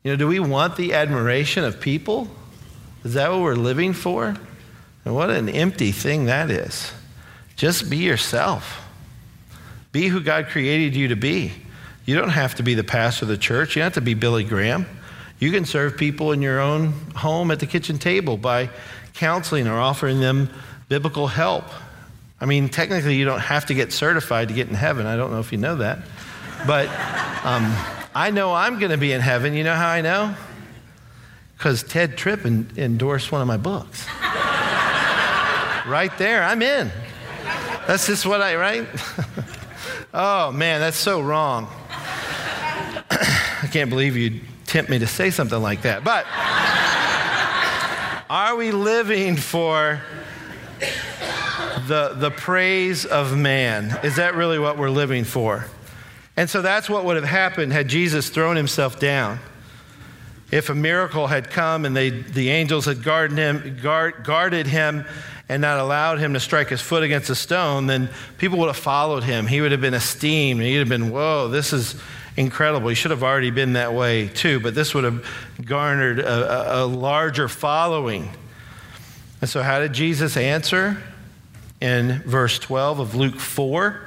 You 0.03 0.12
know, 0.12 0.16
do 0.16 0.27
we 0.27 0.41
want 0.41 0.77
the 0.77 0.95
admiration 0.95 1.62
of 1.62 1.79
people? 1.79 2.29
Is 3.05 3.12
that 3.12 3.31
what 3.31 3.43
we're 3.43 3.55
living 3.55 3.93
for? 3.93 4.35
And 5.05 5.14
what 5.14 5.29
an 5.29 5.51
empty 5.51 5.93
thing 5.93 6.25
that 6.25 6.51
is. 6.51 6.91
Just 7.57 7.91
be 7.91 7.99
yourself. 7.99 8.83
Be 9.93 10.09
who 10.09 10.20
God 10.20 10.47
created 10.47 10.97
you 10.97 11.09
to 11.09 11.16
be. 11.16 11.53
You 12.07 12.16
don't 12.16 12.31
have 12.31 12.55
to 12.55 12.62
be 12.62 12.72
the 12.72 12.83
pastor 12.83 13.27
of 13.27 13.29
the 13.29 13.37
church. 13.37 13.77
You 13.77 13.81
don't 13.81 13.89
have 13.89 13.95
to 13.95 14.01
be 14.01 14.14
Billy 14.14 14.45
Graham. 14.45 14.87
You 15.39 15.53
can 15.53 15.66
serve 15.66 15.99
people 15.99 16.33
in 16.33 16.41
your 16.41 16.61
own 16.61 16.93
home 17.14 17.51
at 17.51 17.61
the 17.61 17.66
kitchen 17.66 17.99
table 17.99 18.39
by 18.39 18.70
counseling 19.15 19.67
or 19.67 19.79
offering 19.79 20.21
them 20.21 20.51
biblical 20.89 21.27
help. 21.27 21.65
I 22.41 22.47
mean, 22.47 22.69
technically, 22.69 23.15
you 23.17 23.25
don't 23.25 23.41
have 23.41 23.67
to 23.67 23.75
get 23.75 23.93
certified 23.93 24.49
to 24.49 24.55
get 24.55 24.69
in 24.69 24.75
heaven. 24.75 25.07
I 25.07 25.17
don't 25.17 25.31
know 25.31 25.41
if 25.41 25.53
you 25.53 25.59
know 25.59 25.77
that. 25.77 26.01
But 26.67 26.89
um, 27.45 27.75
I 28.15 28.31
know 28.33 28.53
I'm 28.53 28.79
going 28.79 28.91
to 28.91 28.99
be 28.99 29.12
in 29.12 29.21
heaven. 29.21 29.55
You 29.55 29.65
know 29.65 29.75
how 29.75 29.89
I 29.89 30.01
know? 30.01 30.35
Because 31.57 31.85
Tedd 31.85 32.17
Tripp 32.17 32.45
endorsed 32.45 33.33
one 33.33 33.41
of 33.41 33.47
my 33.47 33.57
books. 33.57 34.07
right 35.87 36.12
there, 36.19 36.43
I'm 36.43 36.61
in. 36.61 36.91
That's 37.87 38.07
just 38.07 38.27
what 38.27 38.43
I, 38.43 38.57
right? 38.57 38.87
oh, 40.15 40.53
man, 40.53 40.81
that's 40.81 40.97
so 40.97 41.21
wrong. 41.21 41.69
I 43.11 43.69
can't 43.71 43.91
believe 43.91 44.17
you'd 44.17 44.41
tempt 44.67 44.91
me 44.91 44.99
to 44.99 45.07
say 45.07 45.31
something 45.31 45.61
like 45.62 45.83
that. 45.83 46.03
But. 46.03 46.27
Are 48.31 48.57
we 48.57 48.70
living 48.70 49.37
for 49.37 50.01
the, 51.87 52.14
the 52.16 52.31
praise 52.31 53.05
of 53.05 53.37
man? 53.37 53.99
Is 54.03 54.16
that 54.16 54.35
really 54.35 54.59
what 54.59 54.79
we're 54.79 54.89
living 54.89 55.25
for? 55.25 55.66
And 56.35 56.49
so 56.49 56.62
that's 56.62 56.89
what 56.89 57.05
would 57.05 57.16
have 57.16 57.27
happened 57.27 57.72
had 57.75 57.87
Jesus 57.89 58.31
thrown 58.31 58.57
himself 58.57 58.99
down. 58.99 59.41
If 60.51 60.70
a 60.70 60.75
miracle 60.75 61.27
had 61.27 61.51
come 61.51 61.85
and 61.85 61.95
they, 61.95 62.09
the 62.09 62.49
angels 62.49 62.87
had 62.87 63.03
guarded 63.03 63.37
him, 63.37 63.79
guard, 63.83 64.25
guarded 64.25 64.66
him 64.68 65.05
and 65.51 65.61
not 65.61 65.79
allowed 65.79 66.18
him 66.18 66.33
to 66.33 66.41
strike 66.41 66.70
his 66.70 66.81
foot 66.81 67.03
against 67.03 67.29
a 67.29 67.35
stone, 67.35 67.87
then 67.87 68.09
people 68.39 68.59
would 68.61 68.68
have 68.68 68.77
followed 68.77 69.25
him. 69.25 69.47
He 69.47 69.61
would 69.61 69.72
have 69.72 69.83
been 69.83 69.95
esteemed. 69.95 70.62
He'd 70.62 70.79
have 70.79 70.89
been, 70.89 71.11
whoa, 71.11 71.49
this 71.49 71.75
is 71.75 71.95
incredible. 72.37 72.89
He 72.89 72.95
should 72.95 73.11
have 73.11 73.22
already 73.22 73.51
been 73.51 73.74
that 73.74 73.95
way 73.95 74.28
too, 74.28 74.61
but 74.61 74.74
this 74.74 74.95
would 74.95 75.05
have 75.05 75.26
garnered 75.64 76.18
a, 76.18 76.82
a, 76.82 76.85
larger 76.85 77.49
following. 77.49 78.30
And 79.41 79.49
so, 79.49 79.62
how 79.62 79.80
did 79.80 79.93
Jesus 79.93 80.37
answer? 80.37 81.03
In 81.80 82.22
verse 82.24 82.59
12 82.59 82.99
of 82.99 83.14
Luke 83.14 83.39
4, 83.39 84.01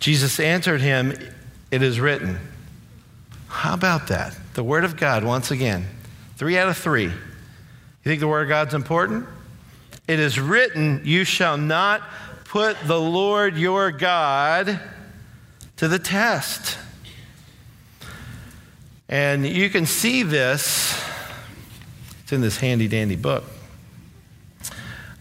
Jesus 0.00 0.40
answered 0.40 0.80
him, 0.80 1.12
It 1.70 1.82
is 1.82 2.00
written. 2.00 2.38
How 3.48 3.74
about 3.74 4.08
that? 4.08 4.34
The 4.54 4.64
Word 4.64 4.84
of 4.84 4.96
God, 4.96 5.24
once 5.24 5.50
again. 5.50 5.86
Three 6.36 6.56
out 6.56 6.68
of 6.68 6.76
three. 6.76 7.04
You 7.04 7.12
think 8.02 8.20
the 8.20 8.28
Word 8.28 8.42
of 8.42 8.48
God's 8.48 8.74
important? 8.74 9.26
It 10.08 10.18
is 10.18 10.40
written, 10.40 11.02
You 11.04 11.24
shall 11.24 11.56
not 11.58 12.02
put 12.44 12.76
the 12.86 13.00
Lord 13.00 13.56
your 13.56 13.92
God 13.92 14.80
to 15.76 15.88
the 15.88 15.98
test. 15.98 16.78
And 19.12 19.46
you 19.46 19.68
can 19.68 19.84
see 19.84 20.22
this, 20.22 20.98
it's 22.22 22.32
in 22.32 22.40
this 22.40 22.56
handy 22.56 22.88
dandy 22.88 23.16
book. 23.16 23.44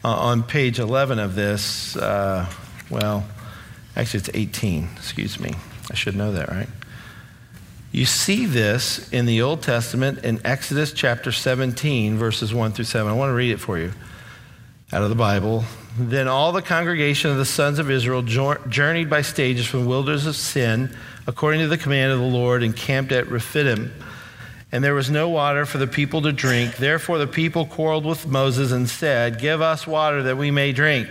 Uh, 0.01 0.15
on 0.15 0.43
page 0.43 0.79
11 0.79 1.19
of 1.19 1.35
this, 1.35 1.97
uh, 1.97 2.49
well, 2.89 3.25
actually 3.97 4.21
it's 4.21 4.29
18, 4.33 4.87
excuse 4.95 5.41
me. 5.41 5.55
I 5.91 5.95
should 5.95 6.15
know 6.15 6.31
that, 6.31 6.47
right? 6.47 6.69
You 7.91 8.05
see 8.05 8.45
this 8.45 9.11
in 9.11 9.25
the 9.25 9.41
Old 9.41 9.61
Testament 9.61 10.19
in 10.23 10.39
Exodus 10.45 10.93
chapter 10.93 11.33
17, 11.33 12.17
verses 12.17 12.53
1 12.53 12.71
through 12.71 12.85
7. 12.85 13.11
I 13.11 13.13
want 13.13 13.31
to 13.31 13.35
read 13.35 13.51
it 13.51 13.59
for 13.59 13.77
you 13.77 13.91
out 14.93 15.01
of 15.03 15.09
the 15.09 15.15
Bible. 15.15 15.65
Then 15.99 16.29
all 16.29 16.53
the 16.53 16.61
congregation 16.61 17.29
of 17.29 17.35
the 17.35 17.43
sons 17.43 17.77
of 17.77 17.91
Israel 17.91 18.21
journeyed 18.21 19.09
by 19.09 19.21
stages 19.21 19.65
from 19.65 19.81
the 19.81 19.89
wilderness 19.89 20.27
of 20.27 20.37
Sin 20.37 20.95
according 21.27 21.61
to 21.61 21.67
the 21.67 21.77
command 21.77 22.11
of 22.11 22.19
the 22.19 22.25
Lord, 22.25 22.63
and 22.63 22.75
camped 22.75 23.11
at 23.11 23.27
Rephidim. 23.27 23.93
And 24.71 24.83
there 24.83 24.93
was 24.93 25.09
no 25.09 25.27
water 25.27 25.65
for 25.65 25.77
the 25.77 25.87
people 25.87 26.21
to 26.21 26.31
drink. 26.31 26.77
Therefore, 26.77 27.17
the 27.17 27.27
people 27.27 27.65
quarreled 27.65 28.05
with 28.05 28.25
Moses 28.25 28.71
and 28.71 28.89
said, 28.89 29.39
Give 29.39 29.61
us 29.61 29.85
water 29.85 30.23
that 30.23 30.37
we 30.37 30.49
may 30.49 30.71
drink. 30.71 31.09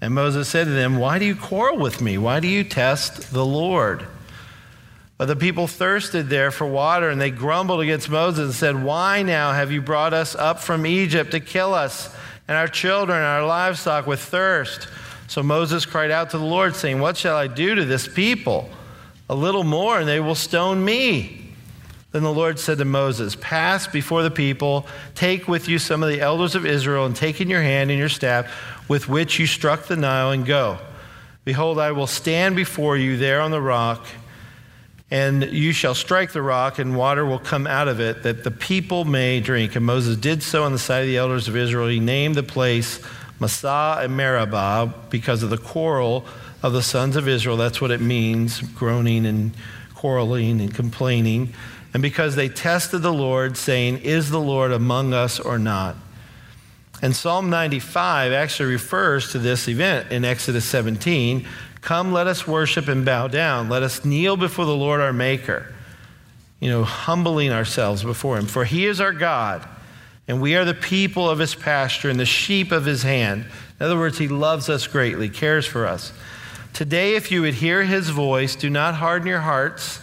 And 0.00 0.14
Moses 0.14 0.48
said 0.48 0.64
to 0.64 0.70
them, 0.70 0.98
Why 0.98 1.18
do 1.18 1.24
you 1.24 1.36
quarrel 1.36 1.78
with 1.78 2.00
me? 2.00 2.18
Why 2.18 2.40
do 2.40 2.48
you 2.48 2.64
test 2.64 3.32
the 3.32 3.44
Lord? 3.44 4.06
But 5.18 5.26
the 5.26 5.36
people 5.36 5.66
thirsted 5.66 6.30
there 6.30 6.50
for 6.50 6.66
water, 6.66 7.10
and 7.10 7.20
they 7.20 7.30
grumbled 7.30 7.82
against 7.82 8.08
Moses 8.08 8.44
and 8.46 8.54
said, 8.54 8.82
Why 8.82 9.22
now 9.22 9.52
have 9.52 9.70
you 9.70 9.82
brought 9.82 10.14
us 10.14 10.34
up 10.34 10.58
from 10.60 10.86
Egypt 10.86 11.32
to 11.32 11.40
kill 11.40 11.74
us 11.74 12.14
and 12.48 12.56
our 12.56 12.68
children 12.68 13.18
and 13.18 13.26
our 13.26 13.46
livestock 13.46 14.06
with 14.06 14.20
thirst? 14.20 14.88
So 15.28 15.42
Moses 15.42 15.84
cried 15.84 16.10
out 16.10 16.30
to 16.30 16.38
the 16.38 16.44
Lord, 16.44 16.74
saying, 16.74 16.98
What 17.00 17.18
shall 17.18 17.36
I 17.36 17.46
do 17.46 17.74
to 17.74 17.84
this 17.84 18.08
people? 18.08 18.70
A 19.30 19.34
little 19.34 19.62
more, 19.62 19.96
and 20.00 20.08
they 20.08 20.18
will 20.18 20.34
stone 20.34 20.84
me. 20.84 21.40
Then 22.10 22.24
the 22.24 22.32
Lord 22.32 22.58
said 22.58 22.78
to 22.78 22.84
Moses, 22.84 23.36
Pass 23.40 23.86
before 23.86 24.24
the 24.24 24.30
people, 24.30 24.88
take 25.14 25.46
with 25.46 25.68
you 25.68 25.78
some 25.78 26.02
of 26.02 26.08
the 26.08 26.20
elders 26.20 26.56
of 26.56 26.66
Israel, 26.66 27.06
and 27.06 27.14
take 27.14 27.40
in 27.40 27.48
your 27.48 27.62
hand 27.62 27.92
and 27.92 27.98
your 28.00 28.08
staff 28.08 28.52
with 28.88 29.08
which 29.08 29.38
you 29.38 29.46
struck 29.46 29.84
the 29.84 29.94
Nile, 29.94 30.32
and 30.32 30.44
go. 30.44 30.80
Behold, 31.44 31.78
I 31.78 31.92
will 31.92 32.08
stand 32.08 32.56
before 32.56 32.96
you 32.96 33.16
there 33.18 33.40
on 33.40 33.52
the 33.52 33.60
rock, 33.60 34.04
and 35.12 35.44
you 35.44 35.70
shall 35.70 35.94
strike 35.94 36.32
the 36.32 36.42
rock, 36.42 36.80
and 36.80 36.96
water 36.96 37.24
will 37.24 37.38
come 37.38 37.68
out 37.68 37.86
of 37.86 38.00
it, 38.00 38.24
that 38.24 38.42
the 38.42 38.50
people 38.50 39.04
may 39.04 39.38
drink. 39.38 39.76
And 39.76 39.86
Moses 39.86 40.16
did 40.16 40.42
so 40.42 40.64
on 40.64 40.72
the 40.72 40.78
side 40.80 41.02
of 41.02 41.06
the 41.06 41.18
elders 41.18 41.46
of 41.46 41.54
Israel. 41.54 41.86
He 41.86 42.00
named 42.00 42.34
the 42.34 42.42
place 42.42 43.00
Massah 43.38 44.00
and 44.02 44.16
Meribah 44.16 44.92
because 45.08 45.44
of 45.44 45.50
the 45.50 45.58
quarrel 45.58 46.26
of 46.62 46.72
the 46.72 46.82
sons 46.82 47.16
of 47.16 47.28
Israel. 47.28 47.56
That's 47.56 47.80
what 47.80 47.90
it 47.90 48.00
means 48.00 48.60
groaning 48.60 49.26
and 49.26 49.52
quarreling 49.94 50.60
and 50.60 50.74
complaining. 50.74 51.52
And 51.92 52.02
because 52.02 52.36
they 52.36 52.48
tested 52.48 53.02
the 53.02 53.12
Lord, 53.12 53.56
saying, 53.56 53.98
Is 53.98 54.30
the 54.30 54.40
Lord 54.40 54.72
among 54.72 55.12
us 55.12 55.40
or 55.40 55.58
not? 55.58 55.96
And 57.02 57.16
Psalm 57.16 57.50
95 57.50 58.32
actually 58.32 58.72
refers 58.72 59.32
to 59.32 59.38
this 59.38 59.68
event 59.68 60.12
in 60.12 60.24
Exodus 60.24 60.64
17. 60.66 61.46
Come, 61.80 62.12
let 62.12 62.26
us 62.26 62.46
worship 62.46 62.88
and 62.88 63.04
bow 63.04 63.26
down. 63.28 63.68
Let 63.68 63.82
us 63.82 64.04
kneel 64.04 64.36
before 64.36 64.66
the 64.66 64.76
Lord 64.76 65.00
our 65.00 65.12
Maker. 65.12 65.74
You 66.60 66.68
know, 66.68 66.84
humbling 66.84 67.52
ourselves 67.52 68.04
before 68.04 68.36
Him. 68.36 68.46
For 68.46 68.64
He 68.66 68.84
is 68.84 69.00
our 69.00 69.12
God, 69.12 69.66
and 70.28 70.42
we 70.42 70.56
are 70.56 70.66
the 70.66 70.74
people 70.74 71.28
of 71.28 71.38
His 71.38 71.54
pasture 71.54 72.10
and 72.10 72.20
the 72.20 72.26
sheep 72.26 72.70
of 72.70 72.84
His 72.84 73.02
hand. 73.02 73.46
In 73.78 73.86
other 73.86 73.96
words, 73.96 74.18
He 74.18 74.28
loves 74.28 74.68
us 74.68 74.86
greatly, 74.86 75.30
cares 75.30 75.64
for 75.64 75.86
us. 75.86 76.12
Today, 76.80 77.14
if 77.14 77.30
you 77.30 77.42
would 77.42 77.52
hear 77.52 77.82
his 77.82 78.08
voice, 78.08 78.56
do 78.56 78.70
not 78.70 78.94
harden 78.94 79.28
your 79.28 79.40
hearts 79.40 80.00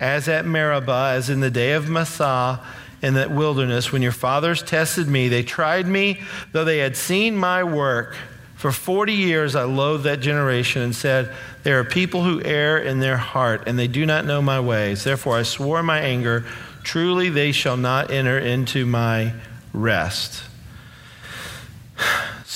as 0.00 0.26
at 0.26 0.44
Meribah, 0.44 1.12
as 1.14 1.30
in 1.30 1.38
the 1.38 1.48
day 1.48 1.74
of 1.74 1.88
Massah 1.88 2.60
in 3.00 3.14
the 3.14 3.28
wilderness, 3.28 3.92
when 3.92 4.02
your 4.02 4.10
fathers 4.10 4.60
tested 4.60 5.06
me. 5.06 5.28
They 5.28 5.44
tried 5.44 5.86
me, 5.86 6.20
though 6.50 6.64
they 6.64 6.78
had 6.78 6.96
seen 6.96 7.36
my 7.36 7.62
work. 7.62 8.16
For 8.56 8.72
40 8.72 9.12
years 9.12 9.54
I 9.54 9.62
loathed 9.62 10.02
that 10.06 10.18
generation 10.18 10.82
and 10.82 10.92
said, 10.92 11.32
There 11.62 11.78
are 11.78 11.84
people 11.84 12.24
who 12.24 12.42
err 12.42 12.78
in 12.78 12.98
their 12.98 13.18
heart, 13.18 13.62
and 13.68 13.78
they 13.78 13.86
do 13.86 14.04
not 14.04 14.24
know 14.24 14.42
my 14.42 14.58
ways. 14.58 15.04
Therefore 15.04 15.36
I 15.36 15.44
swore 15.44 15.78
in 15.78 15.86
my 15.86 16.00
anger, 16.00 16.44
Truly 16.82 17.28
they 17.28 17.52
shall 17.52 17.76
not 17.76 18.10
enter 18.10 18.40
into 18.40 18.86
my 18.86 19.34
rest. 19.72 20.42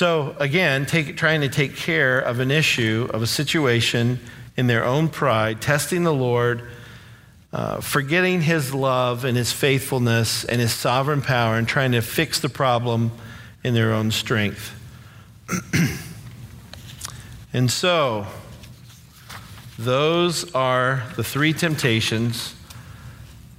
So, 0.03 0.35
again, 0.41 0.85
take, 0.85 1.17
trying 1.17 1.43
to 1.43 1.49
take 1.49 1.77
care 1.77 2.19
of 2.19 2.41
an 2.41 2.51
issue, 2.51 3.09
of 3.15 3.23
a 3.23 3.27
situation 3.29 4.19
in 4.57 4.67
their 4.67 4.85
own 4.85 5.09
pride, 5.09 5.63
testing 5.63 6.03
the 6.03 6.13
Lord, 6.13 6.69
uh, 7.53 7.81
forgetting 7.81 8.41
his 8.41 8.75
love 8.75 9.25
and 9.25 9.37
his 9.37 9.53
faithfulness 9.53 10.45
and 10.45 10.61
his 10.61 10.73
sovereign 10.73 11.23
power, 11.23 11.55
and 11.55 11.69
trying 11.69 11.93
to 11.93 12.01
fix 12.01 12.41
the 12.41 12.49
problem 12.49 13.13
in 13.63 13.75
their 13.75 13.93
own 13.93 14.11
strength. 14.11 14.75
and 17.53 17.71
so, 17.71 18.27
those 19.79 20.53
are 20.53 21.05
the 21.15 21.23
three 21.23 21.53
temptations. 21.53 22.57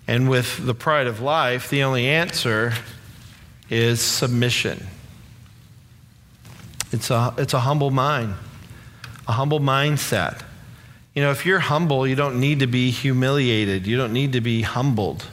And 0.10 0.30
with 0.30 0.66
the 0.66 0.76
pride 0.76 1.08
of 1.08 1.22
life, 1.22 1.70
the 1.70 1.84
only 1.84 2.06
answer 2.06 2.74
is 3.70 4.02
submission. 4.02 4.88
It's 6.94 7.10
a, 7.10 7.34
it's 7.38 7.54
a 7.54 7.60
humble 7.60 7.90
mind, 7.90 8.36
a 9.28 9.32
humble 9.32 9.60
mindset. 9.60 10.44
You 11.16 11.24
know, 11.24 11.32
if 11.32 11.46
you're 11.46 11.60
humble, 11.60 12.08
you 12.08 12.16
don't 12.16 12.40
need 12.40 12.60
to 12.60 12.68
be 12.68 12.92
humiliated, 12.92 13.88
you 13.88 13.98
don't 13.98 14.14
need 14.14 14.34
to 14.34 14.42
be 14.42 14.62
humbled. 14.62 15.26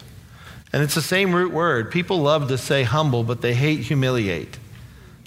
And 0.73 0.83
it's 0.83 0.95
the 0.95 1.03
same 1.03 1.35
root 1.35 1.53
word. 1.53 1.91
People 1.91 2.21
love 2.21 2.49
to 2.49 2.57
say 2.57 2.85
humble, 2.85 3.25
but 3.25 3.43
they 3.43 3.55
hate 3.55 3.81
humiliate. 3.81 4.59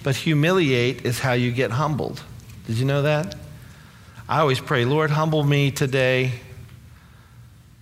But 0.02 0.16
humiliate 0.16 1.06
is 1.06 1.20
how 1.20 1.34
you 1.34 1.52
get 1.52 1.72
humbled. 1.72 2.24
Did 2.66 2.78
you 2.78 2.86
know 2.86 3.04
that? 3.04 3.36
I 4.28 4.40
always 4.40 4.60
pray, 4.60 4.86
Lord, 4.86 5.12
humble 5.12 5.44
me 5.44 5.70
today, 5.70 6.32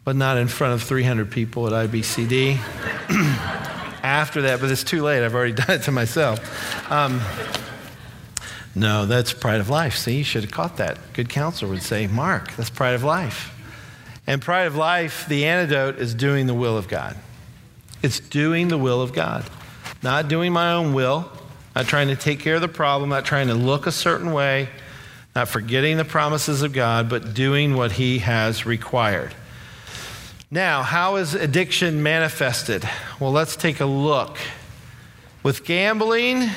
but 0.04 0.16
not 0.16 0.38
in 0.38 0.48
front 0.48 0.74
of 0.74 0.84
300 0.84 1.32
people 1.32 1.68
at 1.68 1.90
IBCD. 1.90 2.58
After 4.04 4.42
that, 4.44 4.60
but 4.60 4.72
it's 4.72 4.84
too 4.84 5.04
late. 5.04 5.24
I've 5.24 5.36
already 5.36 5.54
done 5.62 5.70
it 5.72 5.84
to 5.84 5.92
myself. 5.92 6.92
Um, 6.92 7.22
no, 8.74 9.06
that's 9.06 9.34
pride 9.34 9.60
of 9.60 9.70
life. 9.70 9.96
See, 9.96 10.18
you 10.18 10.24
should 10.24 10.44
have 10.44 10.52
caught 10.52 10.78
that. 10.78 10.98
Good 11.14 11.30
counselor 11.30 11.72
would 11.72 11.84
say, 11.84 12.08
Mark, 12.08 12.56
that's 12.56 12.70
pride 12.70 12.94
of 12.94 13.04
life. 13.04 13.54
And 14.26 14.42
pride 14.42 14.68
of 14.68 14.76
life, 14.76 15.26
the 15.28 15.46
antidote 15.46 15.98
is 15.98 16.14
doing 16.14 16.48
the 16.48 16.54
will 16.54 16.78
of 16.78 16.88
God. 16.88 17.18
It's 18.02 18.20
doing 18.20 18.70
the 18.70 18.78
will 18.78 19.02
of 19.02 19.14
God, 19.14 19.46
not 20.02 20.28
doing 20.28 20.54
my 20.54 20.74
own 20.74 20.94
will, 20.94 21.30
not 21.76 21.88
trying 21.88 22.08
to 22.08 22.16
take 22.16 22.40
care 22.40 22.56
of 22.56 22.62
the 22.62 22.68
problem, 22.68 23.10
not 23.10 23.26
trying 23.26 23.48
to 23.48 23.54
look 23.54 23.88
a 23.88 23.92
certain 23.92 24.32
way, 24.32 24.70
not 25.36 25.48
forgetting 25.48 25.98
the 25.98 26.06
promises 26.06 26.62
of 26.62 26.74
God, 26.74 27.10
but 27.10 27.34
doing 27.34 27.76
what 27.76 27.94
He 27.94 28.20
has 28.20 28.66
required. 28.66 29.34
Now, 30.50 30.84
how 30.84 31.16
is 31.16 31.34
addiction 31.34 32.04
manifested? 32.04 32.88
Well, 33.20 33.32
let's 33.32 33.56
take 33.56 33.80
a 33.80 33.86
look. 33.86 34.38
With 35.44 35.64
gambling, 35.64 36.50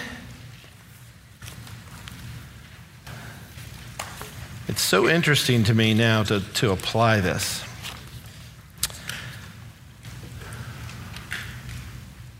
it's 4.67 4.83
so 4.83 5.09
interesting 5.09 5.65
to 5.65 5.75
me 5.75 5.93
now 5.93 6.23
to, 6.23 6.41
to 6.41 6.73
apply 6.73 7.21
this. 7.21 7.63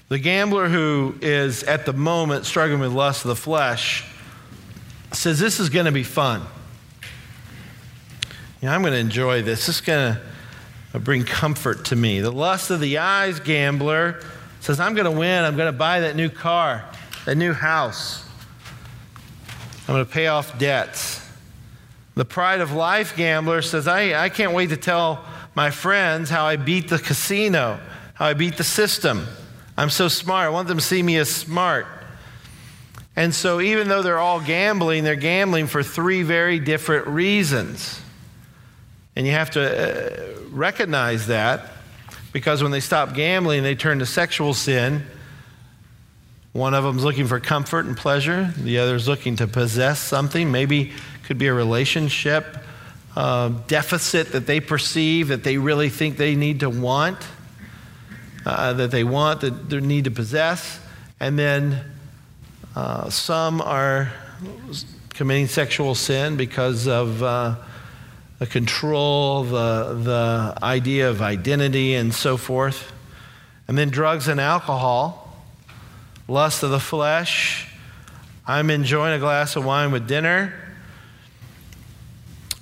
The 0.09 0.19
gambler 0.19 0.69
who 0.69 1.17
is 1.21 1.65
at 1.65 1.87
the 1.87 1.93
moment 1.93 2.47
struggling 2.47 2.81
with 2.81 2.93
lust 2.93 3.25
of 3.25 3.29
the 3.29 3.37
flesh 3.37 4.05
says, 5.13 5.39
This 5.39 5.61
is 5.61 5.69
going 5.69 5.87
to 5.87 5.93
be 5.93 6.03
fun. 6.03 6.43
You 8.61 8.69
know, 8.69 8.75
I'm 8.75 8.83
going 8.83 8.95
to 8.95 8.99
enjoy 8.99 9.43
this. 9.43 9.67
This 9.67 9.77
is 9.77 9.81
going 9.83 10.15
to 10.15 10.21
uh, 10.95 10.99
bring 11.01 11.25
comfort 11.25 11.87
to 11.87 11.97
me. 11.97 12.21
The 12.21 12.31
lust 12.31 12.71
of 12.71 12.81
the 12.81 12.99
eyes 12.99 13.41
gambler 13.41 14.23
says, 14.61 14.79
I'm 14.79 14.95
going 14.95 15.05
to 15.05 15.19
win. 15.19 15.45
I'm 15.45 15.57
going 15.57 15.73
to 15.73 15.79
buy 15.79 16.01
that 16.01 16.17
new 16.17 16.29
car, 16.29 16.85
that 17.25 17.37
new 17.37 17.53
house. 17.53 18.25
I'm 19.87 19.95
going 19.95 20.07
to 20.07 20.11
pay 20.11 20.29
off 20.29 20.59
debts. 20.59 21.24
The 22.15 22.25
pride 22.25 22.61
of 22.61 22.73
life 22.73 23.17
gambler 23.17 23.61
says, 23.63 23.89
I, 23.89 24.25
I 24.25 24.29
can't 24.29 24.53
wait 24.53 24.71
to 24.71 24.77
tell 24.77 25.25
my 25.55 25.71
friends 25.71 26.31
how 26.31 26.47
I 26.47 26.57
beat 26.57 26.89
the 26.89 26.99
casino, 26.99 27.81
how 28.15 28.27
I 28.27 28.35
beat 28.35 28.57
the 28.57 28.65
system. 28.65 29.27
I'm 29.77 29.91
so 29.91 30.09
smart. 30.09 30.47
I 30.47 30.51
want 30.51 30.69
them 30.69 30.79
to 30.79 30.85
see 30.85 31.03
me 31.03 31.17
as 31.17 31.29
smart. 31.29 31.87
And 33.17 33.35
so, 33.35 33.61
even 33.61 33.89
though 33.89 34.03
they're 34.03 34.19
all 34.19 34.41
gambling, 34.41 35.05
they're 35.05 35.15
gambling 35.15 35.69
for 35.69 35.83
three 35.83 36.23
very 36.23 36.59
different 36.59 37.07
reasons. 37.07 38.01
And 39.17 39.27
you 39.27 39.33
have 39.33 39.51
to 39.53 39.63
uh, 39.63 40.41
recognize 40.51 41.29
that 41.29 41.71
because 42.33 42.63
when 42.63 42.73
they 42.73 42.81
stop 42.81 43.15
gambling, 43.15 43.63
they 43.63 43.77
turn 43.77 44.01
to 44.01 44.07
sexual 44.07 44.55
sin. 44.55 45.05
One 46.53 46.75
of 46.75 46.83
them's 46.83 47.05
looking 47.05 47.27
for 47.27 47.39
comfort 47.39 47.87
and 47.87 47.97
pleasure, 47.97 48.53
the 48.57 48.79
other's 48.79 49.07
looking 49.07 49.37
to 49.37 49.47
possess 49.47 50.01
something. 50.01 50.51
Maybe 50.51 50.93
could 51.27 51.39
be 51.39 51.47
a 51.47 51.55
relationship 51.55 52.59
uh, 53.17 53.49
deficit 53.67 54.33
that 54.33 54.47
they 54.47 54.61
perceive 54.61 55.29
that 55.29 55.45
they 55.45 55.57
really 55.57 55.89
think 55.89 56.17
they 56.17 56.35
need 56.35 56.61
to 56.61 56.71
want 56.71 57.19
uh, 58.47 58.75
that 58.75 58.91
they 58.91 59.05
want, 59.05 59.41
that 59.41 59.71
they 59.71 59.81
need 59.81 60.05
to 60.05 60.11
possess. 60.11 60.81
And 61.21 61.39
then 61.39 61.81
uh, 62.77 63.09
some 63.11 63.61
are 63.61 64.13
committing 65.11 65.47
sexual 65.47 65.95
sin 65.95 66.37
because 66.37 66.87
of 66.87 67.23
uh, 67.23 67.57
the 68.39 68.47
control, 68.47 69.45
the, 69.45 69.95
the 70.03 70.59
idea 70.63 71.09
of 71.09 71.23
identity, 71.23 71.95
and 71.95 72.13
so 72.13 72.37
forth. 72.37 72.93
And 73.69 73.79
then 73.79 73.89
drugs 73.89 74.29
and 74.29 74.41
alcohol, 74.41 75.37
lust 76.29 76.63
of 76.63 76.71
the 76.71 76.81
flesh. 76.81 77.71
I'm 78.47 78.69
enjoying 78.69 79.15
a 79.15 79.19
glass 79.19 79.57
of 79.57 79.65
wine 79.65 79.91
with 79.91 80.07
dinner 80.07 80.53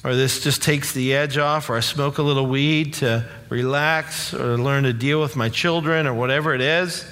or 0.04 0.16
this 0.16 0.40
just 0.40 0.62
takes 0.62 0.92
the 0.92 1.14
edge 1.14 1.38
off, 1.38 1.70
or 1.70 1.76
I 1.76 1.80
smoke 1.80 2.18
a 2.18 2.22
little 2.22 2.46
weed 2.46 2.94
to 2.94 3.24
relax, 3.48 4.34
or 4.34 4.58
learn 4.58 4.84
to 4.84 4.92
deal 4.92 5.20
with 5.20 5.36
my 5.36 5.48
children, 5.48 6.06
or 6.06 6.14
whatever 6.14 6.54
it 6.54 6.60
is. 6.60 7.06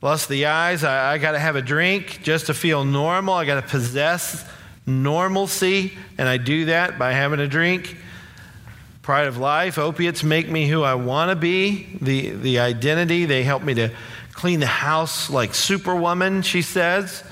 Lust 0.00 0.28
the 0.28 0.46
eyes, 0.46 0.82
I, 0.82 1.14
I 1.14 1.18
got 1.18 1.32
to 1.32 1.38
have 1.38 1.56
a 1.56 1.62
drink 1.62 2.20
just 2.22 2.46
to 2.46 2.54
feel 2.54 2.84
normal. 2.84 3.34
I 3.34 3.44
got 3.44 3.60
to 3.60 3.68
possess 3.68 4.48
normalcy, 4.86 5.92
and 6.16 6.28
I 6.28 6.38
do 6.38 6.66
that 6.66 6.98
by 6.98 7.12
having 7.12 7.40
a 7.40 7.48
drink. 7.48 7.96
Pride 9.02 9.26
of 9.26 9.36
life, 9.36 9.78
opiates 9.78 10.24
make 10.24 10.48
me 10.48 10.68
who 10.68 10.82
I 10.82 10.94
want 10.94 11.30
to 11.30 11.36
be. 11.36 11.86
The, 12.00 12.30
the 12.30 12.58
identity, 12.60 13.24
they 13.26 13.42
help 13.42 13.62
me 13.62 13.74
to 13.74 13.90
clean 14.32 14.60
the 14.60 14.66
house 14.66 15.30
like 15.30 15.54
Superwoman, 15.54 16.42
she 16.42 16.62
says 16.62 17.22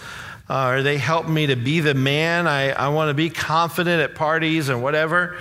uh, 0.49 0.69
or 0.69 0.83
they 0.83 0.99
help 0.99 1.29
me 1.29 1.47
to 1.47 1.57
be 1.57 1.81
the 1.81 1.95
man 1.95 2.47
I, 2.47 2.71
I 2.71 2.89
want 2.89 3.09
to 3.11 3.15
be 3.15 3.31
confident 3.31 4.03
at 4.03 4.15
parties 4.15 4.69
and 4.69 4.83
whatever. 4.83 5.37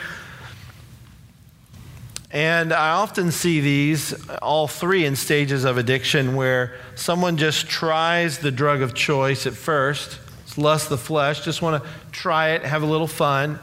And 2.32 2.74
I 2.74 2.92
often 2.92 3.32
see 3.32 3.60
these, 3.60 4.28
all 4.42 4.68
three, 4.68 5.06
in 5.06 5.16
stages 5.16 5.66
of 5.66 5.78
addiction 5.78 6.36
where 6.36 6.74
someone 6.96 7.38
just 7.38 7.68
tries 7.68 8.40
the 8.40 8.50
drug 8.50 8.82
of 8.82 8.96
choice 8.96 9.46
at 9.46 9.54
first. 9.54 10.20
It's 10.44 10.58
lust 10.58 10.90
the 10.90 10.98
flesh, 10.98 11.46
just 11.46 11.62
want 11.62 11.84
to 11.84 11.90
try 12.12 12.52
it, 12.52 12.64
have 12.64 12.82
a 12.82 12.88
little 12.88 13.08
fun. 13.08 13.60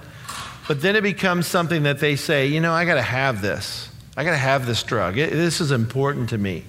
But 0.68 0.82
then 0.82 0.94
it 0.94 1.02
becomes 1.02 1.48
something 1.48 1.82
that 1.82 1.98
they 1.98 2.14
say, 2.14 2.46
you 2.46 2.60
know, 2.60 2.72
I 2.72 2.84
got 2.84 2.94
to 2.94 3.02
have 3.02 3.42
this. 3.42 3.88
I 4.16 4.22
got 4.22 4.32
to 4.32 4.36
have 4.36 4.66
this 4.66 4.84
drug. 4.84 5.18
It, 5.18 5.30
this 5.30 5.60
is 5.60 5.72
important 5.72 6.28
to 6.28 6.38
me. 6.38 6.62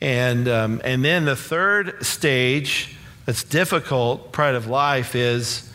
And, 0.00 0.48
um, 0.48 0.80
and 0.82 1.04
then 1.04 1.26
the 1.26 1.36
third 1.36 2.04
stage 2.04 2.96
that's 3.26 3.44
difficult, 3.44 4.32
pride 4.32 4.54
of 4.54 4.66
life, 4.66 5.14
is 5.14 5.70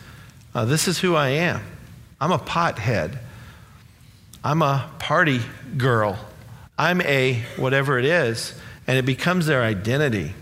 uh, 0.54 0.64
this 0.64 0.88
is 0.88 0.98
who 0.98 1.14
I 1.14 1.28
am. 1.28 1.62
I'm 2.20 2.32
a 2.32 2.38
pothead. 2.38 3.18
I'm 4.42 4.62
a 4.62 4.88
party 4.98 5.40
girl. 5.76 6.18
I'm 6.78 7.00
a 7.02 7.42
whatever 7.56 7.98
it 7.98 8.04
is. 8.04 8.54
And 8.86 8.96
it 8.96 9.04
becomes 9.04 9.46
their 9.46 9.62
identity. 9.62 10.32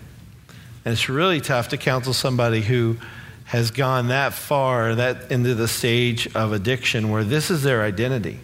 And 0.85 0.93
it's 0.93 1.09
really 1.09 1.41
tough 1.41 1.69
to 1.69 1.77
counsel 1.77 2.13
somebody 2.13 2.61
who 2.61 2.97
has 3.45 3.71
gone 3.71 4.09
that 4.09 4.35
far, 4.35 4.95
that 4.95 5.31
into 5.31 5.55
the 5.55 5.69
stage 5.69 6.35
of 6.35 6.53
addiction 6.53 7.11
where 7.11 7.25
this 7.25 7.51
is 7.51 7.63
their 7.63 7.83
identity. 7.83 8.39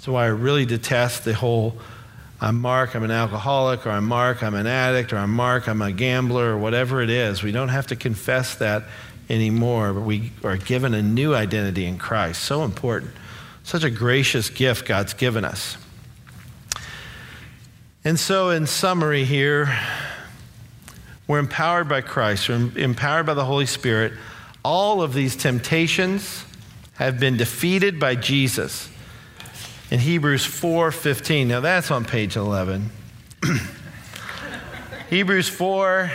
So 0.00 0.14
I 0.14 0.26
really 0.26 0.66
detest 0.66 1.24
the 1.24 1.34
whole 1.34 1.76
I'm 2.38 2.60
Mark, 2.60 2.94
I'm 2.94 3.02
an 3.02 3.10
alcoholic, 3.10 3.86
or 3.86 3.90
I'm 3.90 4.06
Mark, 4.06 4.42
I'm 4.42 4.54
an 4.54 4.66
addict, 4.66 5.12
or 5.12 5.16
I'm 5.16 5.32
Mark, 5.32 5.68
I'm 5.68 5.80
a 5.80 5.90
gambler, 5.90 6.52
or 6.52 6.58
whatever 6.58 7.00
it 7.00 7.08
is. 7.08 7.42
We 7.42 7.50
don't 7.50 7.70
have 7.70 7.86
to 7.86 7.96
confess 7.96 8.56
that 8.56 8.84
anymore, 9.30 9.94
but 9.94 10.02
we 10.02 10.32
are 10.44 10.58
given 10.58 10.92
a 10.92 11.00
new 11.00 11.34
identity 11.34 11.86
in 11.86 11.96
Christ. 11.96 12.42
So 12.42 12.62
important. 12.62 13.12
Such 13.62 13.84
a 13.84 13.90
gracious 13.90 14.50
gift 14.50 14.86
God's 14.86 15.14
given 15.14 15.44
us. 15.44 15.78
And 18.04 18.20
so, 18.20 18.50
in 18.50 18.66
summary, 18.66 19.24
here, 19.24 19.74
we're 21.26 21.38
empowered 21.38 21.88
by 21.88 22.02
Christ, 22.02 22.48
we're 22.50 22.70
empowered 22.76 23.26
by 23.26 23.34
the 23.34 23.46
Holy 23.46 23.66
Spirit. 23.66 24.12
all 24.62 25.00
of 25.00 25.14
these 25.14 25.36
temptations 25.36 26.44
have 26.94 27.20
been 27.20 27.36
defeated 27.36 28.00
by 28.00 28.14
Jesus. 28.14 28.90
In 29.88 30.00
Hebrews 30.00 30.44
4:15. 30.44 31.46
Now 31.46 31.60
that's 31.60 31.92
on 31.92 32.04
page 32.04 32.36
11. 32.36 32.90
Hebrews 35.10 35.48
4 35.48 36.10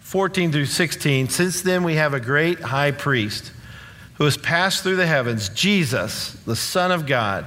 14 0.00 0.52
through 0.52 0.66
16. 0.66 1.28
Since 1.28 1.62
then 1.62 1.82
we 1.82 1.96
have 1.96 2.14
a 2.14 2.20
great 2.20 2.60
high 2.60 2.92
priest 2.92 3.50
who 4.14 4.24
has 4.24 4.36
passed 4.36 4.84
through 4.84 4.94
the 4.94 5.06
heavens, 5.06 5.48
Jesus, 5.48 6.34
the 6.46 6.54
Son 6.54 6.92
of 6.92 7.06
God. 7.06 7.46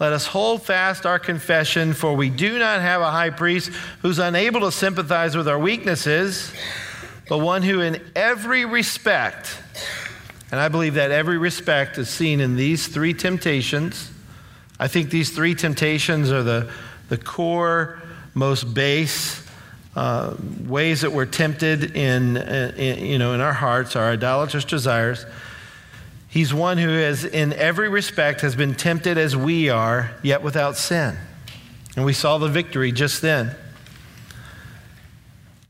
Let 0.00 0.14
us 0.14 0.26
hold 0.26 0.62
fast 0.62 1.04
our 1.04 1.18
confession, 1.18 1.92
for 1.92 2.14
we 2.14 2.30
do 2.30 2.58
not 2.58 2.80
have 2.80 3.02
a 3.02 3.10
high 3.10 3.30
priest 3.30 3.70
who's 4.00 4.18
unable 4.18 4.60
to 4.60 4.72
sympathize 4.72 5.36
with 5.36 5.46
our 5.46 5.58
weaknesses, 5.58 6.52
but 7.28 7.38
one 7.38 7.62
who, 7.62 7.80
in 7.80 8.00
every 8.16 8.64
respect, 8.64 9.58
and 10.50 10.58
I 10.58 10.68
believe 10.68 10.94
that 10.94 11.10
every 11.10 11.36
respect 11.36 11.98
is 11.98 12.08
seen 12.08 12.40
in 12.40 12.56
these 12.56 12.88
three 12.88 13.12
temptations. 13.12 14.10
I 14.78 14.88
think 14.88 15.10
these 15.10 15.30
three 15.30 15.54
temptations 15.54 16.30
are 16.30 16.42
the, 16.42 16.70
the 17.08 17.18
core, 17.18 18.00
most 18.34 18.72
base 18.74 19.44
uh, 19.98 20.36
ways 20.64 21.00
that 21.00 21.10
we're 21.10 21.26
tempted 21.26 21.96
in, 21.96 22.36
in, 22.36 23.04
you 23.04 23.18
know, 23.18 23.34
in 23.34 23.40
our 23.40 23.52
hearts, 23.52 23.96
our 23.96 24.12
idolatrous 24.12 24.64
desires. 24.64 25.26
He's 26.28 26.54
one 26.54 26.78
who 26.78 26.90
has, 26.90 27.24
in 27.24 27.52
every 27.54 27.88
respect, 27.88 28.42
has 28.42 28.54
been 28.54 28.76
tempted 28.76 29.18
as 29.18 29.36
we 29.36 29.70
are, 29.70 30.12
yet 30.22 30.42
without 30.42 30.76
sin. 30.76 31.16
And 31.96 32.04
we 32.04 32.12
saw 32.12 32.38
the 32.38 32.48
victory 32.48 32.92
just 32.92 33.22
then. 33.22 33.56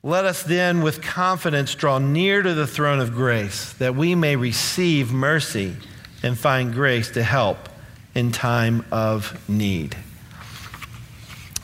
Let 0.03 0.27
us 0.27 0.43
then, 0.43 0.83
with 0.83 1.01
confidence, 1.01 1.75
draw 1.75 1.99
near 1.99 2.43
to 2.43 2.53
the 2.53 2.67
throne 2.67 3.01
of 3.01 3.15
grace, 3.15 3.73
that 3.75 3.95
we 3.95 4.15
may 4.15 4.37
receive 4.37 5.11
mercy 5.11 5.75
and 6.23 6.37
find 6.37 6.75
grace 6.75 7.11
to 7.13 7.23
help 7.23 7.69
in 8.15 8.33
time 8.33 8.85
of 8.91 9.49
need. 9.49 9.97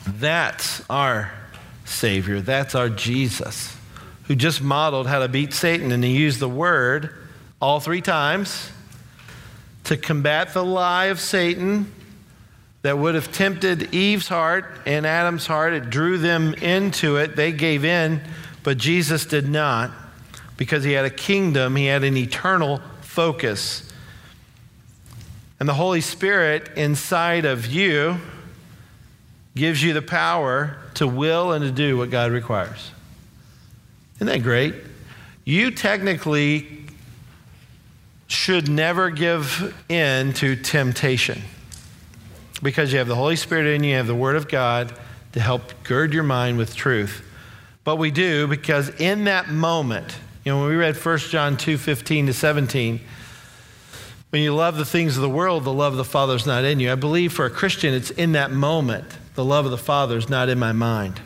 That's 0.07 0.83
our 0.89 1.31
Savior. 1.85 2.41
That's 2.41 2.75
our 2.75 2.89
Jesus, 2.89 3.75
who 4.25 4.35
just 4.35 4.61
modeled 4.61 5.07
how 5.07 5.19
to 5.19 5.27
beat 5.27 5.53
Satan. 5.53 5.91
And 5.91 6.03
he 6.03 6.15
used 6.15 6.39
the 6.39 6.49
word 6.49 7.13
all 7.61 7.79
three 7.79 8.01
times 8.01 8.71
to 9.85 9.97
combat 9.97 10.53
the 10.53 10.63
lie 10.63 11.05
of 11.05 11.19
Satan 11.19 11.91
that 12.81 12.97
would 12.97 13.15
have 13.15 13.31
tempted 13.31 13.93
Eve's 13.93 14.27
heart 14.27 14.65
and 14.85 15.05
Adam's 15.05 15.47
heart. 15.47 15.73
It 15.73 15.89
drew 15.89 16.17
them 16.17 16.53
into 16.55 17.17
it. 17.17 17.35
They 17.35 17.51
gave 17.51 17.83
in, 17.83 18.21
but 18.63 18.77
Jesus 18.77 19.25
did 19.25 19.49
not 19.49 19.91
because 20.57 20.83
he 20.83 20.91
had 20.93 21.05
a 21.05 21.09
kingdom, 21.09 21.75
he 21.75 21.87
had 21.87 22.03
an 22.03 22.15
eternal 22.15 22.81
focus. 23.01 23.91
And 25.59 25.69
the 25.69 25.73
Holy 25.73 26.01
Spirit 26.01 26.69
inside 26.75 27.45
of 27.45 27.65
you 27.65 28.17
gives 29.55 29.81
you 29.81 29.93
the 29.93 30.01
power 30.01 30.77
to 30.95 31.07
will 31.07 31.53
and 31.53 31.63
to 31.63 31.71
do 31.71 31.97
what 31.97 32.09
God 32.09 32.31
requires. 32.31 32.91
Isn't 34.15 34.27
that 34.27 34.43
great? 34.43 34.75
You 35.45 35.71
technically 35.71 36.85
should 38.27 38.69
never 38.69 39.09
give 39.09 39.73
in 39.87 40.33
to 40.33 40.55
temptation 40.55 41.41
because 42.61 42.91
you 42.91 42.97
have 42.97 43.07
the 43.07 43.15
Holy 43.15 43.35
Spirit 43.35 43.67
in 43.67 43.83
you, 43.83 43.91
you 43.91 43.95
have 43.97 44.07
the 44.07 44.15
Word 44.15 44.35
of 44.35 44.47
God 44.47 44.93
to 45.33 45.39
help 45.39 45.83
gird 45.83 46.13
your 46.13 46.23
mind 46.23 46.57
with 46.57 46.75
truth. 46.75 47.23
But 47.83 47.97
we 47.97 48.09
do 48.09 48.47
because 48.47 48.89
in 48.89 49.25
that 49.25 49.49
moment, 49.49 50.17
you 50.43 50.51
know, 50.51 50.59
when 50.59 50.69
we 50.69 50.75
read 50.75 50.95
1 50.95 51.17
John 51.19 51.57
2 51.57 51.77
15 51.77 52.27
to 52.27 52.33
17, 52.33 52.99
when 54.35 54.43
you 54.43 54.53
love 54.53 54.75
the 54.75 54.83
things 54.83 55.15
of 55.15 55.21
the 55.21 55.29
world, 55.29 55.63
the 55.63 55.71
love 55.71 55.93
of 55.93 55.97
the 55.97 56.03
Father 56.03 56.35
is 56.35 56.45
not 56.45 56.65
in 56.65 56.81
you. 56.81 56.91
I 56.91 56.95
believe 56.95 57.31
for 57.31 57.45
a 57.45 57.49
Christian, 57.49 57.93
it's 57.93 58.09
in 58.09 58.33
that 58.33 58.51
moment, 58.51 59.05
the 59.35 59.45
love 59.45 59.63
of 59.63 59.71
the 59.71 59.77
Father 59.77 60.17
is 60.17 60.27
not 60.27 60.49
in 60.49 60.59
my 60.59 60.73
mind. 60.73 61.21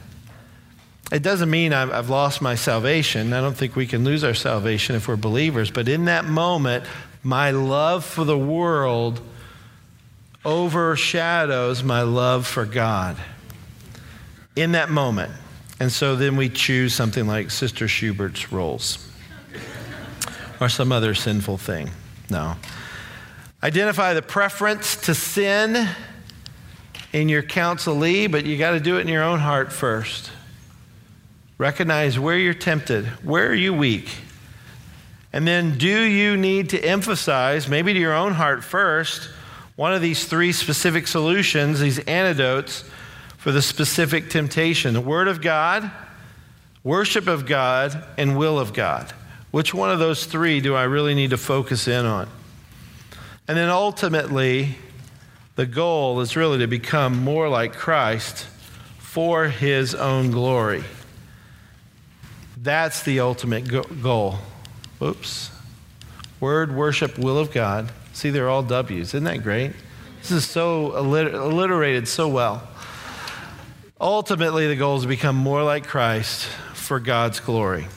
It 1.11 1.23
doesn't 1.23 1.49
mean 1.49 1.73
I've, 1.73 2.11
lost 2.11 2.39
my 2.39 2.53
salvation. 2.53 3.33
I 3.33 3.41
don't 3.41 3.57
think 3.57 3.75
we 3.75 3.87
can 3.87 4.03
lose 4.03 4.23
our 4.23 4.35
salvation 4.35 4.95
if 4.95 5.07
we're 5.07 5.15
believers. 5.15 5.71
But 5.71 5.87
in 5.87 6.05
that 6.05 6.25
moment, 6.25 6.85
my 7.23 7.49
love 7.49 8.05
for 8.05 8.25
the 8.25 8.37
world 8.37 9.21
overshadows 10.45 11.81
my 11.81 12.03
love 12.03 12.45
for 12.45 12.63
God. 12.63 13.17
In 14.55 14.73
that 14.73 14.91
moment. 14.91 15.31
And 15.79 15.91
so 15.91 16.15
then 16.15 16.35
we 16.35 16.47
choose 16.47 16.93
something 16.93 17.25
like 17.25 17.49
Sister 17.49 17.87
Schubert's 17.87 18.51
rolls 18.51 19.03
or 20.61 20.69
some 20.69 20.91
other 20.91 21.15
sinful 21.15 21.57
thing. 21.57 21.89
No. 22.29 22.55
Identify 23.61 24.13
the 24.13 24.21
preference 24.21 24.95
to 24.95 25.13
sin 25.13 25.89
in 27.11 27.27
your 27.27 27.43
counselee, 27.43 28.31
but 28.31 28.45
you 28.45 28.57
got 28.57 28.71
to 28.71 28.79
do 28.79 28.97
it 28.97 29.01
in 29.01 29.07
your 29.09 29.23
own 29.23 29.39
heart 29.39 29.73
first. 29.73 30.31
Recognize 31.57 32.17
where 32.17 32.37
you're 32.37 32.53
tempted. 32.53 33.05
Where 33.23 33.47
are 33.47 33.53
you 33.53 33.73
weak? 33.73 34.09
And 35.33 35.45
then, 35.45 35.77
do 35.77 36.01
you 36.03 36.37
need 36.37 36.69
to 36.69 36.79
emphasize, 36.79 37.67
maybe 37.67 37.93
to 37.93 37.99
your 37.99 38.15
own 38.15 38.33
heart 38.33 38.63
first, 38.63 39.29
one 39.75 39.93
of 39.93 40.01
these 40.01 40.25
three 40.25 40.53
specific 40.53 41.05
solutions, 41.07 41.81
these 41.81 41.99
antidotes 41.99 42.83
for 43.37 43.51
the 43.51 43.61
specific 43.61 44.29
temptation 44.29 44.93
the 44.93 45.01
Word 45.01 45.27
of 45.27 45.41
God, 45.41 45.91
worship 46.83 47.27
of 47.27 47.45
God, 47.45 48.05
and 48.17 48.37
will 48.37 48.57
of 48.57 48.73
God? 48.73 49.11
Which 49.51 49.73
one 49.73 49.91
of 49.91 49.99
those 49.99 50.25
three 50.25 50.61
do 50.61 50.75
I 50.75 50.83
really 50.83 51.13
need 51.13 51.31
to 51.31 51.37
focus 51.37 51.87
in 51.87 52.05
on? 52.05 52.29
And 53.49 53.57
then 53.57 53.69
ultimately, 53.69 54.75
the 55.55 55.65
goal 55.65 56.21
is 56.21 56.35
really 56.35 56.59
to 56.59 56.67
become 56.67 57.23
more 57.23 57.49
like 57.49 57.73
Christ 57.73 58.45
for 58.99 59.47
his 59.47 59.95
own 59.95 60.29
glory. 60.29 60.83
That's 62.55 63.01
the 63.01 63.21
ultimate 63.21 63.67
go- 63.67 63.81
goal. 64.03 64.37
Oops. 65.01 65.49
Word, 66.39 66.75
worship, 66.75 67.17
will 67.17 67.39
of 67.39 67.51
God. 67.51 67.91
See, 68.13 68.29
they're 68.29 68.49
all 68.49 68.61
W's. 68.61 69.15
Isn't 69.15 69.23
that 69.23 69.41
great? 69.41 69.71
This 70.19 70.29
is 70.29 70.47
so 70.47 70.91
alliter- 70.91 71.33
alliterated 71.33 72.07
so 72.07 72.27
well. 72.27 72.67
Ultimately, 73.99 74.67
the 74.67 74.75
goal 74.75 74.97
is 74.97 75.01
to 75.01 75.09
become 75.09 75.35
more 75.35 75.63
like 75.63 75.87
Christ 75.87 76.45
for 76.75 76.99
God's 76.99 77.39
glory. 77.39 77.87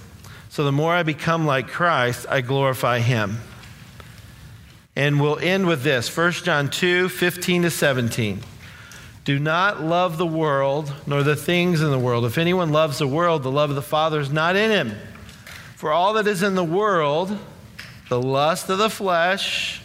So 0.48 0.64
the 0.64 0.72
more 0.72 0.94
I 0.94 1.02
become 1.02 1.44
like 1.44 1.68
Christ, 1.68 2.24
I 2.30 2.40
glorify 2.40 3.00
Him. 3.00 3.36
And 4.94 5.20
we'll 5.20 5.38
end 5.38 5.66
with 5.66 5.82
this 5.82 6.14
1 6.14 6.32
John 6.32 6.68
2 6.68 7.08
15 7.08 7.62
to 7.62 7.70
17. 7.70 8.40
Do 9.24 9.38
not 9.38 9.82
love 9.82 10.18
the 10.18 10.26
world, 10.26 10.92
nor 11.06 11.22
the 11.22 11.36
things 11.36 11.80
in 11.80 11.90
the 11.90 11.98
world. 11.98 12.24
If 12.24 12.38
anyone 12.38 12.72
loves 12.72 12.98
the 12.98 13.06
world, 13.06 13.42
the 13.42 13.52
love 13.52 13.70
of 13.70 13.76
the 13.76 13.82
Father 13.82 14.18
is 14.18 14.30
not 14.30 14.56
in 14.56 14.70
him. 14.70 14.96
For 15.76 15.92
all 15.92 16.14
that 16.14 16.26
is 16.26 16.42
in 16.42 16.56
the 16.56 16.64
world, 16.64 17.38
the 18.08 18.20
lust 18.20 18.68
of 18.68 18.78
the 18.78 18.90
flesh, 18.90 19.80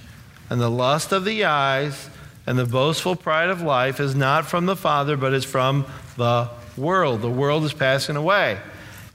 and 0.49 0.59
the 0.59 0.71
lust 0.71 1.11
of 1.11 1.23
the 1.23 1.45
eyes, 1.45 2.09
and 2.47 2.57
the 2.57 2.65
boastful 2.65 3.15
pride 3.15 3.49
of 3.49 3.61
life 3.61 3.99
is 3.99 4.15
not 4.15 4.45
from 4.45 4.65
the 4.65 4.75
Father, 4.75 5.15
but 5.15 5.33
is 5.33 5.45
from 5.45 5.85
the 6.15 6.49
world. 6.75 7.21
The 7.21 7.29
world 7.29 7.63
is 7.63 7.73
passing 7.73 8.15
away, 8.15 8.59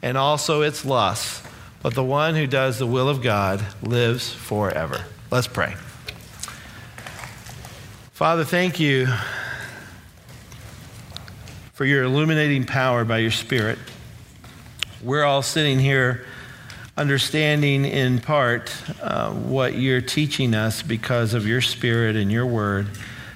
and 0.03 0.17
also 0.17 0.63
its 0.63 0.85
lusts. 0.85 1.43
But 1.83 1.95
the 1.95 2.05
one 2.05 2.37
who 2.37 2.47
does 2.47 2.79
the 2.79 2.87
will 2.87 3.09
of 3.09 3.23
God 3.23 3.65
lives 3.83 4.33
forever. 4.33 5.05
Let's 5.33 5.47
pray. 5.47 5.75
Father, 8.13 8.45
thank 8.45 8.79
you 8.79 9.09
for 11.73 11.87
your 11.87 12.03
illuminating 12.03 12.67
power 12.67 13.07
by 13.07 13.17
your 13.17 13.31
Spirit. 13.31 13.79
We're 15.03 15.25
all 15.25 15.41
sitting 15.41 15.79
here 15.79 16.27
understanding 16.99 17.87
in 17.87 18.19
part 18.19 18.75
uh, 19.01 19.33
what 19.33 19.75
you're 19.75 20.03
teaching 20.03 20.53
us 20.53 20.83
because 20.83 21.33
of 21.33 21.47
your 21.47 21.63
Spirit 21.63 22.15
and 22.15 22.31
your 22.31 22.45
Word. 22.45 22.89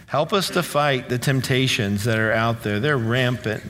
Help 0.06 0.34
us 0.34 0.50
to 0.50 0.62
fight 0.62 1.08
the 1.08 1.16
temptations 1.16 2.04
that 2.04 2.18
are 2.18 2.30
out 2.30 2.62
there. 2.62 2.78
They're 2.78 2.98
rampant. 2.98 3.64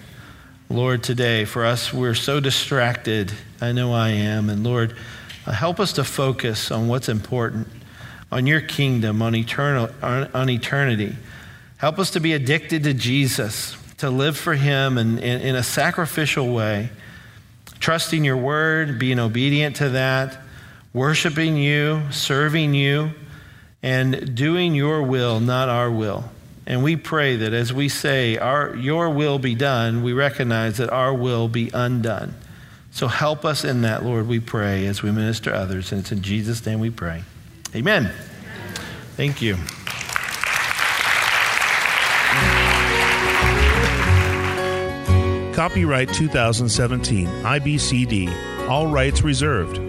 Lord, 0.68 1.04
today, 1.04 1.44
for 1.44 1.64
us, 1.64 1.92
we're 1.92 2.16
so 2.16 2.40
distracted. 2.40 3.32
I 3.60 3.70
know 3.70 3.92
I 3.92 4.08
am. 4.08 4.50
And 4.50 4.64
Lord, 4.64 4.96
help 5.44 5.78
us 5.78 5.92
to 5.92 6.02
focus 6.02 6.72
on 6.72 6.88
what's 6.88 7.08
important, 7.08 7.68
on 8.36 8.46
your 8.46 8.60
kingdom, 8.60 9.22
on, 9.22 9.34
eternal, 9.34 9.88
on, 10.02 10.30
on 10.34 10.50
eternity. 10.50 11.16
Help 11.78 11.98
us 11.98 12.10
to 12.10 12.20
be 12.20 12.34
addicted 12.34 12.84
to 12.84 12.92
Jesus 12.92 13.74
to 13.96 14.10
live 14.10 14.36
for 14.36 14.54
Him 14.54 14.98
in, 14.98 15.18
in, 15.18 15.40
in, 15.40 15.54
a 15.54 15.62
sacrificial 15.62 16.52
way, 16.52 16.90
trusting 17.80 18.24
your 18.24 18.36
word, 18.36 18.98
being 18.98 19.18
obedient 19.18 19.76
to 19.76 19.88
that, 19.88 20.36
worshiping 20.92 21.56
you, 21.56 22.02
serving 22.10 22.74
you, 22.74 23.12
and 23.82 24.34
doing 24.34 24.74
your 24.74 25.02
will, 25.02 25.40
not 25.40 25.70
our 25.70 25.90
will. 25.90 26.24
And 26.66 26.84
we 26.84 26.94
pray 26.94 27.36
that 27.36 27.54
as 27.54 27.72
we 27.72 27.88
say, 27.88 28.36
our, 28.36 28.76
Your 28.76 29.08
will 29.08 29.38
be 29.38 29.54
done, 29.54 30.02
we 30.02 30.12
recognize 30.12 30.76
that 30.76 30.90
our 30.90 31.14
will 31.14 31.48
be 31.48 31.70
undone. 31.72 32.34
So 32.90 33.08
help 33.08 33.46
us 33.46 33.64
in 33.64 33.80
that, 33.80 34.04
Lord, 34.04 34.28
we 34.28 34.40
pray 34.40 34.84
as 34.84 35.02
we 35.02 35.10
minister 35.10 35.54
others. 35.54 35.90
And 35.90 36.02
it's 36.02 36.12
in 36.12 36.20
Jesus' 36.20 36.66
name 36.66 36.80
we 36.80 36.90
pray. 36.90 37.22
Amen. 37.76 38.10
Thank 39.16 39.42
you. 39.42 39.56
Copyright 45.54 46.12
2017, 46.12 47.26
IBCD, 47.26 48.68
all 48.68 48.86
rights 48.86 49.22
reserved. 49.22 49.80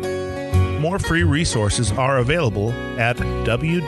More 0.82 1.00
free 1.00 1.24
resources 1.24 1.92
are 1.94 2.20
available 2.20 2.72
at 3.00 3.18
www.ibcd.org. 3.18 3.88